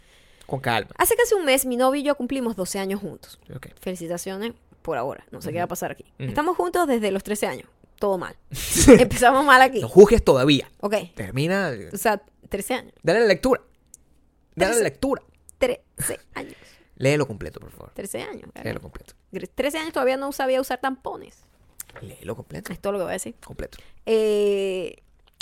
[0.48, 0.90] Con calma.
[0.98, 3.40] Hace casi un mes mi novio y yo cumplimos 12 años juntos.
[3.56, 3.68] Ok.
[3.80, 5.24] Felicitaciones por ahora.
[5.30, 6.06] No sé qué va a pasar aquí.
[6.18, 7.70] Estamos juntos desde los 13 años.
[8.00, 8.36] Todo mal.
[8.88, 9.82] Empezamos mal aquí.
[9.82, 10.70] No juzgues todavía.
[10.80, 10.96] Ok.
[11.16, 11.72] Termina.
[11.94, 12.94] O sea, 13 años.
[13.04, 13.62] Dale la lectura.
[14.56, 15.22] Dale la lectura.
[15.58, 16.56] 13 años.
[16.96, 17.92] Léelo completo, por favor.
[17.94, 18.50] 13 años.
[18.64, 19.14] Léelo completo.
[19.56, 21.44] 13 años todavía no sabía usar tampones.
[22.02, 22.72] Léelo completo.
[22.74, 23.36] Es todo lo que voy a decir.
[23.44, 23.78] Completo.
[24.06, 24.98] Eh,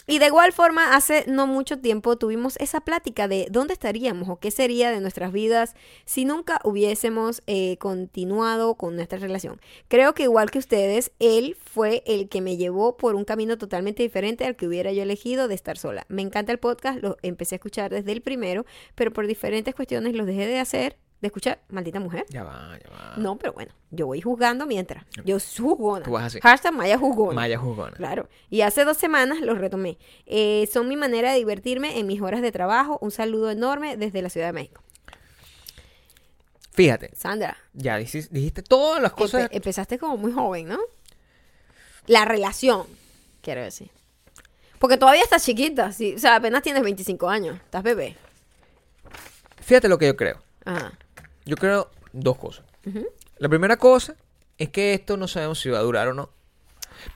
[0.10, 4.40] y de igual forma, hace no mucho tiempo tuvimos esa plática de dónde estaríamos o
[4.40, 5.76] qué sería de nuestras vidas
[6.06, 9.60] si nunca hubiésemos eh, continuado con nuestra relación.
[9.90, 14.02] Creo que igual que ustedes, él fue el que me llevó por un camino totalmente
[14.02, 16.06] diferente al que hubiera yo elegido de estar sola.
[16.08, 18.66] Me encanta el podcast, lo empecé a escuchar desde el primero,
[18.96, 22.26] pero por diferentes cuestiones los dejé de hacer, de escuchar, maldita mujer.
[22.30, 23.14] Ya va, ya va.
[23.18, 25.03] No, pero bueno, yo voy juzgando mientras.
[25.26, 26.06] Yo soy jugona.
[26.06, 26.39] Tú vas así.
[26.41, 27.34] Hashtag Maya jugona.
[27.34, 27.95] Maya jugona.
[27.98, 28.30] Claro.
[28.52, 29.98] Y hace dos semanas los retomé.
[30.27, 32.99] Eh, son mi manera de divertirme en mis horas de trabajo.
[33.02, 34.84] Un saludo enorme desde la Ciudad de México.
[36.73, 39.45] Fíjate, Sandra, ya dijiste, dijiste todas las cosas.
[39.45, 40.77] empe- empezaste como muy joven, ¿no?
[42.06, 42.84] La relación,
[43.41, 43.89] quiero decir.
[44.77, 46.14] Porque todavía estás chiquita, sí.
[46.15, 47.56] O sea, apenas tienes 25 años.
[47.57, 48.15] Estás bebé.
[49.61, 50.39] Fíjate lo que yo creo.
[50.65, 50.94] Ajá.
[51.48, 52.65] Yo creo dos cosas.
[53.38, 54.15] La primera cosa
[54.57, 56.30] es que esto no sabemos si va a durar o no.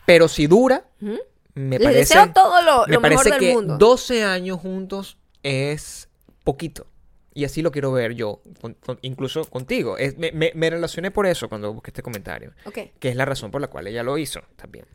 [0.05, 1.19] Pero si dura, Ujú.
[1.55, 3.77] me Les parece, deseo todo lo, me lo mejor parece del que mundo.
[3.77, 6.07] 12 años juntos es
[6.43, 6.85] poquito.
[7.33, 9.97] Y así lo quiero ver yo, con- con- incluso contigo.
[9.97, 12.77] Es- me, me- me relacioné por eso cuando busqué este comentario, Ok.
[12.99, 14.85] que es la razón por la cual ella lo hizo también.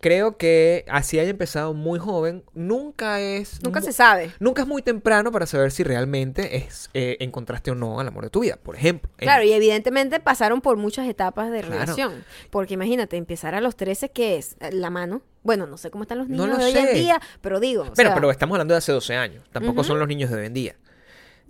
[0.00, 3.62] Creo que así haya empezado muy joven, nunca es...
[3.62, 4.30] Nunca se sabe.
[4.40, 8.24] Nunca es muy temprano para saber si realmente es, eh, encontraste o no al amor
[8.24, 9.10] de tu vida, por ejemplo.
[9.18, 11.74] En- Claro, y evidentemente pasaron por muchas etapas de Claro.
[11.80, 12.24] relación.
[12.50, 14.56] Porque imagínate, empezar a los 13, ¿qué es?
[14.72, 15.20] La mano.
[15.42, 17.82] Bueno, no sé cómo están los No niños lo de hoy en día, pero digo.
[17.82, 19.44] o Pero, sea, pero estamos hablando de hace 12 años.
[19.52, 20.76] Tampoco son los niños de hoy en día.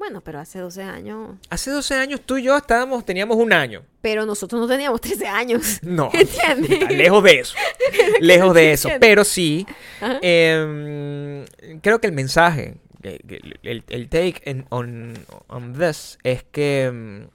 [0.00, 1.36] Bueno, pero hace 12 años.
[1.50, 3.82] Hace 12 años tú y yo estábamos, teníamos un año.
[4.00, 5.78] Pero nosotros no teníamos 13 años.
[5.82, 6.08] No.
[6.14, 6.90] ¿Entiendes?
[6.90, 7.54] Lejos de eso.
[8.20, 8.88] lejos de eso.
[8.98, 9.66] Pero sí,
[10.22, 11.44] em,
[11.82, 15.14] creo que el mensaje, el, take en- on,
[15.48, 17.28] on this es que em,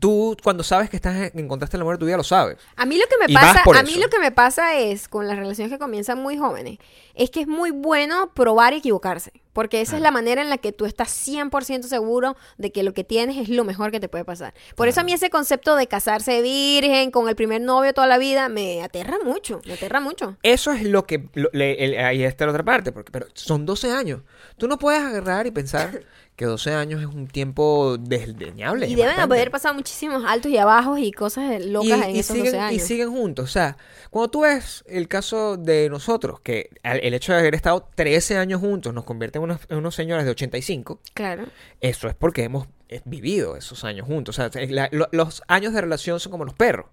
[0.00, 2.56] tú cuando sabes que estás encontraste el amor de tu vida lo sabes.
[2.76, 4.00] A mí lo que me Y pasa, a mí eso.
[4.00, 6.78] lo que me pasa es con las relaciones que comienzan muy jóvenes,
[7.14, 10.58] es que es muy bueno probar y equivocarse, porque esa es la manera en la
[10.58, 14.08] que tú estás 100% seguro de que lo que tienes es lo mejor que te
[14.08, 14.54] puede pasar.
[14.76, 18.18] Por eso a mí ese concepto de casarse virgen con el primer novio toda la
[18.18, 20.36] vida me aterra mucho, me aterra mucho.
[20.44, 21.24] Eso es lo que...
[21.34, 24.20] lo- le- el- ahí está la otra parte, porque pero son 12 años.
[24.58, 26.04] Tú no puedes agarrar y pensar
[26.36, 28.86] que 12 años es un tiempo desdeñable.
[28.86, 29.34] Y deben bastante.
[29.34, 32.74] haber pasado muchísimos altos y bajos y cosas locas en y, y esos siguen, 12
[32.74, 33.44] y siguen juntos.
[33.44, 33.76] O sea,
[34.10, 38.60] cuando tú ves el caso de nosotros, que el hecho de haber estado 13 años
[38.60, 41.44] juntos nos convierte en unos, unos señores de 85, Claro.
[41.80, 44.38] eso es porque hemos eh, vivido esos años juntos.
[44.38, 46.86] O sea, la- lo- los años de relación son como los perros.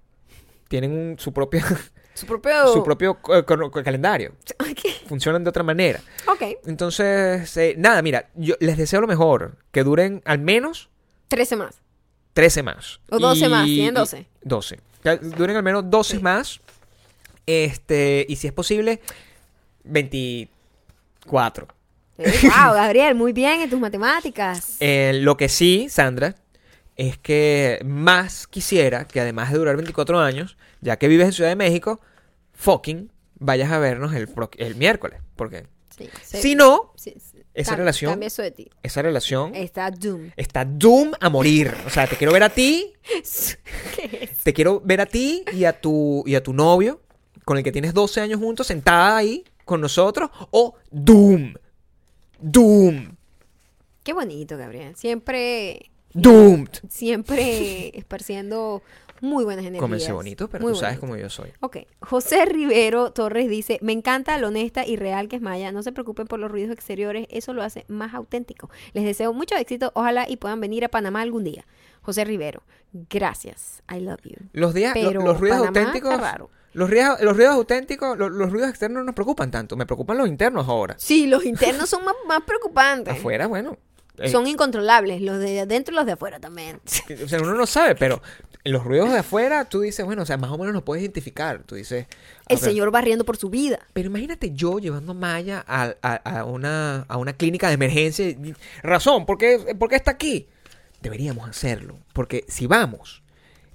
[0.68, 1.64] Tienen un- su, propia,
[2.16, 2.68] Su propio...
[2.74, 3.44] su propio eh,
[3.84, 4.34] calendario.
[5.08, 6.00] Funcionan de otra manera.
[6.28, 6.42] Ok.
[6.66, 9.58] Entonces, eh, nada, mira, yo les deseo lo mejor.
[9.72, 10.90] Que duren al menos
[11.28, 11.76] 13 más.
[12.34, 13.00] 13 más.
[13.10, 14.26] O 12 más, tienen y- 12.
[14.44, 14.80] 12.
[15.04, 16.24] Que duren al menos 12 Sí.
[16.24, 16.60] más.
[17.46, 19.00] Este, y si es posible,
[19.84, 21.68] 24.
[22.18, 24.78] wow, Gabriel, muy bien en tus matemáticas.
[24.80, 26.36] Eh, lo que sí, Sandra,
[26.96, 31.50] es que más quisiera que además de durar 24 años, ya que vives en Ciudad
[31.50, 32.00] de México,
[32.54, 35.20] fucking vayas a vernos el, el miércoles.
[35.36, 35.68] Porque
[35.98, 36.38] Sí, sí.
[36.42, 36.94] si no,
[37.54, 38.70] esa relación- Cambia eso de ti.
[38.84, 40.32] esa relación Está Doom.
[40.36, 41.74] está doom a morir.
[41.86, 42.94] O sea, te quiero ver a ti
[43.96, 44.38] ¿Qué es?
[44.44, 47.02] Te quiero ver a ti y a tu, y a tu novio,
[47.46, 51.54] con el que tienes 12 años juntos, sentada ahí con nosotros, o Doom.
[52.52, 53.16] Doom.
[54.04, 54.96] Qué bonito, Gabriel.
[54.96, 56.70] Siempre, Doomed.
[56.90, 58.84] siempre esparciendo
[59.22, 59.82] muy buenas energías.
[59.82, 61.50] Comencé bonito, pero Muy tú sabes cómo yo soy.
[61.62, 61.78] Ok.
[62.02, 65.72] José Rivero Torres dice, me encanta lo honesta y real que es Maya.
[65.72, 68.70] No se preocupen por los ruidos exteriores, eso lo hace más auténtico.
[68.94, 71.66] Les deseo mucho éxito, ojalá y puedan venir a Panamá algún día.
[72.02, 72.62] José Rivero,
[73.10, 73.82] gracias.
[73.92, 74.36] I love you.
[74.54, 76.14] Los, días, lo- los ruidos Panamá auténticos.
[76.14, 76.52] está raro.
[76.76, 79.76] Los, ruidos, los ruidos auténticos, lo- los, ruidos externos no nos preocupan tanto.
[79.76, 80.96] Me preocupan los internos ahora.
[81.00, 83.14] Sí, los internos son más, más preocupantes.
[83.16, 83.78] Afuera, bueno.
[84.18, 86.80] eh, Son incontrolables, los de adentro y los de afuera también.
[87.24, 88.22] O sea, uno no sabe, pero
[88.64, 91.64] los ruidos de afuera, tú dices, bueno, o sea, más o menos los puedes identificar.
[91.64, 92.08] Tú dices.
[92.48, 93.80] El ver, señor barriendo por su vida.
[93.94, 98.26] Pero imagínate yo llevando a Maya a, a- a una, a una clínica de emergencia.
[98.84, 100.48] Razón, ¿por qué, por qué está aquí?
[101.02, 101.98] Deberíamos hacerlo.
[102.14, 103.22] Porque si vamos,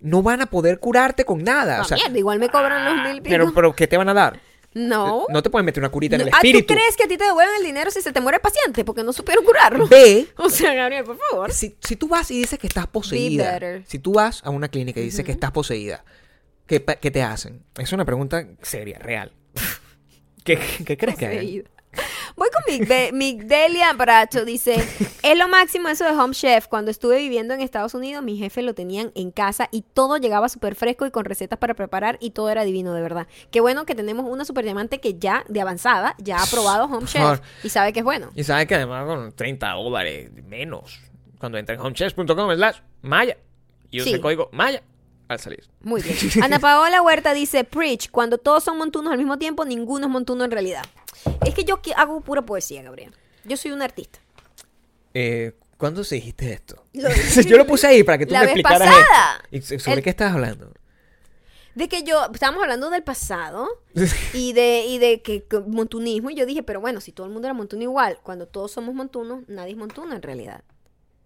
[0.01, 1.79] no van a poder curarte con nada.
[1.79, 3.31] Ah, o sea, mierda, igual me cobran los mil pico.
[3.31, 4.41] pero, pero ¿qué te van a dar?
[4.73, 5.27] no.
[5.29, 6.75] No te pueden meter una curita en el Ah, ¿tú espíritu.
[6.75, 8.85] crees que a ti te devuelven el dinero si se te muere el paciente?
[8.85, 9.89] Porque no supieron curarlo.
[9.89, 11.53] Ve, O sea, Gabriel, por favor.
[11.53, 15.01] si, si tú vas y dices que estás poseída, si tú vas a una clínica
[15.01, 16.05] y dices que estás poseída,
[16.67, 17.65] ¿qué, qué te hacen?
[17.79, 19.33] Es una pregunta seria, real.
[20.45, 21.65] ¿Qué, qué crees que hagan?
[22.41, 24.77] Voy con Migde- Migdelia Bracho, dice,
[25.23, 26.69] es lo máximo eso de Home Chef.
[26.69, 30.49] Cuando estuve viviendo en Estados Unidos, mi jefe lo tenían en casa y todo llegaba
[30.49, 33.27] súper fresco y con recetas para preparar y todo era divino, de verdad.
[33.51, 37.07] Qué bueno que tenemos una super diamante que ya, de avanzada, ya ha probado Home
[37.07, 38.31] Chef y sabe que es bueno.
[38.35, 40.99] Y sabes que además con 30 dólares menos,
[41.39, 43.37] cuando entra en homechefs.com slash maya
[43.91, 44.15] y usa Sí.
[44.15, 44.83] el código maya
[45.31, 45.65] al salir.
[45.81, 46.17] Muy bien.
[46.43, 50.45] Ana Paola Huerta dice, Preach, cuando todos son montunos al mismo tiempo, ninguno es montuno
[50.45, 50.85] en realidad.
[51.47, 53.15] Es que yo hago pura poesía, Gabriel.
[53.45, 54.19] Yo soy un artista.
[55.15, 56.83] Eh, ¿Cuándo se dijiste esto?
[56.93, 57.09] Lo-
[57.47, 59.45] Yo lo puse ahí para que tú La me vez explicaras pasada.
[59.51, 59.75] esto.
[59.75, 60.73] ¿Y sobre El- qué estás hablando?
[61.77, 63.69] De que yo, estábamos hablando del pasado
[64.35, 67.33] y de, y de que, que montunismo, y yo dije, pero bueno, si todo el
[67.33, 70.63] mundo era montuno igual, cuando todos somos montunos, nadie es montuno en realidad.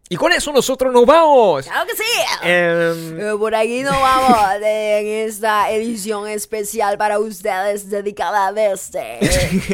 [0.09, 1.64] Y con eso nosotros nos vamos.
[1.64, 2.02] ¡Claro que sí!
[2.43, 9.18] Eh, Por aquí nos vamos en esta edición especial para ustedes dedicada desde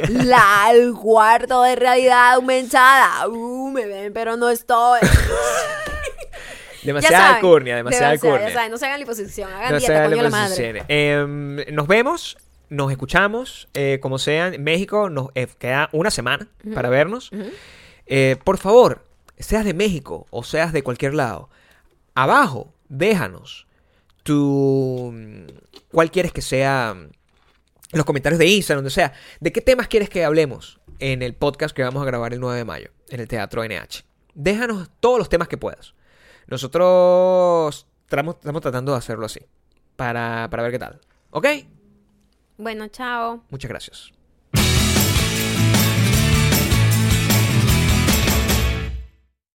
[0.09, 3.27] la, el cuarto de realidad aumentada.
[3.29, 5.01] Uh, me ven, pero no estoy.
[6.85, 8.49] demasiada saben, alcurnia, demasiada alcurnia.
[8.49, 10.85] Ya saben, no se hagan liposucción, hagan Demasiada dieta, coño la madre.
[10.87, 12.39] Em, nos vemos,
[12.69, 14.55] nos escuchamos, eh, como sean.
[14.55, 17.31] En México nos eh, queda una semana para vernos.
[18.07, 19.05] Eh, por favor,
[19.43, 21.49] seas de México o seas de cualquier lado,
[22.15, 23.67] abajo, déjanos
[24.23, 25.15] tu...
[25.91, 26.91] ¿Cuál quieres que sea?
[26.91, 29.13] En los comentarios de Instagram, donde sea.
[29.41, 32.59] ¿De qué temas quieres que hablemos en el podcast que vamos a grabar el 9
[32.59, 34.05] de mayo en el Teatro NH?
[34.35, 35.95] Déjanos todos los temas que puedas.
[36.47, 39.41] Nosotros estamos, estamos tratando de hacerlo así.
[39.97, 41.01] Para, para ver qué tal.
[41.31, 41.47] ¿Ok?
[42.59, 43.43] Bueno, chao.
[43.51, 44.13] Muchas gracias.